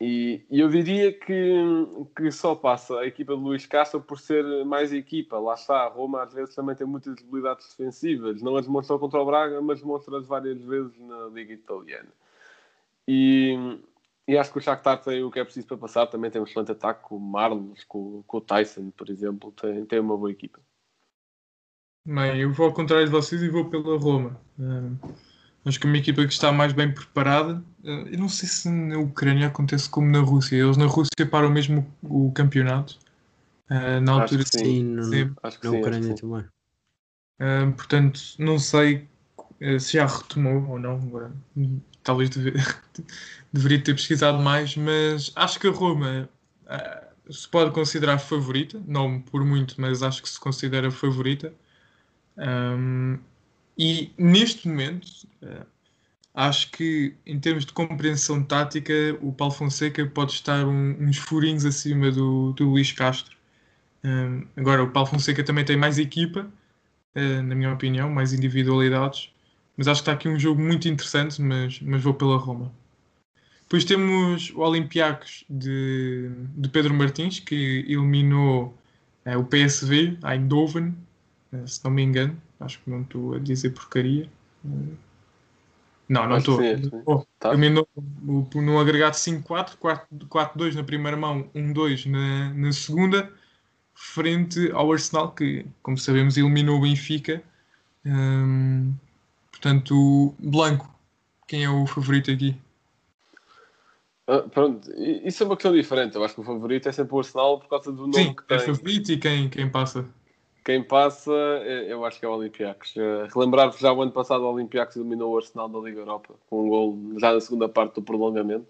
E, 0.00 0.44
eu 0.50 0.68
diria 0.68 1.12
que, 1.12 1.54
que 2.16 2.30
só 2.30 2.54
passa 2.54 2.98
a 3.00 3.06
equipa 3.06 3.34
de 3.34 3.42
Luís 3.42 3.64
Castro 3.64 4.00
por 4.00 4.18
ser 4.18 4.44
mais 4.64 4.92
equipa. 4.92 5.38
Lá 5.38 5.54
está, 5.54 5.84
a 5.84 5.88
Roma 5.88 6.22
às 6.22 6.34
vezes 6.34 6.54
também 6.54 6.74
tem 6.74 6.86
muitas 6.86 7.14
debilidades 7.16 7.68
defensivas. 7.68 8.42
Não 8.42 8.56
as 8.56 8.66
demonstrou 8.66 8.98
contra 8.98 9.20
o 9.20 9.24
Braga, 9.24 9.60
mas 9.60 9.80
demonstra-as 9.80 10.26
várias 10.26 10.60
vezes 10.62 10.98
na 10.98 11.26
Liga 11.28 11.54
Italiana. 11.54 12.12
E, 13.06 13.78
e 14.26 14.36
acho 14.36 14.52
que 14.52 14.58
o 14.58 14.60
Shakhtar 14.60 15.02
tem 15.02 15.22
o 15.22 15.30
que 15.30 15.38
é 15.38 15.44
preciso 15.44 15.66
para 15.66 15.78
passar. 15.78 16.06
Também 16.06 16.30
tem 16.30 16.40
um 16.40 16.44
excelente 16.44 16.72
ataque 16.72 17.02
com 17.04 17.16
o 17.16 17.20
Marlos, 17.20 17.84
com, 17.84 18.22
com 18.26 18.36
o 18.38 18.40
Tyson, 18.40 18.90
por 18.90 19.08
exemplo. 19.08 19.52
Tem, 19.52 19.86
tem 19.86 20.00
uma 20.00 20.16
boa 20.16 20.30
equipa. 20.30 20.60
Bem, 22.06 22.38
eu 22.40 22.52
vou 22.52 22.66
ao 22.66 22.72
contrário 22.72 23.06
de 23.06 23.10
vocês 23.12 23.42
e 23.42 23.48
vou 23.48 23.64
pela 23.70 23.96
Roma. 23.98 24.38
Acho 25.64 25.80
que 25.80 25.86
é 25.86 25.90
uma 25.90 25.96
equipa 25.96 26.26
que 26.26 26.32
está 26.32 26.52
mais 26.52 26.72
bem 26.74 26.92
preparada. 26.92 27.64
Eh, 27.82 28.08
eu 28.12 28.18
não 28.18 28.28
sei 28.28 28.46
se 28.46 28.68
na 28.68 28.98
Ucrânia 28.98 29.46
acontece 29.46 29.88
como 29.88 30.10
na 30.10 30.20
Rússia. 30.20 30.56
Eles 30.56 30.76
na 30.76 30.84
Rússia 30.84 31.26
param 31.30 31.48
mesmo 31.48 31.86
o 32.02 32.30
campeonato. 32.32 32.98
Eh, 33.70 34.00
na 34.00 34.12
Acho 34.12 34.20
altura 34.22 34.44
que 34.44 34.50
sim. 34.58 34.64
Sim, 34.64 34.84
no- 34.84 35.02
Sim. 35.04 35.34
Acho 35.42 35.58
que 35.58 35.64
na 35.64 35.70
sim. 35.70 35.76
acho 35.78 35.86
Ucrânia 35.88 36.14
que 36.14 36.20
sim. 36.20 36.20
também. 36.20 36.44
Uh, 37.40 37.72
portanto, 37.72 38.20
não 38.38 38.58
sei 38.58 39.08
uh, 39.60 39.80
se 39.80 39.94
já 39.94 40.06
retomou 40.06 40.68
ou 40.68 40.78
não. 40.78 40.96
Agora, 40.96 41.32
talvez 42.02 42.28
deve- 42.28 42.52
deveria 43.50 43.82
ter 43.82 43.94
pesquisado 43.94 44.38
mais, 44.42 44.76
mas 44.76 45.32
acho 45.34 45.58
que 45.58 45.66
a 45.66 45.70
Roma 45.70 46.28
uh, 46.66 47.32
se 47.32 47.48
pode 47.48 47.70
considerar 47.70 48.18
favorita, 48.18 48.80
não 48.86 49.20
por 49.22 49.42
muito, 49.42 49.80
mas 49.80 50.02
acho 50.02 50.22
que 50.22 50.28
se 50.28 50.38
considera 50.38 50.90
favorita. 50.90 51.50
Um, 52.36 53.18
e 53.78 54.12
neste 54.18 54.68
momento, 54.68 55.06
uh, 55.42 55.66
acho 56.34 56.70
que 56.72 57.14
em 57.26 57.40
termos 57.40 57.66
de 57.66 57.72
compreensão 57.72 58.42
tática, 58.44 58.92
o 59.22 59.32
Paulo 59.32 59.54
Fonseca 59.54 60.06
pode 60.06 60.32
estar 60.32 60.66
um- 60.66 60.96
uns 61.04 61.18
furinhos 61.18 61.64
acima 61.66 62.10
do, 62.12 62.52
do 62.54 62.70
Luís 62.70 62.92
Castro. 62.92 63.36
Um, 64.04 64.46
agora, 64.56 64.84
o 64.84 64.90
Paulo 64.92 65.08
Fonseca 65.10 65.44
também 65.44 65.64
tem 65.64 65.76
mais 65.76 65.98
equipa, 65.98 66.50
eh, 67.14 67.42
na 67.42 67.54
minha 67.54 67.72
opinião, 67.74 68.10
mais 68.10 68.32
individualidades. 68.34 69.30
Mas 69.76 69.88
acho 69.88 70.02
que 70.02 70.10
está 70.10 70.12
aqui 70.14 70.28
um 70.28 70.38
jogo 70.38 70.60
muito 70.62 70.88
interessante, 70.88 71.40
mas, 71.42 71.80
mas 71.80 72.02
vou 72.02 72.14
pela 72.14 72.36
Roma. 72.38 72.72
Depois 73.62 73.84
temos 73.84 74.50
o 74.50 74.60
Olympiacos 74.60 75.44
de, 75.48 76.30
de 76.56 76.68
Pedro 76.68 76.94
Martins, 76.94 77.40
que 77.40 77.84
eliminou 77.88 78.76
eh, 79.24 79.36
o 79.36 79.44
PSV, 79.44 80.18
a 80.22 80.34
Eindhoven, 80.36 80.94
se 81.66 81.82
não 81.84 81.90
me 81.90 82.02
engano. 82.02 82.40
Acho 82.60 82.80
que 82.80 82.90
não 82.90 83.02
estou 83.02 83.34
a 83.34 83.38
dizer 83.38 83.70
porcaria. 83.70 84.28
Eh, 84.64 84.94
não, 86.08 86.28
não 86.28 86.36
estou. 86.36 86.58
Oh, 87.06 87.24
Tá. 87.38 87.50
O- 87.52 88.60
no 88.60 88.78
agregado 88.78 89.14
5-4, 89.14 89.76
4-2 90.28 90.74
na 90.74 90.84
primeira 90.84 91.16
mão, 91.16 91.48
1-2 91.54 92.06
na, 92.06 92.52
na 92.54 92.72
segunda 92.72 93.32
frente 93.94 94.70
ao 94.72 94.92
Arsenal, 94.92 95.32
que, 95.32 95.66
como 95.82 95.96
sabemos, 95.96 96.36
eliminou 96.36 96.78
o 96.78 96.82
Benfica. 96.82 97.42
Hum, 98.04 98.92
portanto, 99.50 100.34
Blanco, 100.38 100.92
quem 101.46 101.64
é 101.64 101.70
o 101.70 101.86
favorito 101.86 102.30
aqui? 102.30 102.56
Ah, 104.26 104.40
pronto, 104.40 104.90
isso 104.96 105.42
é 105.42 105.46
uma 105.46 105.56
questão 105.56 105.72
diferente. 105.72 106.16
Eu 106.16 106.24
acho 106.24 106.34
que 106.34 106.40
o 106.40 106.44
favorito 106.44 106.88
é 106.88 106.92
sempre 106.92 107.14
o 107.14 107.18
Arsenal 107.18 107.60
por 107.60 107.68
causa 107.68 107.92
do 107.92 108.06
nome 108.06 108.14
Sim, 108.14 108.34
que 108.34 108.54
é 108.54 108.58
tem. 108.58 108.74
favorito 108.74 109.12
e 109.12 109.18
quem, 109.18 109.48
quem 109.48 109.70
passa? 109.70 110.06
Quem 110.64 110.82
passa, 110.82 111.30
eh, 111.32 111.92
eu 111.92 112.04
acho 112.04 112.18
que 112.18 112.24
é 112.24 112.28
o 112.28 112.32
Olympiacos. 112.32 112.96
Eh, 112.96 113.28
Relembrar-vos 113.34 113.78
já 113.78 113.92
o 113.92 114.00
ano 114.02 114.12
passado 114.12 114.44
o 114.44 114.52
Olympiacos 114.52 114.96
eliminou 114.96 115.34
o 115.34 115.36
Arsenal 115.36 115.68
da 115.68 115.78
Liga 115.78 116.00
Europa 116.00 116.34
com 116.48 116.64
um 116.64 116.68
gol 116.68 116.98
já 117.20 117.32
na 117.34 117.40
segunda 117.40 117.68
parte 117.68 117.96
do 117.96 118.02
prolongamento. 118.02 118.66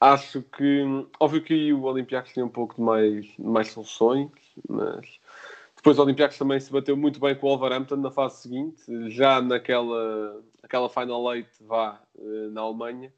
Acho 0.00 0.42
que, 0.42 0.84
óbvio 1.20 1.42
que 1.42 1.72
o 1.72 1.82
Olympiacos 1.84 2.32
tinha 2.32 2.44
um 2.44 2.48
pouco 2.48 2.74
de 2.76 2.80
mais, 2.82 3.26
mais 3.38 3.68
soluções, 3.68 4.30
mas 4.68 5.20
depois 5.76 5.98
o 5.98 6.02
Olympiacos 6.02 6.38
também 6.38 6.60
se 6.60 6.72
bateu 6.72 6.96
muito 6.96 7.20
bem 7.20 7.34
com 7.36 7.46
o 7.46 7.50
Wolverhampton 7.50 7.96
na 7.96 8.10
fase 8.10 8.42
seguinte, 8.42 9.10
já 9.10 9.40
naquela 9.40 10.42
aquela 10.62 10.88
final 10.88 11.34
eight 11.34 11.50
vá 11.60 12.00
eh, 12.18 12.48
na 12.50 12.60
Alemanha. 12.62 13.12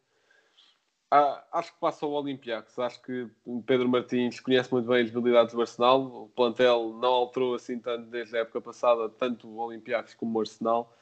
Ah, 1.11 1.44
acho 1.52 1.72
que 1.72 1.80
passa 1.80 2.06
o 2.06 2.12
Olympiacos. 2.12 2.78
Acho 2.78 3.02
que 3.02 3.28
Pedro 3.66 3.88
Martins 3.88 4.38
conhece 4.38 4.72
muito 4.72 4.88
bem 4.88 5.02
as 5.02 5.14
habilidades 5.14 5.52
do 5.52 5.61
Arsenal. 5.61 6.02
O 6.02 6.28
plantel 6.28 6.96
não 7.00 7.08
alterou 7.08 7.54
assim 7.54 7.80
tanto 7.80 8.06
desde 8.06 8.36
a 8.36 8.40
época 8.40 8.61
passada, 8.61 9.08
tanto 9.08 9.48
o 9.48 9.58
Olympiacos 9.58 10.14
como 10.14 10.38
o 10.38 10.40
Arsenal. 10.40 10.96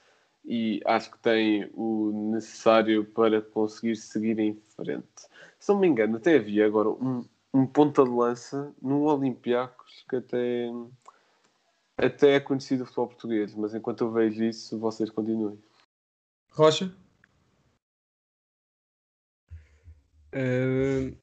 E 0.44 0.80
acho 0.86 1.11
que 1.11 1.18
tem 1.18 1.70
o 1.74 2.30
necessário 2.32 3.04
para 3.04 3.42
conseguir 3.42 3.96
seguir 3.96 4.38
em 4.38 4.59
frente. 4.74 5.28
Se 5.59 5.68
não 5.68 5.78
me 5.78 5.86
engano, 5.86 6.16
até 6.16 6.36
havia 6.36 6.64
agora 6.64 6.88
um, 6.88 7.22
um 7.52 7.66
ponta 7.66 8.02
de 8.02 8.11
lança 8.11 8.74
no 8.80 9.02
Olympiacos 9.02 10.06
que 10.09 10.16
até, 10.16 10.70
até 11.98 12.36
é 12.36 12.40
conhecido 12.40 12.78
do 12.78 12.86
futebol 12.86 13.09
português. 13.09 13.54
Mas 13.54 13.74
enquanto 13.74 14.04
eu 14.04 14.11
vejo 14.11 14.42
isso, 14.42 14.78
vocês 14.78 15.11
continuem. 15.11 15.59
Rocha? 16.50 16.90
Uh, 20.34 21.14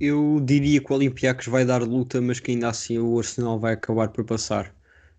eu 0.00 0.40
diria 0.44 0.80
que 0.80 0.92
o 0.92 0.96
Olympiacos 0.96 1.46
vai 1.46 1.64
dar 1.64 1.82
luta, 1.82 2.20
mas 2.20 2.40
que 2.40 2.50
ainda 2.52 2.68
assim 2.68 2.98
o 2.98 3.18
Arsenal 3.18 3.58
vai 3.58 3.74
acabar 3.74 4.08
por 4.08 4.24
passar. 4.24 4.74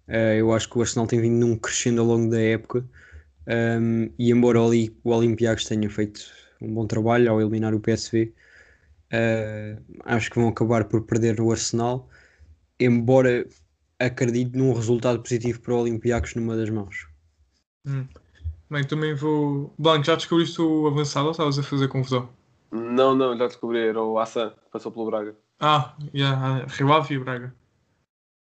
Uh, 0.08 0.36
eu 0.38 0.54
acho 0.54 0.70
que 0.70 0.78
o 0.78 0.82
Arsenal 0.82 1.08
tem 1.08 1.22
vindo 1.22 1.46
num 1.46 1.56
crescendo 1.56 2.02
ao 2.02 2.08
longo 2.08 2.30
da 2.30 2.42
época 2.42 2.86
um, 3.48 4.10
e 4.18 4.32
embora 4.32 4.62
o, 4.62 4.70
Olympiacos 5.04 5.66
tenha 5.66 5.90
feito 5.90 6.22
um 6.62 6.74
bom 6.74 6.88
trabalho 6.88 7.30
ao 7.30 7.42
eliminar 7.42 7.74
o 7.74 7.80
PSV, 7.80 8.34
uh, 9.12 9.82
acho 10.06 10.30
que 10.30 10.40
vão 10.40 10.50
acabar 10.50 10.86
por 10.86 11.04
perder 11.04 11.42
o 11.42 11.52
Arsenal, 11.52 12.10
embora 12.80 13.46
acredite 14.00 14.58
num 14.58 14.74
resultado 14.74 15.22
positivo 15.22 15.60
para 15.60 15.74
o 15.74 15.82
Olympiacos 15.82 16.36
numa 16.36 16.56
das 16.56 16.70
mãos. 16.70 17.08
Hum. 17.86 18.06
Bem, 18.70 18.86
também 18.86 19.14
vou. 19.14 19.74
Blanco, 19.78 20.06
já 20.06 20.16
descobriste 20.16 20.62
o 20.62 20.88
avançado 20.88 21.26
ou 21.26 21.32
estavas 21.32 21.60
a 21.60 21.64
fazer 21.64 21.88
confusão? 21.90 22.30
Não, 22.74 23.16
não, 23.16 23.38
já 23.38 23.48
descobri. 23.48 23.80
Era 23.88 24.02
o 24.02 24.18
Assan, 24.18 24.54
passou 24.72 24.92
pelo 24.92 25.06
Braga. 25.06 25.36
Ah, 25.60 25.96
yeah, 26.14 26.66
Rio 26.66 26.92
Ave 26.92 27.16
e 27.16 27.20
Braga. 27.20 27.54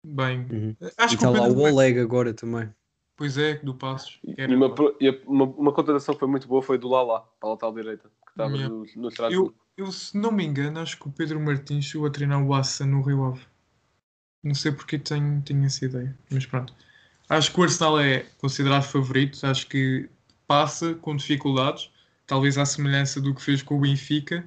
Bem, 0.05 0.47
Uhum. 0.51 0.75
acho 0.97 1.15
E 1.15 1.17
que 1.17 1.25
o 1.25 1.29
está 1.29 1.39
lá 1.41 1.47
o 1.47 1.59
Oleg 1.61 1.99
agora 1.99 2.33
também. 2.33 2.69
Pois 3.15 3.37
é, 3.37 3.55
do 3.55 3.73
Passos. 3.75 4.19
E 4.23 4.53
uma, 4.55 4.73
e 4.99 5.07
a- 5.07 5.19
uma, 5.25 5.45
uma 5.45 5.71
contratação 5.71 6.13
que 6.15 6.19
foi 6.19 6.27
muito 6.27 6.47
boa 6.47 6.61
foi 6.61 6.77
do 6.77 6.89
Lala, 6.89 7.21
para 7.39 7.49
a 7.49 7.51
lateral 7.53 7.73
direita, 7.73 8.09
que 8.25 8.31
estava 8.31 8.51
Yeah. 8.55 8.73
no, 8.73 8.85
no. 8.95 9.09
Eu, 9.31 9.53
eu, 9.77 9.91
se 9.91 10.17
não 10.17 10.31
me 10.31 10.43
engano, 10.43 10.79
acho 10.79 10.97
que 10.99 11.07
o 11.07 11.11
Pedro 11.11 11.39
Martins 11.39 11.85
chegou 11.85 12.07
a 12.07 12.09
treinar 12.11 12.43
o 12.43 12.53
Assa 12.53 12.85
no 12.85 13.01
Rio 13.01 13.23
Ave. 13.23 13.45
Não 14.43 14.55
sei 14.55 14.71
porque 14.73 14.97
tenho, 14.99 15.41
tenho 15.41 15.63
essa 15.63 15.85
ideia, 15.85 16.17
mas 16.29 16.45
pronto. 16.45 16.73
Acho 17.29 17.53
que 17.53 17.59
o 17.59 17.63
Arsenal 17.63 17.99
é 17.99 18.25
considerado 18.39 18.83
favorito. 18.83 19.45
Acho 19.45 19.67
que 19.67 20.09
passa 20.45 20.95
com 20.95 21.15
dificuldades, 21.15 21.89
talvez 22.27 22.57
à 22.57 22.65
semelhança 22.65 23.21
do 23.21 23.33
que 23.33 23.41
fez 23.41 23.61
com 23.61 23.75
o 23.77 23.81
Benfica, 23.81 24.45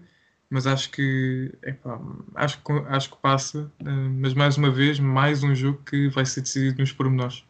mas 0.51 0.67
acho 0.67 0.91
que, 0.91 1.53
epá, 1.63 2.01
acho, 2.35 2.61
acho 2.89 3.11
que 3.11 3.17
passa. 3.19 3.71
eh, 3.81 3.85
Mas 3.91 4.35
mais 4.35 4.57
uma 4.57 4.71
vez, 4.71 4.99
mais 5.01 5.43
um 5.43 5.55
jogo 5.55 5.83
que 5.85 6.09
vai 6.09 6.25
ser 6.27 6.43
decidido 6.43 6.79
nos 6.81 6.93
pormenores. 6.93 7.45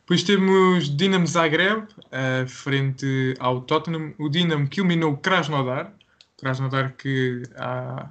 Depois 0.00 0.22
temos 0.22 0.94
Dinamo 0.96 1.26
Zagreb, 1.26 1.86
eh, 2.12 2.46
frente 2.46 3.34
ao 3.40 3.60
Tottenham. 3.62 4.14
O 4.18 4.28
Dinamo 4.28 4.68
que 4.68 4.80
eliminou 4.80 5.12
o 5.12 5.16
Krasnodar. 5.16 5.92
Krasnodar 6.36 6.94
que 6.96 7.42
há, 7.56 8.10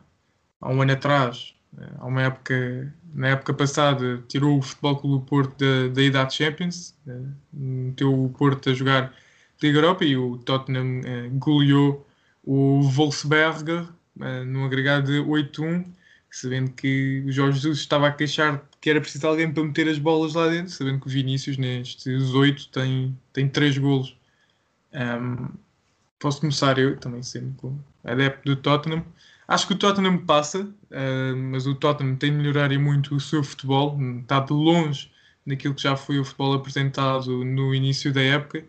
há 0.62 0.70
um 0.70 0.82
ano 0.82 0.92
atrás, 0.94 1.54
eh, 1.78 1.90
há 2.00 2.06
uma 2.06 2.22
época, 2.24 2.94
na 3.14 3.30
época 3.30 3.54
passada, 3.54 4.22
tirou 4.28 4.58
o 4.60 4.62
Futebol 4.62 4.98
Clube 4.98 5.24
do 5.24 5.26
Porto 5.26 5.58
da, 5.58 5.94
da 5.94 6.02
idade 6.02 6.34
Champions, 6.36 6.96
eh, 7.08 7.22
meteu 7.54 8.26
o 8.26 8.30
Porto 8.30 8.70
a 8.70 8.74
jogar 8.74 9.14
Liga 9.62 9.80
Europa 9.80 10.04
e 10.04 10.18
o 10.18 10.38
Tottenham 10.38 11.02
eh, 11.06 11.30
goleou 11.34 12.06
o 12.44 12.82
Wolfsberger 12.82 13.88
eh, 14.22 14.44
num 14.44 14.66
agregado 14.66 15.08
de 15.08 15.20
8-1, 15.20 15.86
sabendo 16.30 16.72
que 16.72 17.24
o 17.26 17.32
Jorge 17.32 17.60
Jesus 17.60 17.80
estava 17.80 18.08
a 18.08 18.12
queixar 18.12 18.64
que 18.82 18.90
era 18.90 19.02
preciso 19.02 19.26
alguém 19.28 19.52
para 19.52 19.64
meter 19.64 19.88
as 19.88 19.98
bolas 19.98 20.36
lá 20.36 20.48
dentro, 20.48 20.72
sabendo 20.72 21.00
que 21.00 21.08
o 21.08 21.10
Vinícius 21.10 21.58
nestes 21.58 22.34
8 22.34 22.70
tem, 22.70 23.18
tem 23.34 23.50
3 23.50 23.78
golos. 23.78 24.16
Ahm, 24.94 25.50
posso 26.20 26.42
começar 26.42 26.78
eu, 26.78 26.96
também 26.98 27.24
sendo 27.24 27.80
adepto 28.04 28.44
do 28.46 28.56
Tottenham. 28.56 29.04
Acho 29.48 29.68
que 29.68 29.74
o 29.74 29.78
Tottenham 29.78 30.20
passa, 30.26 30.70
ah, 30.92 31.36
mas 31.36 31.66
o 31.66 31.74
Tottenham 31.76 32.16
tem 32.16 32.32
de 32.32 32.38
melhorar 32.38 32.70
muito 32.78 33.16
o 33.16 33.20
seu 33.20 33.44
futebol. 33.44 33.98
Está 34.22 34.40
de 34.40 34.54
longe 34.54 35.12
daquilo 35.48 35.74
que 35.74 35.82
já 35.82 35.96
foi 35.96 36.20
o 36.20 36.26
futebol 36.26 36.54
apresentado 36.54 37.44
no 37.44 37.74
início 37.74 38.14
da 38.14 38.22
época 38.22 38.64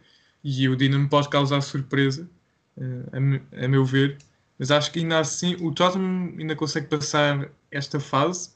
e 0.49 0.69
o 0.69 0.77
Dinamo 0.77 1.09
pode 1.09 1.29
causar 1.29 1.61
surpresa, 1.61 2.31
ah, 2.79 2.83
a, 3.13 3.65
a 3.65 3.69
meu 3.69 3.85
ver. 3.85 4.17
Mas 4.57 4.71
acho 4.71 4.93
que 4.93 5.01
ainda 5.01 5.19
assim 5.19 5.57
o 5.57 5.75
Tottenham 5.75 6.35
ainda 6.39 6.55
consegue 6.55 6.87
passar 6.87 7.51
esta 7.71 7.99
fase. 7.99 8.51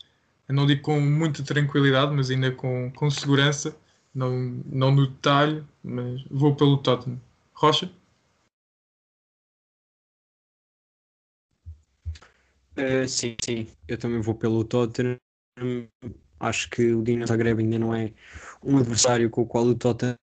Eu 0.49 0.55
não 0.55 0.67
digo 0.67 0.83
com 0.83 1.01
muita 1.01 1.43
tranquilidade, 1.43 2.15
mas 2.15 2.31
ainda 2.31 2.53
com, 2.53 2.93
com 2.93 3.11
segurança. 3.11 3.77
Não, 4.15 4.31
não 4.67 4.93
no 4.93 5.09
detalhe, 5.09 5.65
mas 5.83 6.23
vou 6.31 6.55
pelo 6.55 6.79
Tottenham. 6.79 7.21
Rocha? 7.55 7.91
Uh, 12.77 13.07
sim, 13.09 13.37
sim, 13.45 13.67
eu 13.89 13.99
também 13.99 14.21
vou 14.21 14.35
pelo 14.35 14.65
Tottenham. 14.65 15.19
Acho 16.39 16.71
que 16.71 16.93
o 16.95 17.03
Dinamo 17.03 17.27
Zagreb 17.27 17.59
ainda 17.61 17.79
não 17.81 17.95
é 17.95 18.13
um 18.63 18.79
adversário 18.79 19.31
com 19.31 19.43
o 19.43 19.47
qual 19.47 19.65
o 19.65 19.75
Tottenham 19.75 20.17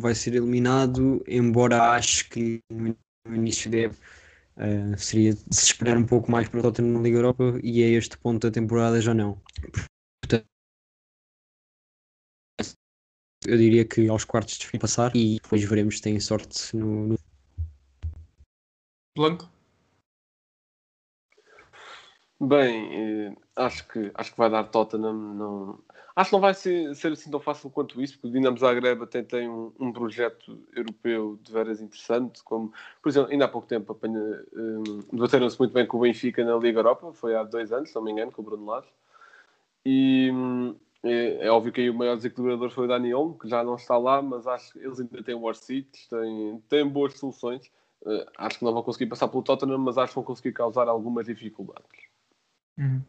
vai 0.00 0.14
ser 0.14 0.34
eliminado, 0.34 1.22
embora 1.26 1.92
acho 1.92 2.28
que 2.28 2.60
no 2.70 2.96
início 3.34 3.70
época 3.74 4.00
uh, 4.56 4.98
seria 4.98 5.34
de 5.34 5.54
se 5.54 5.64
esperar 5.64 5.96
um 5.96 6.06
pouco 6.06 6.30
mais 6.30 6.48
para 6.48 6.60
o 6.60 6.62
Tottenham 6.62 6.92
na 6.92 7.00
Liga 7.00 7.18
Europa 7.18 7.58
e 7.62 7.82
a 7.82 7.88
este 7.88 8.18
ponto 8.18 8.46
da 8.46 8.52
temporada 8.52 9.00
já 9.00 9.14
não. 9.14 9.40
Portanto, 10.22 10.46
eu 13.46 13.56
diria 13.56 13.84
que 13.84 14.08
aos 14.08 14.24
quartos 14.24 14.58
de 14.58 14.66
fim 14.66 14.78
passar 14.78 15.14
e 15.14 15.38
depois 15.40 15.62
veremos 15.64 15.96
se 15.96 16.02
têm 16.02 16.18
sorte 16.18 16.76
no, 16.76 17.08
no 17.08 17.18
Blanco? 19.16 19.57
Bem, 22.40 23.30
eh, 23.30 23.36
acho 23.56 23.86
que, 23.88 24.10
acho 24.14 24.30
que 24.32 24.38
vai 24.38 24.48
dar 24.50 24.64
Tottenham. 24.64 25.12
Não... 25.12 25.84
Acho 26.14 26.30
que 26.30 26.34
não 26.36 26.40
vai 26.40 26.54
ser, 26.54 26.94
ser 26.94 27.12
assim 27.12 27.30
tão 27.30 27.40
fácil 27.40 27.70
quanto 27.70 28.00
isso, 28.00 28.14
porque 28.14 28.28
o 28.28 28.30
Dinamo 28.32 28.58
Zagreb 28.58 29.02
até 29.02 29.22
tem 29.22 29.48
um, 29.48 29.72
um 29.78 29.92
projeto 29.92 30.60
europeu 30.74 31.38
de 31.42 31.52
veras 31.52 31.80
interessante, 31.80 32.42
como, 32.42 32.72
por 33.02 33.08
exemplo, 33.08 33.30
ainda 33.30 33.44
há 33.44 33.48
pouco 33.48 33.68
tempo 33.68 33.96
um, 34.04 34.82
debateram-se 35.12 35.58
muito 35.58 35.72
bem 35.72 35.86
com 35.86 35.96
o 35.96 36.00
Benfica 36.00 36.44
na 36.44 36.56
Liga 36.56 36.80
Europa, 36.80 37.12
foi 37.12 37.36
há 37.36 37.44
dois 37.44 37.72
anos, 37.72 37.90
se 37.90 37.94
não 37.94 38.02
me 38.02 38.10
engano, 38.12 38.32
com 38.32 38.42
o 38.42 38.44
Bruno 38.44 38.66
Lage. 38.66 38.88
E 39.84 40.32
é, 41.04 41.46
é 41.46 41.50
óbvio 41.50 41.72
que 41.72 41.80
aí 41.80 41.90
o 41.90 41.94
maior 41.94 42.16
desequilibrador 42.16 42.70
foi 42.70 42.84
o 42.84 42.88
Dani 42.88 43.14
Olmo, 43.14 43.38
que 43.38 43.48
já 43.48 43.62
não 43.64 43.76
está 43.76 43.96
lá, 43.98 44.20
mas 44.22 44.46
acho 44.46 44.72
que 44.72 44.78
eles 44.80 45.00
ainda 45.00 45.22
têm 45.22 45.34
o 45.34 45.44
Orsites, 45.44 46.06
têm, 46.08 46.62
têm 46.68 46.88
boas 46.88 47.14
soluções. 47.18 47.70
Eh, 48.06 48.26
acho 48.38 48.58
que 48.58 48.64
não 48.64 48.72
vão 48.72 48.82
conseguir 48.82 49.06
passar 49.06 49.28
pelo 49.28 49.42
Tottenham, 49.42 49.78
mas 49.78 49.98
acho 49.98 50.12
que 50.12 50.16
vão 50.16 50.24
conseguir 50.24 50.52
causar 50.52 50.88
algumas 50.88 51.26
dificuldades. 51.26 52.07
Uhum. 52.78 53.02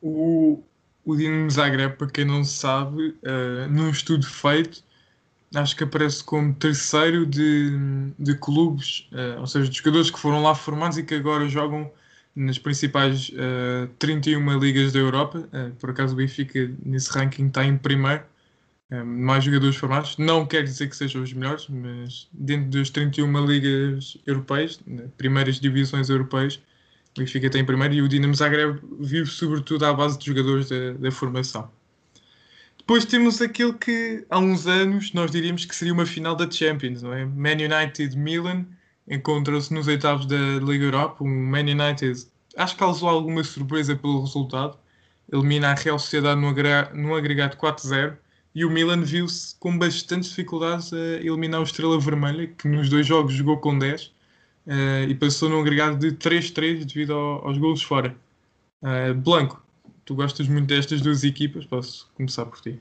O, 0.00 0.62
o 1.04 1.16
Dinamo 1.16 1.50
Zagreb, 1.50 1.96
para 1.96 2.06
quem 2.08 2.24
não 2.24 2.44
sabe, 2.44 3.08
uh, 3.08 3.68
num 3.68 3.90
estudo 3.90 4.24
feito, 4.26 4.82
acho 5.54 5.76
que 5.76 5.84
aparece 5.84 6.22
como 6.22 6.54
terceiro 6.54 7.26
de, 7.26 7.70
de 8.18 8.34
clubes, 8.36 9.08
uh, 9.12 9.40
ou 9.40 9.46
seja, 9.46 9.68
de 9.68 9.76
jogadores 9.76 10.10
que 10.10 10.18
foram 10.18 10.42
lá 10.42 10.54
formados 10.54 10.98
e 10.98 11.02
que 11.02 11.14
agora 11.14 11.48
jogam 11.48 11.90
nas 12.34 12.58
principais 12.58 13.30
uh, 13.30 13.88
31 13.98 14.58
ligas 14.58 14.92
da 14.92 15.00
Europa. 15.00 15.48
Uh, 15.52 15.74
por 15.76 15.90
acaso 15.90 16.14
o 16.14 16.16
Benfica 16.16 16.70
nesse 16.84 17.10
ranking 17.10 17.48
está 17.48 17.64
em 17.64 17.76
primeiro. 17.76 18.24
Mais 19.06 19.44
jogadores 19.44 19.76
formados, 19.76 20.18
não 20.18 20.44
quer 20.44 20.64
dizer 20.64 20.88
que 20.88 20.96
sejam 20.96 21.22
os 21.22 21.32
melhores, 21.32 21.68
mas 21.68 22.28
dentro 22.32 22.70
das 22.70 22.90
31 22.90 23.46
ligas 23.46 24.18
europeias, 24.26 24.80
né, 24.84 25.04
primeiras 25.16 25.60
divisões 25.60 26.10
europeias, 26.10 26.60
o 27.16 27.20
Benfica 27.20 27.50
tem 27.50 27.64
primeiro 27.64 27.94
e 27.94 28.02
o 28.02 28.08
Dinamo 28.08 28.34
Zagreb 28.34 28.80
vive 29.00 29.26
sobretudo 29.26 29.84
à 29.84 29.92
base 29.92 30.18
de 30.18 30.26
jogadores 30.26 30.68
da, 30.68 30.92
da 30.92 31.10
formação. 31.10 31.70
Depois 32.78 33.04
temos 33.04 33.40
aquele 33.40 33.72
que 33.74 34.24
há 34.30 34.38
uns 34.38 34.66
anos 34.66 35.12
nós 35.12 35.30
diríamos 35.30 35.64
que 35.64 35.74
seria 35.74 35.92
uma 35.92 36.06
final 36.06 36.34
da 36.34 36.50
Champions, 36.50 37.02
não 37.02 37.12
é? 37.12 37.24
Man 37.24 37.52
United 37.52 38.16
Milan 38.16 38.64
encontra-se 39.08 39.72
nos 39.72 39.86
oitavos 39.86 40.26
da 40.26 40.36
Liga 40.36 40.84
Europa. 40.84 41.22
O 41.22 41.26
Man 41.26 41.60
United 41.60 42.26
acho 42.56 42.74
que 42.74 42.80
causou 42.80 43.08
alguma 43.08 43.44
surpresa 43.44 43.94
pelo 43.96 44.20
resultado, 44.20 44.76
elimina 45.32 45.70
a 45.70 45.74
Real 45.74 45.98
Sociedade 45.98 46.40
num 46.40 47.14
agregado 47.14 47.56
4-0 47.56 48.16
e 48.54 48.64
o 48.64 48.70
Milan 48.70 49.02
viu-se 49.02 49.54
com 49.60 49.78
bastantes 49.78 50.30
dificuldades 50.30 50.92
a 50.92 50.98
eliminar 50.98 51.60
o 51.60 51.64
Estrela 51.64 51.98
Vermelha, 52.00 52.48
que 52.48 52.66
nos 52.66 52.88
dois 52.88 53.06
jogos 53.06 53.34
jogou 53.34 53.58
com 53.58 53.78
10 53.78 54.12
Uh, 54.70 55.10
e 55.10 55.14
passou 55.16 55.48
num 55.48 55.60
agregado 55.60 55.98
de 55.98 56.12
3-3 56.16 56.84
devido 56.84 57.12
ao, 57.12 57.48
aos 57.48 57.58
golos 57.58 57.82
fora. 57.82 58.14
Uh, 58.80 59.12
Blanco, 59.14 59.60
tu 60.04 60.14
gostas 60.14 60.46
muito 60.46 60.68
destas 60.68 61.00
duas 61.00 61.24
equipas, 61.24 61.66
posso 61.66 62.08
começar 62.14 62.46
por 62.46 62.60
ti. 62.60 62.80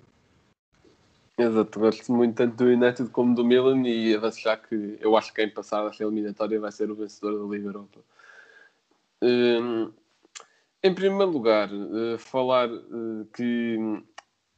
Exato, 1.36 1.80
gosto 1.80 2.14
muito 2.14 2.36
tanto 2.36 2.56
do 2.58 2.66
United 2.66 3.10
como 3.10 3.34
do 3.34 3.44
Milan 3.44 3.88
e 3.88 4.14
avanço 4.14 4.40
já 4.40 4.56
que 4.56 4.98
eu 5.00 5.18
acho 5.18 5.34
que 5.34 5.42
quem 5.42 5.50
passar 5.50 5.88
esta 5.88 6.04
eliminatória 6.04 6.60
vai 6.60 6.72
ser 6.72 6.92
o 6.92 6.96
vencedor 6.96 7.40
da 7.40 7.56
Liga 7.56 7.70
Europa. 7.70 8.00
Hum, 9.24 9.92
em 10.84 10.94
primeiro 10.94 11.32
lugar, 11.32 11.72
uh, 11.74 12.20
falar 12.20 12.70
uh, 12.70 13.26
que, 13.34 13.78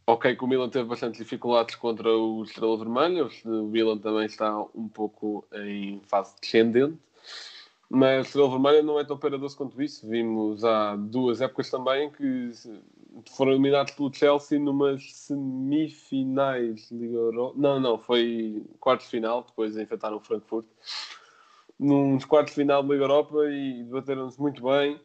ok, 0.06 0.36
que 0.36 0.44
o 0.44 0.48
Milan 0.48 0.70
teve 0.70 0.90
bastante 0.90 1.18
dificuldades 1.18 1.76
contra 1.76 2.10
o 2.10 2.44
Estrela 2.44 2.78
Vermelha, 2.78 3.30
o 3.46 3.68
Milan 3.68 3.98
também 4.00 4.26
está 4.26 4.60
um 4.76 4.90
pouco 4.90 5.46
em 5.54 6.02
fase 6.08 6.36
descendente, 6.42 6.98
mas 7.94 8.28
Estrela 8.28 8.50
Vermelha 8.50 8.82
não 8.82 8.98
é 8.98 9.04
tão 9.04 9.18
paradoxo 9.18 9.58
quanto 9.58 9.82
isso. 9.82 10.08
Vimos 10.08 10.64
há 10.64 10.96
duas 10.96 11.42
épocas 11.42 11.70
também 11.70 12.10
que 12.10 12.52
foram 13.32 13.52
eliminados 13.52 13.94
pelo 13.94 14.14
Chelsea 14.14 14.58
numas 14.58 15.14
semifinais 15.14 16.88
de 16.88 16.96
Liga 16.96 17.18
Europa. 17.18 17.56
Não, 17.58 17.82
não, 17.82 17.98
foi 17.98 18.64
quartos 18.80 19.08
de 19.08 19.12
final, 19.12 19.44
depois 19.44 19.76
enfrentaram 19.76 20.16
o 20.16 20.22
Frankfurt. 20.22 20.66
Nos 21.78 22.24
quartos 22.24 22.54
de 22.54 22.62
final 22.62 22.82
de 22.82 22.90
Liga 22.90 23.04
Europa 23.04 23.46
e 23.50 23.84
debateram-se 23.84 24.40
muito 24.40 24.64
bem. 24.64 24.96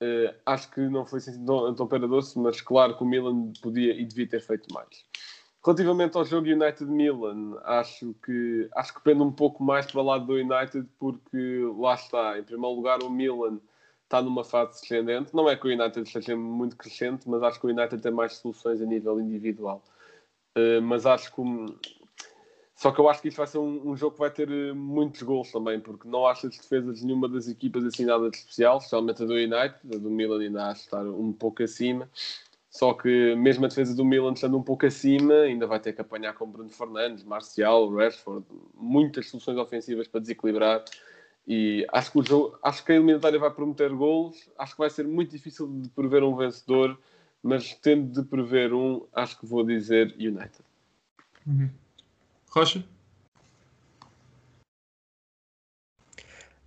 Uh, 0.00 0.32
acho 0.46 0.70
que 0.70 0.82
não 0.82 1.04
foi 1.04 1.18
assim 1.18 1.44
tão, 1.44 1.74
tão 1.74 1.88
paradoxo, 1.88 2.38
mas 2.38 2.60
claro 2.60 2.96
que 2.96 3.02
o 3.02 3.06
Milan 3.06 3.52
podia 3.60 3.92
e 3.92 4.04
devia 4.04 4.28
ter 4.28 4.40
feito 4.40 4.72
mais. 4.72 5.04
Relativamente 5.64 6.14
ao 6.18 6.24
jogo 6.26 6.46
United-Milan, 6.46 7.58
acho 7.64 8.14
que, 8.22 8.68
acho 8.76 8.92
que 8.92 9.00
pende 9.00 9.22
um 9.22 9.32
pouco 9.32 9.64
mais 9.64 9.86
para 9.86 10.00
o 10.00 10.04
lado 10.04 10.26
do 10.26 10.34
United, 10.34 10.86
porque 10.98 11.66
lá 11.78 11.94
está, 11.94 12.38
em 12.38 12.42
primeiro 12.42 12.76
lugar, 12.76 13.02
o 13.02 13.08
Milan 13.08 13.58
está 14.02 14.20
numa 14.20 14.44
fase 14.44 14.80
descendente. 14.80 15.34
Não 15.34 15.48
é 15.48 15.56
que 15.56 15.66
o 15.66 15.70
United 15.70 16.06
seja 16.08 16.36
muito 16.36 16.76
crescente, 16.76 17.26
mas 17.26 17.42
acho 17.42 17.58
que 17.58 17.66
o 17.66 17.70
United 17.70 18.00
tem 18.02 18.12
mais 18.12 18.34
soluções 18.34 18.82
a 18.82 18.84
nível 18.84 19.18
individual. 19.18 19.82
Uh, 20.56 20.82
mas 20.82 21.06
acho 21.06 21.34
que. 21.34 21.42
Só 22.76 22.92
que 22.92 23.00
eu 23.00 23.08
acho 23.08 23.22
que 23.22 23.28
isto 23.28 23.38
vai 23.38 23.46
ser 23.46 23.58
um, 23.58 23.90
um, 23.90 23.96
jogo 23.96 24.14
que 24.14 24.20
vai 24.20 24.30
ter 24.30 24.50
eh, 24.50 24.72
muitos 24.72 25.22
gols 25.22 25.50
também, 25.50 25.80
porque 25.80 26.08
não 26.08 26.26
acho 26.26 26.48
as 26.48 26.58
defesas 26.58 26.98
de 26.98 27.06
nenhuma 27.06 27.28
das 27.28 27.46
equipas 27.46 27.84
assim 27.84 28.04
nada 28.04 28.28
de 28.28 28.36
especial, 28.36 28.78
especialmente 28.78 29.22
a 29.22 29.26
do 29.26 29.32
United, 29.32 29.78
a 29.94 29.98
do 29.98 30.10
Milan 30.10 30.40
ainda 30.40 30.66
acho 30.66 30.82
estar 30.82 31.02
um 31.06 31.32
pouco 31.32 31.62
acima. 31.62 32.10
Só 32.74 32.92
que 32.92 33.36
mesmo 33.36 33.64
a 33.64 33.68
defesa 33.68 33.94
do 33.94 34.04
Milan 34.04 34.32
estando 34.32 34.58
um 34.58 34.62
pouco 34.62 34.84
acima, 34.84 35.32
ainda 35.42 35.64
vai 35.64 35.78
ter 35.78 35.92
que 35.92 36.00
apanhar 36.00 36.34
com 36.34 36.50
Bruno 36.50 36.70
Fernandes, 36.70 37.22
Marcial, 37.22 37.88
Rashford, 37.94 38.44
muitas 38.74 39.28
soluções 39.30 39.56
ofensivas 39.56 40.08
para 40.08 40.20
desequilibrar. 40.20 40.84
E 41.46 41.86
acho 41.92 42.10
que, 42.10 42.18
o 42.18 42.26
jogo, 42.26 42.58
acho 42.60 42.84
que 42.84 42.90
a 42.90 42.96
eliminatória 42.96 43.38
vai 43.38 43.50
prometer 43.52 43.90
gols. 43.90 44.50
Acho 44.58 44.72
que 44.72 44.80
vai 44.80 44.90
ser 44.90 45.06
muito 45.06 45.30
difícil 45.30 45.68
de 45.68 45.88
prever 45.90 46.24
um 46.24 46.34
vencedor, 46.34 46.98
mas 47.40 47.74
tendo 47.74 48.12
de 48.12 48.28
prever 48.28 48.72
um, 48.72 49.06
acho 49.14 49.38
que 49.38 49.46
vou 49.46 49.62
dizer 49.62 50.12
United. 50.18 50.64
Uhum. 51.46 51.70
Rocha? 52.50 52.84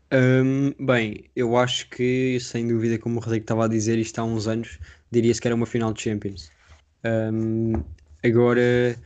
Um, 0.10 0.74
bem, 0.86 1.26
eu 1.36 1.58
acho 1.58 1.90
que, 1.90 2.40
sem 2.40 2.66
dúvida, 2.66 2.98
como 2.98 3.18
o 3.18 3.20
Rodrigo 3.20 3.44
estava 3.44 3.66
a 3.66 3.68
dizer, 3.68 4.00
isto 4.00 4.20
há 4.20 4.24
uns 4.24 4.48
anos, 4.48 4.80
diria-se 5.12 5.42
que 5.42 5.48
era 5.48 5.56
uma 5.56 5.66
final 5.66 5.94
de 5.94 6.02
Champions. 6.02 6.52
Um, 7.06 7.74
agora 8.24 8.98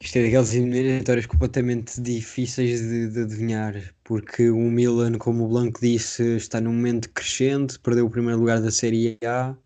isto 0.00 0.18
é 0.18 0.24
daquelas 0.24 0.54
eliminatórias 0.54 1.26
completamente 1.26 2.00
difíceis 2.00 2.80
de, 2.80 3.08
de, 3.08 3.20
adivinhar, 3.22 3.74
porque 4.04 4.50
o 4.50 4.70
Milan, 4.70 5.16
como 5.18 5.44
o 5.44 5.48
Blanco 5.48 5.80
disse, 5.80 6.36
está 6.36 6.60
num 6.60 6.72
momento 6.72 7.08
crescente, 7.10 7.78
perdeu 7.78 8.06
o 8.06 8.10
primeiro 8.10 8.38
lugar 8.38 8.60
da 8.60 8.70
Série 8.70 9.18
A. 9.24 9.56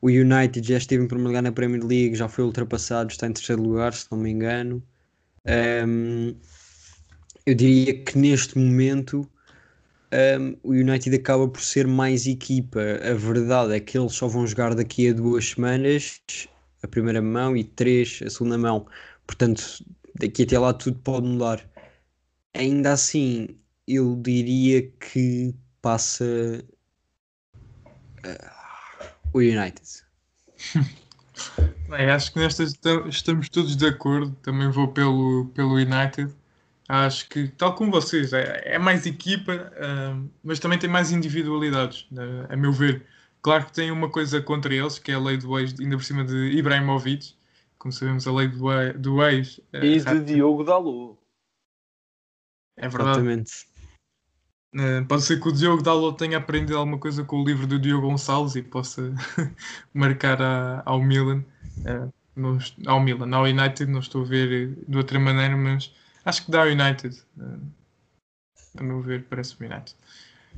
O 0.00 0.08
United 0.08 0.66
já 0.66 0.76
esteve 0.76 1.04
em 1.04 1.06
primeiro 1.06 1.28
lugar 1.28 1.42
na 1.42 1.52
Premier 1.52 1.82
League, 1.82 2.16
já 2.16 2.28
foi 2.28 2.44
ultrapassado, 2.44 3.10
está 3.10 3.26
em 3.26 3.32
terceiro 3.32 3.62
lugar, 3.62 3.94
se 3.94 4.06
não 4.10 4.18
me 4.18 4.30
engano. 4.30 4.82
Um, 5.86 6.34
eu 7.46 7.54
diria 7.54 8.02
que 8.02 8.18
neste 8.18 8.58
momento 8.58 9.28
um, 10.12 10.56
o 10.62 10.70
United 10.72 11.14
acaba 11.16 11.48
por 11.48 11.60
ser 11.60 11.86
mais 11.86 12.26
equipa. 12.26 12.80
A 13.02 13.14
verdade 13.14 13.74
é 13.74 13.80
que 13.80 13.98
eles 13.98 14.12
só 14.12 14.28
vão 14.28 14.46
jogar 14.46 14.74
daqui 14.74 15.08
a 15.08 15.12
duas 15.12 15.50
semanas, 15.50 16.20
a 16.82 16.88
primeira 16.88 17.20
mão, 17.20 17.56
e 17.56 17.64
três, 17.64 18.20
a 18.24 18.30
segunda 18.30 18.56
mão. 18.58 18.86
Portanto, 19.26 19.84
daqui 20.18 20.44
até 20.44 20.58
lá 20.58 20.72
tudo 20.72 20.98
pode 21.00 21.26
mudar. 21.26 21.64
Ainda 22.54 22.92
assim, 22.92 23.48
eu 23.86 24.16
diria 24.16 24.82
que 25.00 25.54
passa 25.82 26.24
uh, 28.24 29.08
o 29.32 29.38
United. 29.38 30.04
Bem, 31.88 32.10
acho 32.10 32.32
que 32.32 32.38
nestas 32.38 32.74
estamos 33.08 33.48
todos 33.48 33.76
de 33.76 33.86
acordo. 33.86 34.34
Também 34.42 34.70
vou 34.70 34.88
pelo, 34.88 35.46
pelo 35.54 35.74
United. 35.74 36.34
Acho 36.88 37.28
que, 37.28 37.48
tal 37.48 37.74
como 37.74 37.90
vocês, 37.90 38.32
é, 38.32 38.74
é 38.74 38.78
mais 38.78 39.06
equipa, 39.06 39.52
uh, 39.52 40.30
mas 40.42 40.60
também 40.60 40.78
tem 40.78 40.88
mais 40.88 41.10
individualidades, 41.10 42.06
uh, 42.12 42.46
a 42.52 42.56
meu 42.56 42.72
ver. 42.72 43.04
Claro 43.42 43.66
que 43.66 43.72
tem 43.72 43.90
uma 43.90 44.08
coisa 44.08 44.40
contra 44.40 44.72
eles, 44.74 44.98
que 44.98 45.10
é 45.10 45.14
a 45.14 45.20
lei 45.20 45.36
do 45.36 45.58
ex, 45.58 45.74
ainda 45.80 45.96
por 45.96 46.04
cima 46.04 46.24
de 46.24 46.50
Ibrahimovic, 46.56 47.34
como 47.78 47.92
sabemos, 47.92 48.26
a 48.26 48.32
lei 48.32 48.48
do, 48.48 48.92
do 48.98 49.22
ex. 49.24 49.58
Uh, 49.58 49.84
e 49.84 49.98
de 49.98 50.20
Diogo 50.20 50.62
Dalot. 50.62 51.18
É 52.76 52.88
verdade. 52.88 53.18
Exatamente. 53.18 53.52
Uh, 54.74 55.04
pode 55.06 55.22
ser 55.22 55.40
que 55.40 55.48
o 55.48 55.52
Diogo 55.52 55.82
Dalot 55.82 56.18
tenha 56.18 56.38
aprendido 56.38 56.76
alguma 56.76 56.98
coisa 56.98 57.24
com 57.24 57.40
o 57.40 57.44
livro 57.44 57.66
do 57.66 57.78
Diogo 57.78 58.06
Gonçalves 58.06 58.56
e 58.56 58.62
possa 58.62 59.14
marcar 59.92 60.40
a, 60.40 60.82
ao 60.84 61.02
Milan. 61.02 61.44
Uh, 61.78 62.12
no, 62.34 62.58
ao 62.86 63.00
Milan, 63.00 63.34
ao 63.34 63.44
United, 63.44 63.86
não 63.90 64.00
estou 64.00 64.22
a 64.22 64.26
ver 64.26 64.76
de 64.86 64.96
outra 64.98 65.18
maneira, 65.18 65.56
mas 65.56 65.92
acho 66.26 66.44
que 66.44 66.50
dá 66.50 66.60
ao 66.60 66.68
United. 66.68 67.22
Uh, 67.38 67.60
a 68.76 68.82
meu 68.82 69.00
ver, 69.00 69.24
parece 69.24 69.54
o 69.54 69.64
United. 69.64 69.96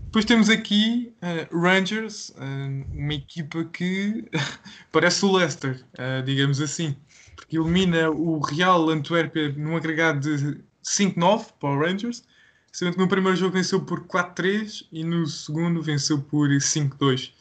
Depois 0.07 0.25
temos 0.25 0.49
aqui 0.49 1.13
uh, 1.23 1.59
Rangers, 1.59 2.31
uh, 2.31 2.95
uma 2.95 3.15
equipa 3.15 3.65
que 3.65 4.25
parece 4.91 5.25
o 5.25 5.33
Leicester, 5.37 5.85
uh, 5.95 6.23
digamos 6.25 6.61
assim, 6.61 6.97
porque 7.37 7.59
elimina 7.59 8.11
o 8.11 8.39
Real 8.39 8.89
Antuérpia 8.89 9.53
num 9.53 9.77
agregado 9.77 10.21
de 10.21 10.59
5-9 10.83 11.49
para 11.61 11.69
o 11.69 11.79
Rangers, 11.79 12.25
sendo 12.73 12.93
que 12.93 12.99
no 12.99 13.09
primeiro 13.09 13.37
jogo 13.37 13.53
venceu 13.53 13.81
por 13.83 14.07
4-3 14.07 14.87
e 14.91 15.05
no 15.05 15.27
segundo 15.27 15.83
venceu 15.83 16.21
por 16.21 16.49
5-2. 16.49 17.33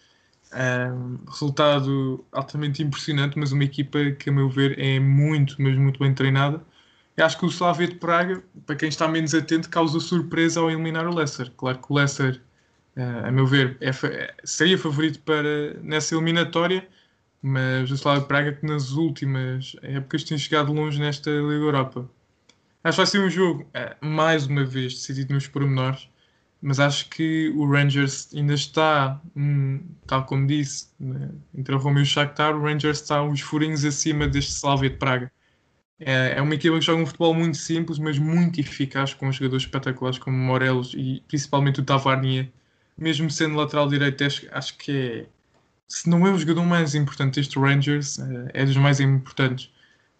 resultado 1.27 2.25
altamente 2.31 2.83
impressionante, 2.83 3.39
mas 3.39 3.51
uma 3.51 3.63
equipa 3.63 4.11
que, 4.11 4.29
a 4.29 4.33
meu 4.33 4.49
ver, 4.49 4.77
é 4.77 4.99
muito, 4.99 5.55
mas 5.59 5.77
muito 5.77 5.99
bem 5.99 6.13
treinada. 6.13 6.61
Eu 7.17 7.25
acho 7.25 7.37
que 7.37 7.45
o 7.45 7.49
Slavia 7.49 7.87
de 7.87 7.95
Praga, 7.95 8.43
para 8.65 8.75
quem 8.75 8.89
está 8.89 9.07
menos 9.07 9.33
atento, 9.33 9.69
causa 9.69 9.99
surpresa 9.99 10.59
ao 10.59 10.69
eliminar 10.69 11.07
o 11.07 11.13
Leicester. 11.13 11.51
Claro 11.57 11.79
que 11.79 11.91
o 11.91 11.95
Leicester 11.95 12.39
Uh, 12.97 13.27
a 13.27 13.31
meu 13.31 13.45
ver, 13.45 13.77
é, 13.79 13.91
seria 14.43 14.75
favorito 14.75 15.19
para 15.19 15.75
nessa 15.83 16.15
eliminatória, 16.15 16.87
mas 17.43 17.91
o 17.91 17.93
Slavia 17.93 18.25
Praga 18.25 18.53
que 18.53 18.65
nas 18.65 18.89
últimas 18.93 19.75
épocas 19.83 20.23
tem 20.23 20.35
chegado 20.35 20.73
longe 20.73 20.99
nesta 20.99 21.29
Liga 21.29 21.63
Europa. 21.63 22.09
Acho 22.83 22.95
que 22.95 22.97
vai 22.97 23.05
ser 23.05 23.19
um 23.19 23.29
jogo, 23.29 23.61
uh, 23.65 24.03
mais 24.03 24.47
uma 24.47 24.65
vez, 24.65 24.95
decidido 24.95 25.31
nos 25.31 25.47
pormenores, 25.47 26.09
mas 26.59 26.79
acho 26.79 27.07
que 27.09 27.53
o 27.55 27.69
Rangers 27.69 28.33
ainda 28.33 28.55
está, 28.55 29.21
um, 29.35 29.79
tal 30.07 30.25
como 30.25 30.47
disse, 30.47 30.87
né, 30.99 31.29
entre 31.53 31.75
o 31.75 31.77
Romeo 31.77 31.99
e 31.99 32.03
o 32.03 32.05
Shakhtar, 32.05 32.55
o 32.55 32.63
Rangers 32.63 32.99
está 32.99 33.21
uns 33.21 33.41
furinhos 33.41 33.85
acima 33.85 34.27
deste 34.27 34.53
Slavia 34.53 34.89
de 34.89 34.97
Praga. 34.97 35.31
É, 35.99 36.35
é 36.37 36.41
uma 36.41 36.53
equipa 36.53 36.77
que 36.77 36.85
joga 36.85 37.01
um 37.01 37.05
futebol 37.05 37.33
muito 37.33 37.57
simples, 37.57 37.97
mas 37.97 38.19
muito 38.19 38.59
eficaz, 38.59 39.13
com 39.13 39.31
jogadores 39.31 39.63
espetaculares 39.63 40.19
como 40.19 40.37
Morelos 40.37 40.93
e 40.93 41.23
principalmente 41.27 41.79
o 41.79 41.83
Tavarnia, 41.83 42.51
mesmo 42.97 43.29
sendo 43.31 43.55
lateral 43.55 43.87
direito, 43.87 44.23
acho 44.51 44.77
que 44.77 44.91
é, 44.91 45.25
se 45.87 46.09
não 46.09 46.27
é 46.27 46.31
o 46.31 46.37
jogador 46.37 46.65
mais 46.65 46.93
importante 46.93 47.35
deste 47.35 47.57
Rangers, 47.57 48.19
eh, 48.19 48.51
é 48.53 48.65
dos 48.65 48.77
mais 48.77 48.99
importantes. 48.99 49.71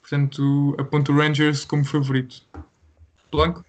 Portanto, 0.02 0.76
aponto 0.80 1.12
o 1.12 1.16
Rangers 1.18 1.66
como 1.66 1.84
favorito. 1.84 2.42
Blanco? 3.32 3.66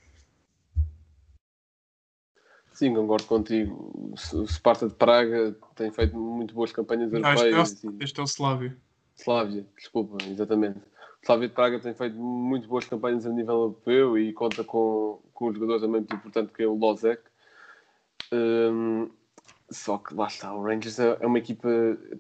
Sim, 2.73 2.95
concordo 2.95 3.27
contigo. 3.27 4.13
O 4.33 4.47
Sparta 4.47 4.89
de 4.89 4.95
Praga 4.95 5.57
tem 5.75 5.91
feito 5.91 6.17
muito 6.17 6.55
boas 6.55 6.71
campanhas 6.71 7.13
europeias. 7.13 7.73
Este, 7.73 7.87
é, 7.87 7.91
o, 7.91 7.97
este 8.01 8.21
é 8.21 8.23
o 8.23 8.27
Slavia. 8.27 8.77
Slavia, 9.17 9.67
desculpa, 9.77 10.17
exatamente. 10.25 10.79
O 11.27 11.37
de 11.37 11.49
Praga 11.49 11.79
tem 11.79 11.93
feito 11.93 12.17
muito 12.17 12.69
boas 12.69 12.87
campanhas 12.87 13.27
a 13.27 13.31
nível 13.31 13.55
europeu 13.55 14.19
e 14.19 14.33
conta 14.33 14.65
com, 14.65 15.21
com 15.35 15.49
um 15.49 15.53
jogador 15.53 15.81
também 15.81 16.01
muito 16.01 16.15
importante 16.15 16.53
que 16.53 16.63
é 16.63 16.67
o 16.67 16.75
Lozek. 16.75 17.23
Um, 18.33 19.11
só 19.71 19.99
que 19.99 20.15
lá 20.15 20.27
está, 20.27 20.55
o 20.55 20.63
Rangers 20.63 20.99
é, 20.99 21.19
é 21.21 21.27
uma 21.27 21.39
equipa, 21.39 21.69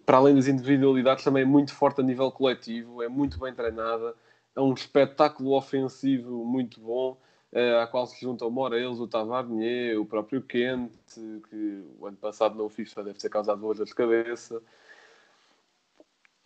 para 0.05 0.19
além 0.19 0.35
das 0.35 0.47
individualidades, 0.47 1.25
também 1.25 1.43
é 1.43 1.47
muito 1.47 1.75
forte 1.75 2.01
a 2.01 2.05
nível 2.05 2.31
coletivo, 2.31 3.03
é 3.03 3.09
muito 3.09 3.39
bem 3.39 3.55
treinada, 3.55 4.15
é 4.55 4.61
um 4.61 4.75
espetáculo 4.75 5.57
ofensivo 5.57 6.45
muito 6.45 6.79
bom, 6.81 7.17
é, 7.51 7.81
à 7.81 7.87
qual 7.87 8.07
se 8.07 8.21
juntam 8.21 8.49
o 8.49 8.51
Morelos, 8.51 9.01
o 9.01 9.09
Tavarnier, 9.09 9.99
o 9.99 10.05
próprio 10.05 10.43
Kent, 10.43 10.93
que 11.15 11.83
o 11.99 12.07
ano 12.07 12.19
passado 12.19 12.55
no 12.55 12.69
FIFA 12.69 13.05
deve 13.05 13.19
ter 13.19 13.31
causado 13.31 13.61
dores 13.63 13.83
de 13.87 13.95
cabeça. 13.95 14.61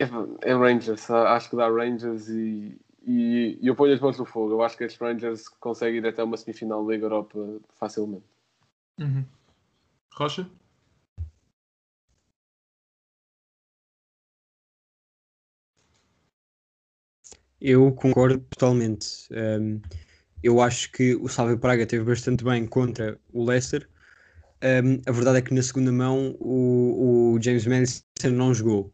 É, 0.03 0.51
é 0.51 0.53
Rangers, 0.53 1.09
acho 1.09 1.49
que 1.49 1.55
dá 1.55 1.67
Rangers 1.67 2.27
e, 2.29 2.79
e, 3.05 3.59
e 3.61 3.67
eu 3.67 3.75
ponho 3.75 3.93
as 3.93 3.99
mãos 3.99 4.17
no 4.17 4.25
fogo. 4.25 4.51
Eu 4.51 4.61
acho 4.61 4.77
que 4.77 4.83
estes 4.83 4.99
Rangers 4.99 5.47
conseguem 5.47 5.99
ir 5.99 6.07
até 6.07 6.23
uma 6.23 6.37
semifinal 6.37 6.85
da 6.85 6.93
Liga 6.93 7.05
Europa 7.05 7.39
facilmente. 7.75 8.25
Uhum. 8.99 9.25
Rocha? 10.15 10.49
Eu 17.59 17.93
concordo 17.93 18.39
totalmente. 18.49 19.27
Um, 19.31 19.81
eu 20.43 20.59
acho 20.59 20.91
que 20.91 21.15
o 21.15 21.29
Sávio 21.29 21.57
Praga 21.57 21.85
teve 21.85 22.03
bastante 22.03 22.43
bem 22.43 22.65
contra 22.67 23.17
o 23.31 23.45
Leicester. 23.45 23.87
Um, 24.61 25.01
a 25.07 25.11
verdade 25.11 25.37
é 25.37 25.41
que 25.41 25.53
na 25.53 25.61
segunda 25.63 25.91
mão 25.91 26.35
o, 26.39 27.33
o 27.35 27.41
James 27.41 27.65
Madison 27.65 28.03
não 28.31 28.53
jogou. 28.53 28.93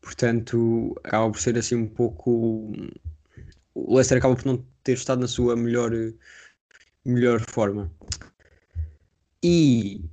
Portanto, 0.00 0.94
acaba 1.04 1.30
por 1.30 1.40
ser 1.40 1.56
assim 1.58 1.76
um 1.76 1.86
pouco. 1.86 2.72
O 3.74 3.94
Leicester 3.94 4.18
acaba 4.18 4.34
por 4.36 4.46
não 4.46 4.64
ter 4.82 4.94
estado 4.94 5.20
na 5.20 5.28
sua 5.28 5.56
melhor, 5.56 5.92
melhor 7.04 7.40
forma. 7.40 7.90
E, 9.42 10.04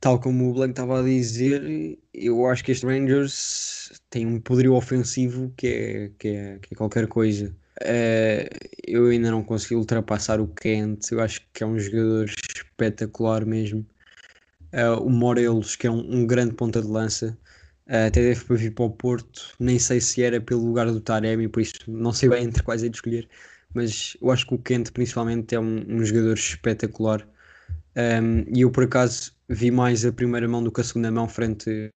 tal 0.00 0.18
como 0.20 0.50
o 0.50 0.54
Blanco 0.54 0.70
estava 0.70 1.00
a 1.00 1.02
dizer, 1.02 1.98
eu 2.14 2.46
acho 2.46 2.64
que 2.64 2.72
este 2.72 2.86
Rangers 2.86 4.00
tem 4.08 4.26
um 4.26 4.40
poderio 4.40 4.74
ofensivo 4.74 5.52
que 5.56 5.66
é, 5.66 6.10
que 6.18 6.28
é, 6.28 6.58
que 6.58 6.74
é 6.74 6.76
qualquer 6.76 7.06
coisa. 7.06 7.54
Uh, 7.82 8.48
eu 8.86 9.06
ainda 9.06 9.30
não 9.30 9.42
consegui 9.42 9.74
ultrapassar 9.74 10.40
o 10.40 10.48
Kent, 10.48 11.12
eu 11.12 11.20
acho 11.20 11.40
que 11.52 11.62
é 11.62 11.66
um 11.66 11.78
jogador 11.78 12.26
espetacular 12.26 13.44
mesmo. 13.46 13.86
Uh, 14.72 15.02
o 15.02 15.10
Morelos, 15.10 15.76
que 15.76 15.86
é 15.86 15.90
um, 15.90 16.20
um 16.20 16.26
grande 16.26 16.54
ponta 16.54 16.80
de 16.80 16.88
lança, 16.88 17.38
até 17.90 18.22
deve 18.22 18.56
vir 18.56 18.72
para 18.72 18.84
o 18.84 18.90
Porto. 18.90 19.54
Nem 19.58 19.78
sei 19.78 20.00
se 20.00 20.22
era 20.22 20.40
pelo 20.40 20.64
lugar 20.64 20.86
do 20.86 21.00
Taremi, 21.00 21.48
por 21.48 21.60
isso 21.60 21.74
não 21.88 22.12
sei 22.12 22.28
bem 22.28 22.44
entre 22.44 22.62
quais 22.62 22.84
é 22.84 22.88
de 22.88 22.96
escolher. 22.96 23.28
Mas 23.74 24.16
eu 24.20 24.30
acho 24.30 24.46
que 24.46 24.54
o 24.54 24.58
Kent, 24.58 24.90
principalmente, 24.92 25.54
é 25.54 25.60
um, 25.60 25.84
um 25.88 26.04
jogador 26.04 26.34
espetacular. 26.34 27.26
Um, 27.96 28.44
e 28.54 28.60
eu, 28.62 28.70
por 28.70 28.84
acaso, 28.84 29.32
vi 29.48 29.70
mais 29.70 30.04
a 30.04 30.12
primeira 30.12 30.46
mão 30.48 30.62
do 30.62 30.70
que 30.70 30.80
a 30.80 30.84
segunda 30.84 31.10
mão 31.10 31.28
frente, 31.28 31.90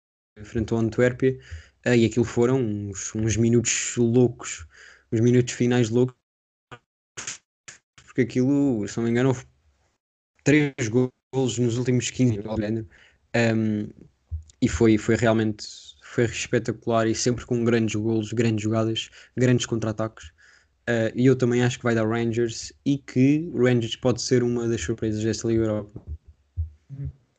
frente 0.43 0.73
ao 0.73 0.79
Antuérpia. 0.79 1.39
Uh, 1.85 1.95
e 1.95 2.05
aquilo 2.05 2.25
foram 2.25 2.59
uns, 2.59 3.13
uns 3.15 3.37
minutos 3.37 3.95
loucos, 3.97 4.65
uns 5.11 5.19
minutos 5.19 5.53
finais 5.53 5.89
loucos, 5.89 6.15
porque 8.05 8.21
aquilo, 8.21 8.87
se 8.87 8.97
não 8.97 9.03
me 9.03 9.11
engano, 9.11 9.29
houve 9.29 9.45
três 10.43 10.87
golos 10.87 11.57
nos 11.57 11.77
últimos 11.77 12.09
15 12.09 12.37
minutos. 12.37 12.85
Um, 13.35 13.89
e 14.63 14.67
foi, 14.69 14.97
foi 14.97 15.17
realmente 15.17 15.67
foi 16.01 16.23
espetacular 16.23 17.05
e 17.05 17.13
sempre 17.13 17.45
com 17.45 17.65
grandes 17.65 17.95
golos, 17.95 18.31
grandes 18.31 18.63
jogadas, 18.63 19.09
grandes 19.35 19.65
contra-ataques. 19.65 20.27
Uh, 20.87 21.11
e 21.15 21.25
eu 21.25 21.35
também 21.35 21.63
acho 21.63 21.77
que 21.77 21.83
vai 21.83 21.93
dar 21.93 22.07
Rangers 22.07 22.71
e 22.85 22.97
que 22.97 23.51
Rangers 23.53 23.97
pode 23.97 24.21
ser 24.21 24.41
uma 24.41 24.67
das 24.67 24.79
surpresas 24.79 25.21
desta 25.21 25.49
Liga 25.49 25.63
Europa. 25.63 26.01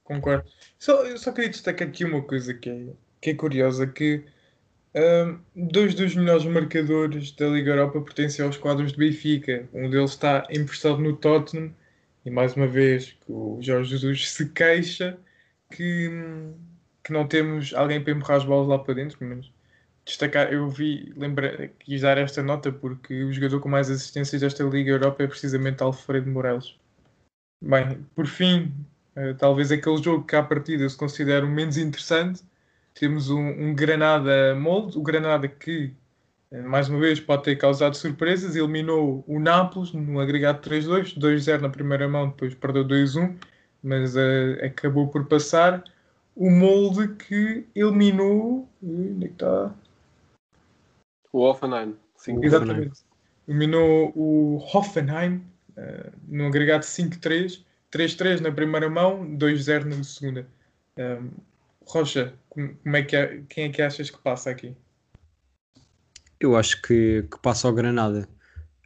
Concordo. 0.02 0.44
Só, 0.78 1.02
eu 1.06 1.16
só 1.16 1.32
queria 1.32 1.48
destacar 1.48 1.88
aqui 1.88 2.04
uma 2.04 2.20
coisa 2.20 2.52
que 2.52 2.68
é, 2.68 2.86
que 3.22 3.30
é 3.30 3.34
curiosa, 3.34 3.86
que 3.86 4.22
um, 4.94 5.38
dois 5.54 5.94
dos 5.94 6.14
melhores 6.14 6.44
marcadores 6.44 7.32
da 7.32 7.48
Liga 7.48 7.70
Europa 7.70 8.02
pertencem 8.02 8.44
aos 8.44 8.58
quadros 8.58 8.92
de 8.92 8.98
Benfica. 8.98 9.66
Um 9.72 9.88
deles 9.88 10.10
está 10.10 10.46
emprestado 10.50 10.98
no 10.98 11.16
Tottenham 11.16 11.74
e 12.26 12.30
mais 12.30 12.54
uma 12.54 12.66
vez 12.66 13.16
o 13.26 13.58
Jorge 13.62 13.90
Jesus 13.92 14.30
se 14.30 14.46
queixa 14.50 15.18
que, 15.74 16.10
que 17.04 17.12
não 17.12 17.26
temos 17.28 17.74
alguém 17.74 18.02
para 18.02 18.12
empurrar 18.12 18.38
as 18.38 18.44
bolas 18.44 18.66
lá 18.66 18.78
para 18.78 18.94
dentro, 18.94 19.18
pelo 19.18 19.30
menos 19.30 19.52
destacar, 20.04 20.52
eu 20.52 20.68
vi, 20.68 21.12
lembra, 21.16 21.68
quis 21.80 22.02
dar 22.02 22.18
esta 22.18 22.42
nota 22.42 22.70
porque 22.70 23.24
o 23.24 23.32
jogador 23.32 23.60
com 23.60 23.68
mais 23.68 23.90
assistências 23.90 24.40
desta 24.40 24.62
Liga 24.64 24.90
Europa 24.90 25.22
é 25.22 25.26
precisamente 25.26 25.82
Alfredo 25.82 26.30
Morelos. 26.30 26.78
Bem, 27.62 28.04
por 28.14 28.26
fim, 28.26 28.72
uh, 29.16 29.34
talvez 29.38 29.72
aquele 29.72 30.02
jogo 30.02 30.24
que 30.24 30.36
à 30.36 30.42
partida 30.42 30.88
se 30.88 30.96
considera 30.96 31.44
o 31.46 31.48
menos 31.48 31.78
interessante, 31.78 32.42
temos 32.92 33.30
um, 33.30 33.40
um 33.40 33.74
Granada 33.74 34.54
molde, 34.54 34.98
o 34.98 35.02
Granada 35.02 35.48
que, 35.48 35.94
uh, 36.52 36.62
mais 36.68 36.88
uma 36.88 37.00
vez, 37.00 37.18
pode 37.18 37.44
ter 37.44 37.56
causado 37.56 37.96
surpresas, 37.96 38.56
eliminou 38.56 39.24
o 39.26 39.38
Nápoles 39.40 39.92
no 39.92 40.20
agregado 40.20 40.60
3-2, 40.68 41.18
2-0 41.18 41.60
na 41.60 41.70
primeira 41.70 42.06
mão, 42.06 42.28
depois 42.28 42.54
perdeu 42.54 42.84
2-1, 42.84 43.36
mas 43.82 44.14
uh, 44.16 44.62
acabou 44.62 45.08
por 45.08 45.26
passar. 45.26 45.82
O 46.36 46.50
molde 46.50 47.14
que 47.14 47.66
eliminou. 47.74 48.68
Onde 48.82 49.24
é 49.24 49.28
que 49.28 49.34
está? 49.34 49.74
O 51.32 51.40
Hoffenheim. 51.40 51.96
Sim, 52.16 52.42
Exatamente. 52.42 53.02
Eliminou 53.46 54.12
o 54.16 54.56
Hoffenheim 54.56 55.42
uh, 55.76 56.12
no 56.26 56.46
agregado 56.46 56.84
5-3, 56.84 57.62
3-3 57.92 58.40
na 58.40 58.50
primeira 58.50 58.88
mão, 58.88 59.24
2-0 59.36 59.84
na 59.84 60.02
segunda. 60.02 60.46
Um, 60.96 61.30
Rocha, 61.86 62.34
como 62.48 62.96
é 62.96 63.02
que 63.02 63.16
é, 63.16 63.42
quem 63.48 63.64
é 63.64 63.68
que 63.68 63.82
achas 63.82 64.10
que 64.10 64.18
passa 64.18 64.50
aqui? 64.50 64.74
Eu 66.40 66.56
acho 66.56 66.80
que, 66.82 67.26
que 67.30 67.38
passa 67.40 67.68
ao 67.68 67.74
Granada. 67.74 68.28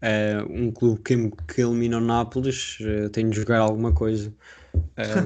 Uh, 0.02 0.52
um 0.52 0.70
clube 0.70 1.00
que, 1.02 1.30
que 1.52 1.60
elimina 1.60 1.98
o 1.98 2.00
Nápoles 2.00 2.78
uh, 2.80 3.08
tem 3.10 3.28
de 3.28 3.36
jogar 3.36 3.58
alguma 3.58 3.92
coisa. 3.92 4.32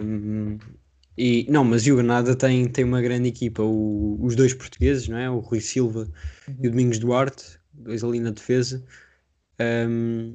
Um, 0.01 0.59
e, 1.17 1.47
não, 1.51 1.63
mas 1.65 1.87
o 1.87 1.97
Granada 1.97 2.35
tem, 2.35 2.67
tem 2.69 2.85
uma 2.85 3.03
grande 3.03 3.29
equipa. 3.29 3.63
O, 3.63 4.19
os 4.21 4.35
dois 4.35 4.55
portugueses, 4.55 5.09
não 5.09 5.19
é? 5.19 5.31
o 5.31 5.41
Rui 5.41 5.61
Silva 5.61 6.09
uhum. 6.49 6.57
e 6.63 6.69
o 6.69 6.71
Domingos 6.71 6.99
Duarte, 6.99 7.59
dois 7.73 8.03
ali 8.03 8.21
na 8.21 8.31
defesa. 8.31 8.83
Um, 9.61 10.35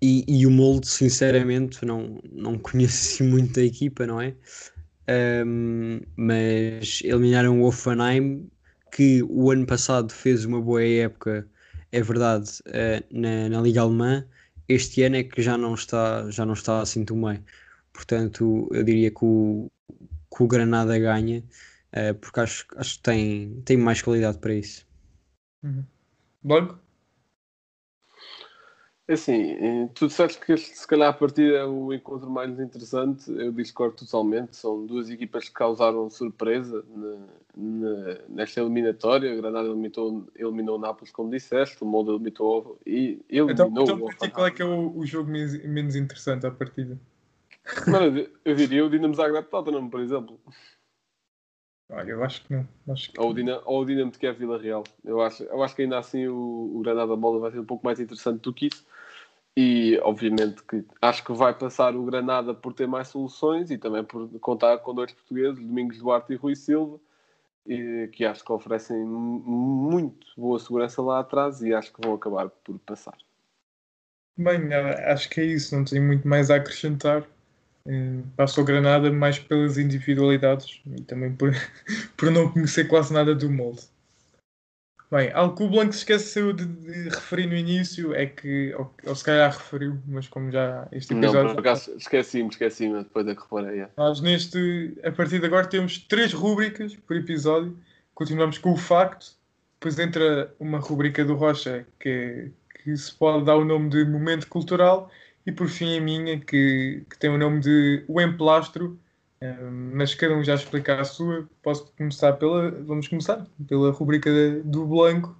e, 0.00 0.24
e, 0.26 0.46
o 0.46 0.50
molde, 0.50 0.88
sinceramente, 0.88 1.84
não, 1.84 2.20
não 2.32 2.56
conheço 2.58 3.22
muito 3.24 3.54
da 3.54 3.62
equipa, 3.62 4.06
não 4.06 4.20
é? 4.20 4.34
Um, 5.44 6.00
mas 6.16 7.00
eliminaram 7.04 7.60
o 7.60 7.64
Offenheim, 7.64 8.48
que 8.92 9.22
o 9.24 9.50
ano 9.50 9.66
passado 9.66 10.12
fez 10.12 10.44
uma 10.44 10.60
boa 10.60 10.82
época, 10.82 11.46
é 11.92 12.02
verdade, 12.02 12.50
uh, 12.68 13.04
na, 13.10 13.48
na 13.48 13.60
Liga 13.60 13.82
Alemã. 13.82 14.24
Este 14.68 15.02
ano 15.02 15.16
é 15.16 15.24
que 15.24 15.42
já 15.42 15.56
não 15.58 15.74
está, 15.74 16.30
já 16.30 16.44
não 16.44 16.52
está 16.52 16.80
assim 16.80 17.04
tão 17.04 17.20
bem. 17.20 17.42
Portanto, 17.98 18.68
eu 18.70 18.84
diria 18.84 19.10
que 19.10 19.24
o, 19.24 19.68
que 20.32 20.42
o 20.44 20.46
Granada 20.46 20.96
ganha, 20.96 21.42
uh, 21.92 22.14
porque 22.20 22.38
acho, 22.38 22.64
acho 22.76 22.94
que 22.94 23.02
tem, 23.02 23.60
tem 23.64 23.76
mais 23.76 24.00
qualidade 24.00 24.38
para 24.38 24.54
isso. 24.54 24.86
Uhum. 25.64 25.82
Logo? 26.44 26.78
É 29.08 29.14
assim, 29.14 29.50
eh, 29.52 29.88
tu 29.94 30.06
disseste 30.06 30.38
que 30.38 30.52
este, 30.52 30.78
se 30.78 30.86
calhar 30.86 31.08
a 31.08 31.12
partida 31.12 31.56
é 31.56 31.64
o 31.64 31.92
encontro 31.92 32.30
mais 32.30 32.60
interessante, 32.60 33.28
eu 33.32 33.50
discordo 33.50 33.96
totalmente. 33.96 34.56
São 34.56 34.86
duas 34.86 35.10
equipas 35.10 35.48
que 35.48 35.54
causaram 35.54 36.08
surpresa 36.08 36.84
na, 36.94 37.26
na, 37.56 38.18
nesta 38.28 38.60
eliminatória. 38.60 39.32
A 39.32 39.36
Granada 39.36 39.66
eliminou, 39.66 40.24
eliminou 40.36 40.76
o 40.76 40.80
Nápoles, 40.80 41.10
como 41.10 41.30
disseste, 41.30 41.82
o 41.82 41.86
Molde 41.86 42.10
eliminou 42.10 42.78
e 42.86 43.18
eliminou 43.28 43.50
então, 43.50 43.96
então, 43.96 44.06
o 44.06 44.30
qual 44.30 44.46
é 44.46 44.50
que 44.52 44.62
é 44.62 44.64
o, 44.64 44.96
o 44.96 45.04
jogo 45.04 45.28
menos, 45.28 45.60
menos 45.64 45.96
interessante 45.96 46.46
à 46.46 46.50
partida? 46.52 46.96
Mano, 47.86 48.26
eu 48.44 48.54
diria 48.54 48.84
o 48.84 48.90
Dinamo 48.90 49.14
Zagreb 49.14 49.46
Tottenham, 49.48 49.88
por 49.88 50.00
exemplo. 50.00 50.40
Olha, 51.90 52.10
eu 52.10 52.22
acho 52.22 52.44
que 52.44 52.52
não. 52.52 52.68
Acho 52.90 53.10
que... 53.10 53.20
Ou, 53.20 53.30
o 53.30 53.34
Dinamo, 53.34 53.62
ou 53.64 53.80
o 53.80 53.84
Dinamo 53.84 54.10
de 54.10 54.18
Kiev 54.18 54.38
Vila 54.38 54.58
Real. 54.58 54.84
Eu 55.04 55.20
acho, 55.22 55.42
eu 55.44 55.62
acho 55.62 55.74
que 55.74 55.82
ainda 55.82 55.98
assim 55.98 56.26
o, 56.26 56.72
o 56.74 56.80
Granada 56.80 57.16
Mola 57.16 57.40
vai 57.40 57.50
ser 57.50 57.60
um 57.60 57.64
pouco 57.64 57.84
mais 57.84 57.98
interessante 57.98 58.40
do 58.40 58.52
que 58.52 58.66
isso. 58.66 58.86
E 59.56 59.98
obviamente 60.02 60.62
que 60.62 60.84
acho 61.02 61.24
que 61.24 61.32
vai 61.32 61.52
passar 61.52 61.96
o 61.96 62.04
Granada 62.04 62.54
por 62.54 62.72
ter 62.72 62.86
mais 62.86 63.08
soluções 63.08 63.70
e 63.70 63.78
também 63.78 64.04
por 64.04 64.28
contar 64.38 64.78
com 64.78 64.94
dois 64.94 65.12
portugueses, 65.12 65.58
Domingos 65.58 65.98
Duarte 65.98 66.32
e 66.32 66.36
Rui 66.36 66.54
Silva, 66.54 67.00
e, 67.66 68.08
que 68.12 68.24
acho 68.24 68.44
que 68.44 68.52
oferecem 68.52 68.96
muito 69.04 70.26
boa 70.36 70.58
segurança 70.58 71.02
lá 71.02 71.20
atrás 71.20 71.60
e 71.60 71.74
acho 71.74 71.92
que 71.92 72.00
vão 72.00 72.14
acabar 72.14 72.48
por 72.48 72.78
passar. 72.80 73.16
Bem, 74.36 74.72
acho 74.72 75.28
que 75.28 75.40
é 75.40 75.44
isso, 75.44 75.74
não 75.74 75.84
tenho 75.84 76.04
muito 76.04 76.28
mais 76.28 76.50
a 76.50 76.56
acrescentar. 76.56 77.26
Eh, 77.88 78.22
passo 78.36 78.60
ao 78.60 78.66
Granada 78.66 79.10
mais 79.10 79.38
pelas 79.38 79.78
individualidades 79.78 80.82
e 80.86 81.00
também 81.02 81.32
por, 81.32 81.50
por 82.18 82.30
não 82.30 82.52
conhecer 82.52 82.86
quase 82.86 83.14
nada 83.14 83.34
do 83.34 83.50
molde. 83.50 83.80
Bem, 85.10 85.32
algo 85.32 85.56
que 85.56 85.62
o 85.62 85.70
Blanco 85.70 85.94
se 85.94 86.00
esqueceu 86.00 86.52
de, 86.52 86.66
de, 86.66 87.08
referir 87.08 87.46
no 87.46 87.54
início 87.54 88.14
é 88.14 88.26
que, 88.26 88.74
ou, 88.74 88.94
ou, 89.06 89.14
se 89.14 89.24
calhar 89.24 89.50
referiu, 89.50 89.98
mas 90.06 90.28
como 90.28 90.50
já 90.50 90.86
este 90.92 91.14
episódio. 91.14 91.44
Não, 91.44 91.54
por 91.54 91.60
acaso 91.60 91.96
esqueci-me, 91.96 92.50
esqueci-me 92.50 92.98
depois 92.98 93.26
é 93.26 93.34
que 93.34 93.40
reparei. 93.40 93.80
É. 93.80 93.88
Nós 93.96 94.20
neste, 94.20 94.92
a 95.02 95.10
partir 95.10 95.40
de 95.40 95.46
agora 95.46 95.66
temos 95.66 95.96
três 95.96 96.34
rúbricas 96.34 96.94
por 96.94 97.16
episódio. 97.16 97.74
Continuamos 98.12 98.58
com 98.58 98.72
o 98.72 98.76
facto, 98.76 99.32
depois 99.80 99.98
entra 99.98 100.54
uma 100.60 100.78
rubrica 100.78 101.24
do 101.24 101.36
Rocha 101.36 101.86
que, 101.98 102.50
que 102.84 102.94
se 102.94 103.14
pode 103.14 103.46
dar 103.46 103.56
o 103.56 103.64
nome 103.64 103.88
de 103.88 104.04
momento 104.04 104.46
cultural 104.46 105.10
e 105.48 105.52
por 105.52 105.66
fim 105.66 105.96
a 105.96 106.00
minha, 106.00 106.38
que, 106.38 107.04
que 107.08 107.18
tem 107.18 107.30
o 107.30 107.38
nome 107.38 107.60
de 107.60 108.04
O 108.06 108.20
Emplastro, 108.20 108.98
Um, 109.40 109.92
mas 109.94 110.14
cada 110.16 110.34
um 110.34 110.42
já 110.42 110.54
explicar 110.54 111.00
a 111.00 111.04
sua. 111.04 111.48
Posso 111.62 111.92
começar 111.96 112.32
pela. 112.34 112.70
Vamos 112.72 113.06
começar 113.06 113.46
pela 113.68 113.92
rubrica 113.92 114.30
do 114.64 114.84
Blanco, 114.84 115.36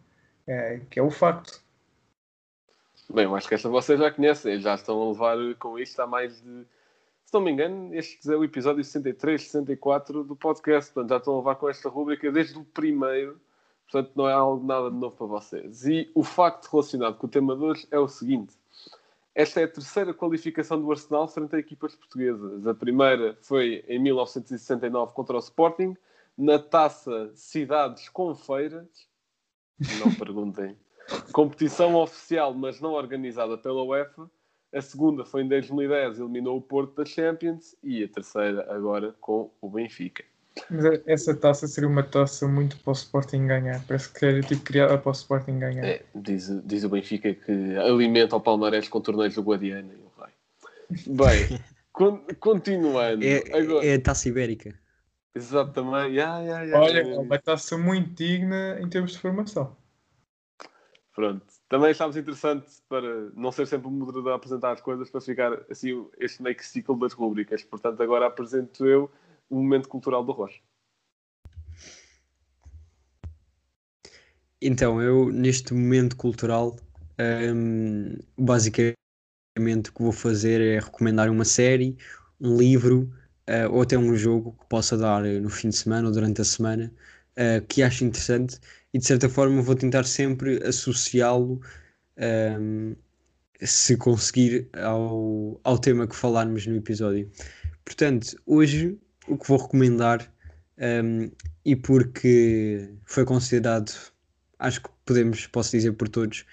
é, 0.47 0.81
que 0.89 1.01
é 1.01 1.03
o 1.03 1.11
facto. 1.11 1.61
Bem, 3.13 3.25
eu 3.25 3.35
acho 3.35 3.49
que 3.49 3.55
esta 3.55 3.69
vocês 3.69 3.99
já 3.99 4.11
conhecem, 4.11 4.61
já 4.61 4.75
estão 4.75 5.03
a 5.03 5.09
levar 5.09 5.37
com 5.59 5.79
isto 5.79 6.01
há 6.01 6.07
mais 6.07 6.41
de. 6.41 6.65
Se 7.25 7.35
não 7.35 7.41
me 7.41 7.51
engano, 7.51 7.93
este 7.93 8.33
é 8.33 8.37
o 8.37 8.45
episódio 8.45 8.85
63, 8.85 9.43
64 9.43 10.23
do 10.23 10.37
podcast. 10.37 10.93
Portanto, 10.93 11.11
já 11.11 11.17
estão 11.17 11.35
a 11.35 11.39
levar 11.39 11.57
com 11.57 11.69
esta 11.69 11.89
rubrica 11.89 12.31
desde 12.31 12.57
o 12.57 12.65
primeiro. 12.65 13.41
Portanto, 13.91 14.13
não 14.15 14.29
é 14.29 14.33
algo 14.33 14.65
nada 14.65 14.91
de 14.91 14.97
novo 14.97 15.17
para 15.17 15.27
vocês. 15.27 15.85
E 15.87 16.09
o 16.15 16.23
facto 16.23 16.71
relacionado 16.71 17.17
com 17.17 17.27
o 17.27 17.31
tema 17.31 17.57
de 17.57 17.65
hoje 17.65 17.89
é 17.91 17.99
o 17.99 18.07
seguinte: 18.07 18.55
esta 19.39 19.61
é 19.61 19.65
a 19.65 19.69
terceira 19.69 20.13
qualificação 20.13 20.83
do 20.83 20.91
Arsenal 20.91 21.29
frente 21.29 21.55
a 21.55 21.61
equipas 21.61 21.95
portuguesas. 21.95 22.67
A 22.67 22.75
primeira 22.75 23.39
foi 23.41 23.85
em 23.87 23.97
1969 24.01 25.13
contra 25.13 25.37
o 25.37 25.39
Sporting, 25.39 25.97
na 26.37 26.59
taça 26.59 27.31
Cidades 27.37 28.09
com 28.09 28.35
Feiras. 28.35 28.89
Não 30.01 30.13
perguntem. 30.13 30.77
Competição 31.33 31.95
oficial, 31.95 32.53
mas 32.53 32.81
não 32.81 32.95
organizada 32.95 33.57
pela 33.57 33.85
UEFA. 33.85 34.29
A 34.75 34.83
segunda 34.83 35.25
foi 35.25 35.43
em 35.43 35.49
2010, 35.49 36.19
eliminou 36.19 36.57
o 36.57 36.61
Porto 36.63 36.97
da 36.97 37.05
Champions. 37.05 37.77
E 37.81 38.03
a 38.03 38.09
terceira 38.09 38.67
agora 38.75 39.15
com 39.21 39.53
o 39.61 39.71
Benfica. 39.71 40.25
Mas 40.71 40.85
essa 41.07 41.35
taça 41.35 41.67
seria 41.67 41.89
uma 41.89 42.03
taça 42.03 42.47
muito 42.49 42.77
para 42.79 42.91
o 42.91 42.93
Sporting 42.93 43.47
ganhar. 43.47 43.83
Parece 43.87 44.13
que 44.13 44.25
era 44.25 44.41
tipo 44.41 44.63
criada 44.63 44.99
para 44.99 45.09
o 45.09 45.13
Sporting 45.13 45.59
ganhar. 45.59 45.85
É, 45.85 46.05
diz, 46.15 46.51
diz 46.65 46.85
o 46.85 46.89
Benfica 46.89 47.35
que 47.35 47.77
alimenta 47.77 48.37
o 48.37 48.41
Palmeiras 48.41 48.89
com 48.89 49.01
torneios 49.01 49.35
do 49.35 49.43
Guadiana 49.43 49.93
e. 49.93 50.09
Bem, 51.07 51.61
con 51.93 52.25
continuando. 52.41 53.25
É, 53.25 53.43
agora... 53.57 53.87
é 53.87 53.95
a 53.95 54.01
taça 54.01 54.29
ibérica. 54.29 54.75
Exatamente. 55.35 56.15
Yeah, 56.15 56.41
yeah, 56.41 56.63
yeah, 56.65 56.81
Olha, 56.81 57.01
é 57.01 57.19
uma 57.19 57.39
taça 57.39 57.77
muito 57.77 58.11
digna 58.11 58.79
em 58.81 58.89
termos 58.89 59.13
de 59.13 59.19
formação. 59.19 59.77
Pronto. 61.15 61.47
Também 61.69 61.91
achámos 61.91 62.17
interessante 62.17 62.67
para 62.89 63.31
não 63.35 63.53
ser 63.53 63.67
sempre 63.67 63.89
o 63.89 63.91
moderador 63.91 64.33
a 64.33 64.37
apresentar 64.37 64.73
as 64.73 64.81
coisas, 64.81 65.11
para 65.11 65.21
ficar 65.21 65.53
assim 65.69 66.07
este 66.19 66.43
meio 66.43 66.57
que 66.57 66.65
ciclo 66.65 66.99
das 66.99 67.13
rubricas. 67.13 67.63
Portanto, 67.63 68.03
agora 68.03 68.27
apresento 68.27 68.87
eu 68.87 69.11
o 69.49 69.57
momento 69.57 69.89
cultural 69.89 70.25
do 70.25 70.33
Rocha. 70.33 70.61
Então, 74.61 75.01
eu 75.01 75.31
neste 75.31 75.73
momento 75.73 76.17
cultural, 76.17 76.77
um, 77.55 78.17
basicamente 78.37 78.97
o 79.91 79.93
que 79.93 80.03
vou 80.03 80.13
fazer 80.13 80.61
é 80.61 80.81
recomendar 80.81 81.31
uma 81.31 81.45
série, 81.45 81.97
um 82.41 82.57
livro 82.57 83.11
uh, 83.49 83.73
ou 83.73 83.83
até 83.83 83.97
um 83.97 84.15
jogo 84.17 84.57
que 84.61 84.67
possa 84.69 84.97
dar 84.97 85.23
no 85.23 85.49
fim 85.49 85.69
de 85.69 85.77
semana 85.77 86.09
ou 86.09 86.15
durante 86.15 86.41
a 86.41 86.45
semana 86.45 86.93
uh, 87.37 87.65
que 87.67 87.83
acho 87.83 88.05
interessante 88.05 88.59
e 88.93 88.99
de 88.99 89.07
certa 89.07 89.29
forma 89.29 89.63
vou 89.63 89.75
tentar 89.75 90.05
sempre 90.05 90.63
associá-lo 90.65 91.61
um, 92.61 92.95
se 93.61 93.97
conseguir 93.97 94.69
ao, 94.75 95.61
ao 95.65 95.79
tema 95.79 96.07
que 96.07 96.15
falarmos 96.15 96.67
no 96.67 96.77
episódio. 96.77 97.31
Portanto, 97.85 98.37
hoje 98.47 98.99
o 99.29 99.37
que 99.37 99.47
vou 99.47 99.59
recomendar 99.59 100.33
um, 100.79 101.31
e 101.65 101.77
porque 101.77 102.93
foi 103.05 103.25
considerado, 103.25 103.93
acho 104.59 104.83
que 104.83 104.89
podemos, 105.05 105.47
posso 105.47 105.71
dizer 105.73 105.93
por 105.93 106.09
todos, 106.09 106.45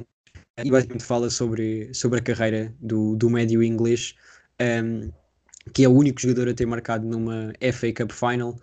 e 0.64 0.70
basicamente 0.70 1.04
fala 1.04 1.30
sobre, 1.30 1.92
sobre 1.94 2.18
a 2.18 2.22
carreira 2.22 2.74
do, 2.80 3.16
do 3.16 3.30
médio 3.30 3.62
inglês. 3.62 4.14
Um, 4.60 5.10
que 5.72 5.84
é 5.84 5.88
o 5.88 5.92
único 5.92 6.20
jogador 6.20 6.48
a 6.48 6.54
ter 6.54 6.66
marcado 6.66 7.06
numa 7.06 7.52
FA 7.72 7.92
Cup 7.92 8.12
Final, 8.12 8.58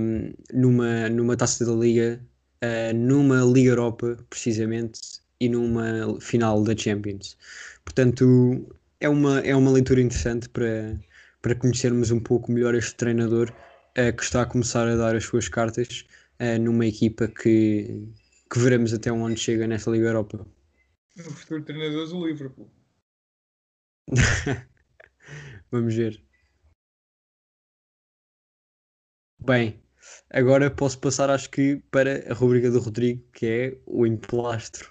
um, 0.00 0.32
numa, 0.52 1.08
numa 1.08 1.36
taça 1.36 1.64
da 1.64 1.72
Liga, 1.72 2.20
uh, 2.62 2.94
numa 2.94 3.42
Liga 3.42 3.70
Europa, 3.70 4.16
precisamente, 4.28 5.00
e 5.40 5.48
numa 5.48 6.20
final 6.20 6.62
da 6.62 6.76
Champions. 6.76 7.36
Portanto, 7.84 8.66
é 9.00 9.08
uma, 9.08 9.40
é 9.40 9.54
uma 9.56 9.70
leitura 9.70 10.00
interessante 10.00 10.48
para, 10.48 11.00
para 11.40 11.54
conhecermos 11.54 12.10
um 12.10 12.20
pouco 12.20 12.52
melhor 12.52 12.74
este 12.74 12.94
treinador 12.94 13.50
uh, 13.98 14.16
que 14.16 14.22
está 14.22 14.42
a 14.42 14.46
começar 14.46 14.86
a 14.86 14.96
dar 14.96 15.16
as 15.16 15.24
suas 15.24 15.48
cartas 15.48 16.04
uh, 16.40 16.60
numa 16.60 16.86
equipa 16.86 17.26
que, 17.28 18.06
que 18.52 18.58
veremos 18.58 18.92
até 18.92 19.10
onde 19.10 19.40
chega 19.40 19.66
nesta 19.66 19.90
Liga 19.90 20.08
Europa. 20.08 20.46
O 21.18 21.22
futuro 21.22 21.62
treinador 21.64 22.08
do 22.08 22.26
Liverpool. 22.26 22.70
Vamos 25.70 25.94
ver. 25.94 26.29
Bem, 29.44 29.80
agora 30.30 30.70
posso 30.70 30.98
passar, 30.98 31.30
acho 31.30 31.50
que, 31.50 31.82
para 31.90 32.30
a 32.30 32.34
rubrica 32.34 32.70
do 32.70 32.78
Rodrigo, 32.78 33.22
que 33.32 33.46
é 33.46 33.76
o 33.86 34.06
emplastro. 34.06 34.90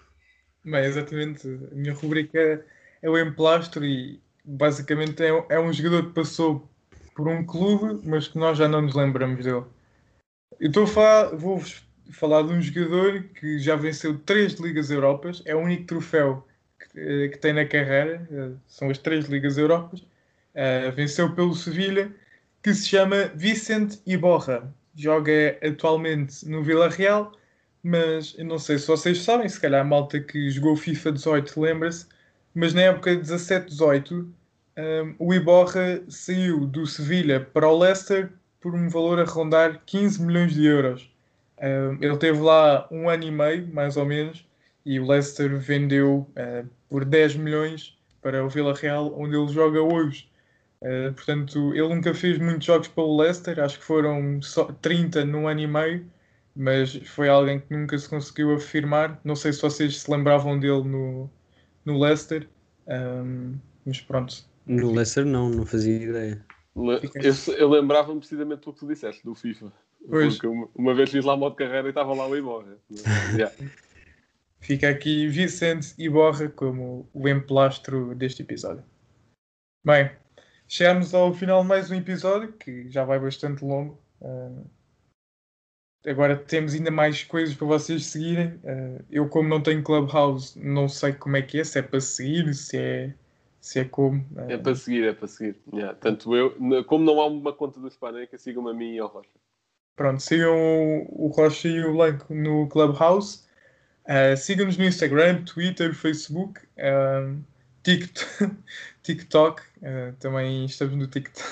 Bem, 0.65 0.85
exatamente. 0.85 1.47
A 1.71 1.75
minha 1.75 1.93
rubrica 1.93 2.65
é 3.01 3.09
o 3.09 3.17
emplastro 3.17 3.85
e 3.85 4.19
basicamente 4.43 5.23
é, 5.23 5.29
é 5.49 5.59
um 5.59 5.71
jogador 5.71 6.07
que 6.07 6.13
passou 6.13 6.67
por 7.15 7.27
um 7.27 7.45
clube, 7.45 8.01
mas 8.07 8.27
que 8.27 8.37
nós 8.37 8.57
já 8.57 8.67
não 8.67 8.81
nos 8.81 8.95
lembramos 8.95 9.43
dele. 9.43 9.65
Eu 10.59 10.67
estou 10.67 10.83
a 10.83 10.87
falar, 10.87 11.35
vou 11.35 11.61
falar 12.11 12.41
de 12.41 12.53
um 12.53 12.61
jogador 12.61 13.23
que 13.35 13.59
já 13.59 13.75
venceu 13.75 14.17
três 14.17 14.53
Ligas 14.53 14.89
Europas, 14.89 15.41
é 15.45 15.55
o 15.55 15.59
único 15.59 15.85
troféu 15.85 16.45
que, 16.79 16.99
eh, 16.99 17.27
que 17.29 17.37
tem 17.37 17.53
na 17.53 17.65
carreira, 17.65 18.27
eh, 18.31 18.51
são 18.67 18.89
as 18.89 18.97
três 18.97 19.25
Ligas 19.25 19.57
Europas. 19.57 20.01
Uh, 20.49 20.91
venceu 20.95 21.33
pelo 21.35 21.53
Sevilha 21.53 22.11
que 22.69 22.75
se 22.75 22.87
chama 22.87 23.31
Vicente 23.33 23.99
Iborra. 24.05 24.71
Joga 24.95 25.57
atualmente 25.63 26.47
no 26.47 26.63
Vila 26.63 26.87
Real, 26.87 27.31
mas 27.81 28.35
eu 28.37 28.45
não 28.45 28.59
sei 28.59 28.77
se 28.77 28.85
vocês 28.85 29.23
sabem, 29.23 29.49
se 29.49 29.59
calhar 29.59 29.81
a 29.81 29.83
malta 29.83 30.19
que 30.19 30.51
jogou 30.51 30.75
FIFA 30.75 31.13
18 31.13 31.59
lembra-se, 31.59 32.05
mas 32.53 32.71
na 32.75 32.81
época 32.81 33.15
de 33.15 33.23
17-18 33.23 34.11
um, 34.21 35.15
o 35.17 35.33
Iborra 35.33 35.99
saiu 36.07 36.67
do 36.67 36.85
Sevilha 36.85 37.39
para 37.39 37.67
o 37.67 37.75
Leicester 37.75 38.31
por 38.61 38.75
um 38.75 38.87
valor 38.87 39.19
a 39.19 39.23
rondar 39.23 39.81
15 39.87 40.21
milhões 40.21 40.53
de 40.53 40.63
euros. 40.67 41.11
Um, 41.59 41.97
ele 41.99 42.17
teve 42.17 42.39
lá 42.39 42.87
um 42.91 43.09
ano 43.09 43.23
e 43.23 43.31
meio, 43.31 43.67
mais 43.73 43.97
ou 43.97 44.05
menos, 44.05 44.47
e 44.85 44.99
o 44.99 45.07
Leicester 45.07 45.57
vendeu 45.57 46.29
uh, 46.37 46.69
por 46.87 47.03
10 47.03 47.35
milhões 47.35 47.97
para 48.21 48.45
o 48.45 48.49
Vila 48.49 48.75
Real, 48.75 49.11
onde 49.19 49.35
ele 49.35 49.51
joga 49.51 49.81
hoje. 49.81 50.28
Uh, 50.81 51.13
portanto, 51.13 51.73
ele 51.73 51.89
nunca 51.89 52.13
fez 52.13 52.37
muitos 52.37 52.65
jogos 52.65 52.87
pelo 52.87 53.17
Leicester, 53.17 53.59
acho 53.59 53.79
que 53.79 53.85
foram 53.85 54.41
só 54.41 54.65
30 54.65 55.25
num 55.25 55.47
ano 55.47 55.59
e 55.59 55.67
meio, 55.67 56.05
mas 56.55 56.95
foi 57.05 57.27
alguém 57.27 57.59
que 57.59 57.75
nunca 57.75 57.97
se 57.97 58.07
conseguiu 58.07 58.53
afirmar. 58.53 59.19
Não 59.23 59.35
sei 59.35 59.51
se 59.51 59.61
vocês 59.61 60.01
se 60.01 60.11
lembravam 60.11 60.57
dele 60.57 60.83
no, 60.83 61.29
no 61.83 61.99
Leicester, 61.99 62.47
um, 62.87 63.57
mas 63.85 63.99
pronto. 64.01 64.35
No 64.65 64.93
Leicester 64.93 65.25
não, 65.25 65.49
não 65.49 65.65
fazia 65.65 65.97
ideia. 65.97 66.45
Eu, 66.75 67.55
eu 67.57 67.69
lembrava-me 67.69 68.19
precisamente 68.19 68.61
do 68.61 68.73
que 68.73 68.79
tu 68.79 68.87
disseste, 68.87 69.23
do 69.23 69.35
FIFA. 69.35 69.71
Pois. 70.07 70.35
Porque 70.35 70.47
uma, 70.47 70.69
uma 70.75 70.93
vez 70.93 71.09
fiz 71.09 71.25
lá 71.25 71.35
modo 71.35 71.55
carreira 71.55 71.87
e 71.87 71.89
estava 71.89 72.13
lá 72.13 72.27
o 72.27 72.37
Iborra. 72.37 72.77
yeah. 73.35 73.53
Fica 74.59 74.89
aqui 74.89 75.27
Vicente 75.27 75.93
Iborra 75.97 76.49
como 76.49 77.09
o 77.13 77.27
emplastro 77.27 78.13
deste 78.15 78.43
episódio. 78.43 78.83
Bem, 79.83 80.11
Chegamos 80.71 81.15
ao 81.15 81.33
final 81.33 81.63
de 81.63 81.67
mais 81.67 81.89
um 81.89 81.95
episódio, 81.95 82.53
que 82.53 82.87
já 82.91 83.03
vai 83.03 83.19
bastante 83.19 83.65
longo. 83.65 83.99
Uh, 84.21 84.69
agora 86.05 86.35
temos 86.37 86.75
ainda 86.75 86.91
mais 86.91 87.23
coisas 87.23 87.55
para 87.55 87.65
vocês 87.65 88.05
seguirem. 88.05 88.49
Uh, 88.63 89.03
eu, 89.09 89.27
como 89.27 89.49
não 89.49 89.63
tenho 89.63 89.81
Clubhouse, 89.81 90.55
não 90.59 90.87
sei 90.87 91.13
como 91.13 91.37
é 91.37 91.41
que 91.41 91.59
é, 91.59 91.63
se 91.63 91.79
é 91.79 91.81
para 91.81 91.99
seguir, 91.99 92.53
se 92.53 92.77
é, 92.77 93.15
se 93.59 93.79
é 93.79 93.83
como. 93.83 94.19
Uh... 94.35 94.41
É 94.47 94.57
para 94.59 94.75
seguir, 94.75 95.05
é 95.05 95.11
para 95.11 95.27
seguir. 95.27 95.55
Yeah. 95.73 95.95
Tanto 95.95 96.35
eu, 96.35 96.55
como 96.85 97.03
não 97.03 97.19
há 97.19 97.25
uma 97.25 97.51
conta 97.51 97.79
do 97.79 97.87
Hispaneca, 97.87 98.37
sigam-me 98.37 98.69
a 98.69 98.73
mim 98.73 98.93
e 98.93 98.99
ao 98.99 99.07
Rocha. 99.07 99.39
Pronto, 99.95 100.21
sigam 100.21 100.55
o, 100.55 101.25
o 101.25 101.27
Rocha 101.29 101.67
e 101.67 101.83
o 101.83 101.93
Blanco 101.93 102.31
no 102.31 102.69
Clubhouse. 102.69 103.43
Uh, 104.05 104.37
sigam-nos 104.37 104.77
no 104.77 104.85
Instagram, 104.85 105.43
Twitter, 105.45 105.95
Facebook, 105.95 106.61
TikTok. 107.81 108.55
TikTok, 109.09 109.61
uh, 109.61 110.13
também 110.19 110.65
estamos 110.65 110.95
no 110.95 111.07
TikTok. 111.07 111.47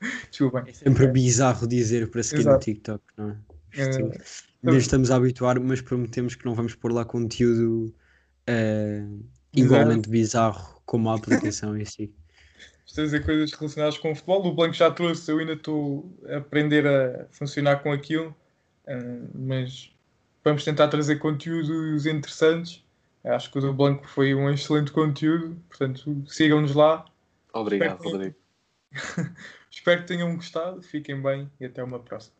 Desculpem. 0.30 0.64
É 0.66 0.72
sempre 0.72 1.06
bizarro 1.08 1.66
dizer 1.66 2.10
para 2.10 2.22
seguir 2.22 2.40
Exato. 2.40 2.56
no 2.56 2.60
TikTok, 2.60 3.04
não 3.16 3.30
é? 3.30 3.32
Uh, 3.32 4.12
ainda 4.64 4.78
estamos 4.78 5.10
a 5.10 5.16
habituar, 5.16 5.58
mas 5.60 5.80
prometemos 5.80 6.34
que 6.34 6.44
não 6.44 6.54
vamos 6.54 6.74
pôr 6.74 6.92
lá 6.92 7.04
conteúdo 7.04 7.94
uh, 8.48 9.24
igualmente 9.54 10.10
bizarro 10.10 10.82
como 10.84 11.08
a 11.08 11.14
aplicação 11.14 11.76
em 11.76 11.84
si. 11.84 12.12
estou 12.84 13.02
a 13.02 13.04
dizer 13.06 13.24
coisas 13.24 13.52
relacionadas 13.52 13.96
com 13.96 14.12
o 14.12 14.14
futebol. 14.14 14.46
O 14.46 14.54
Blanco 14.54 14.74
já 14.74 14.90
trouxe, 14.90 15.30
eu 15.30 15.38
ainda 15.38 15.54
estou 15.54 16.10
a 16.28 16.38
aprender 16.38 16.86
a 16.86 17.26
funcionar 17.30 17.82
com 17.82 17.92
aquilo, 17.92 18.34
uh, 18.88 19.30
mas 19.34 19.90
vamos 20.44 20.64
tentar 20.64 20.88
trazer 20.88 21.16
conteúdos 21.16 22.04
interessantes. 22.04 22.84
Acho 23.24 23.50
que 23.50 23.58
o 23.58 23.60
do 23.60 23.72
Blanco 23.74 24.06
foi 24.08 24.34
um 24.34 24.48
excelente 24.50 24.90
conteúdo, 24.92 25.54
portanto 25.68 26.24
sigam-nos 26.26 26.74
lá. 26.74 27.04
Obrigado, 27.52 27.96
Espero 27.96 28.02
que- 28.02 28.12
Rodrigo. 28.12 28.36
Espero 29.70 30.00
que 30.02 30.08
tenham 30.08 30.34
gostado, 30.34 30.82
fiquem 30.82 31.20
bem 31.20 31.50
e 31.60 31.66
até 31.66 31.82
uma 31.82 32.00
próxima. 32.00 32.34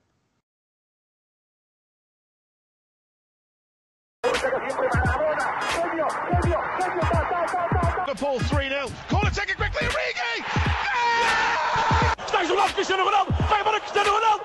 Liverpool 8.06 8.38
3 8.48 8.68
0. 8.68 8.88
Corner 9.08 9.30
taken 9.32 9.56
quickly. 9.56 9.86
Origi! 9.86 10.44
Está 12.26 12.42
isolado 12.44 12.72
Cristiano 12.74 13.04
Ronaldo. 13.04 13.32
Vai 13.48 13.60
embora 13.60 13.80
Cristiano 13.80 14.10
Ronaldo. 14.12 14.44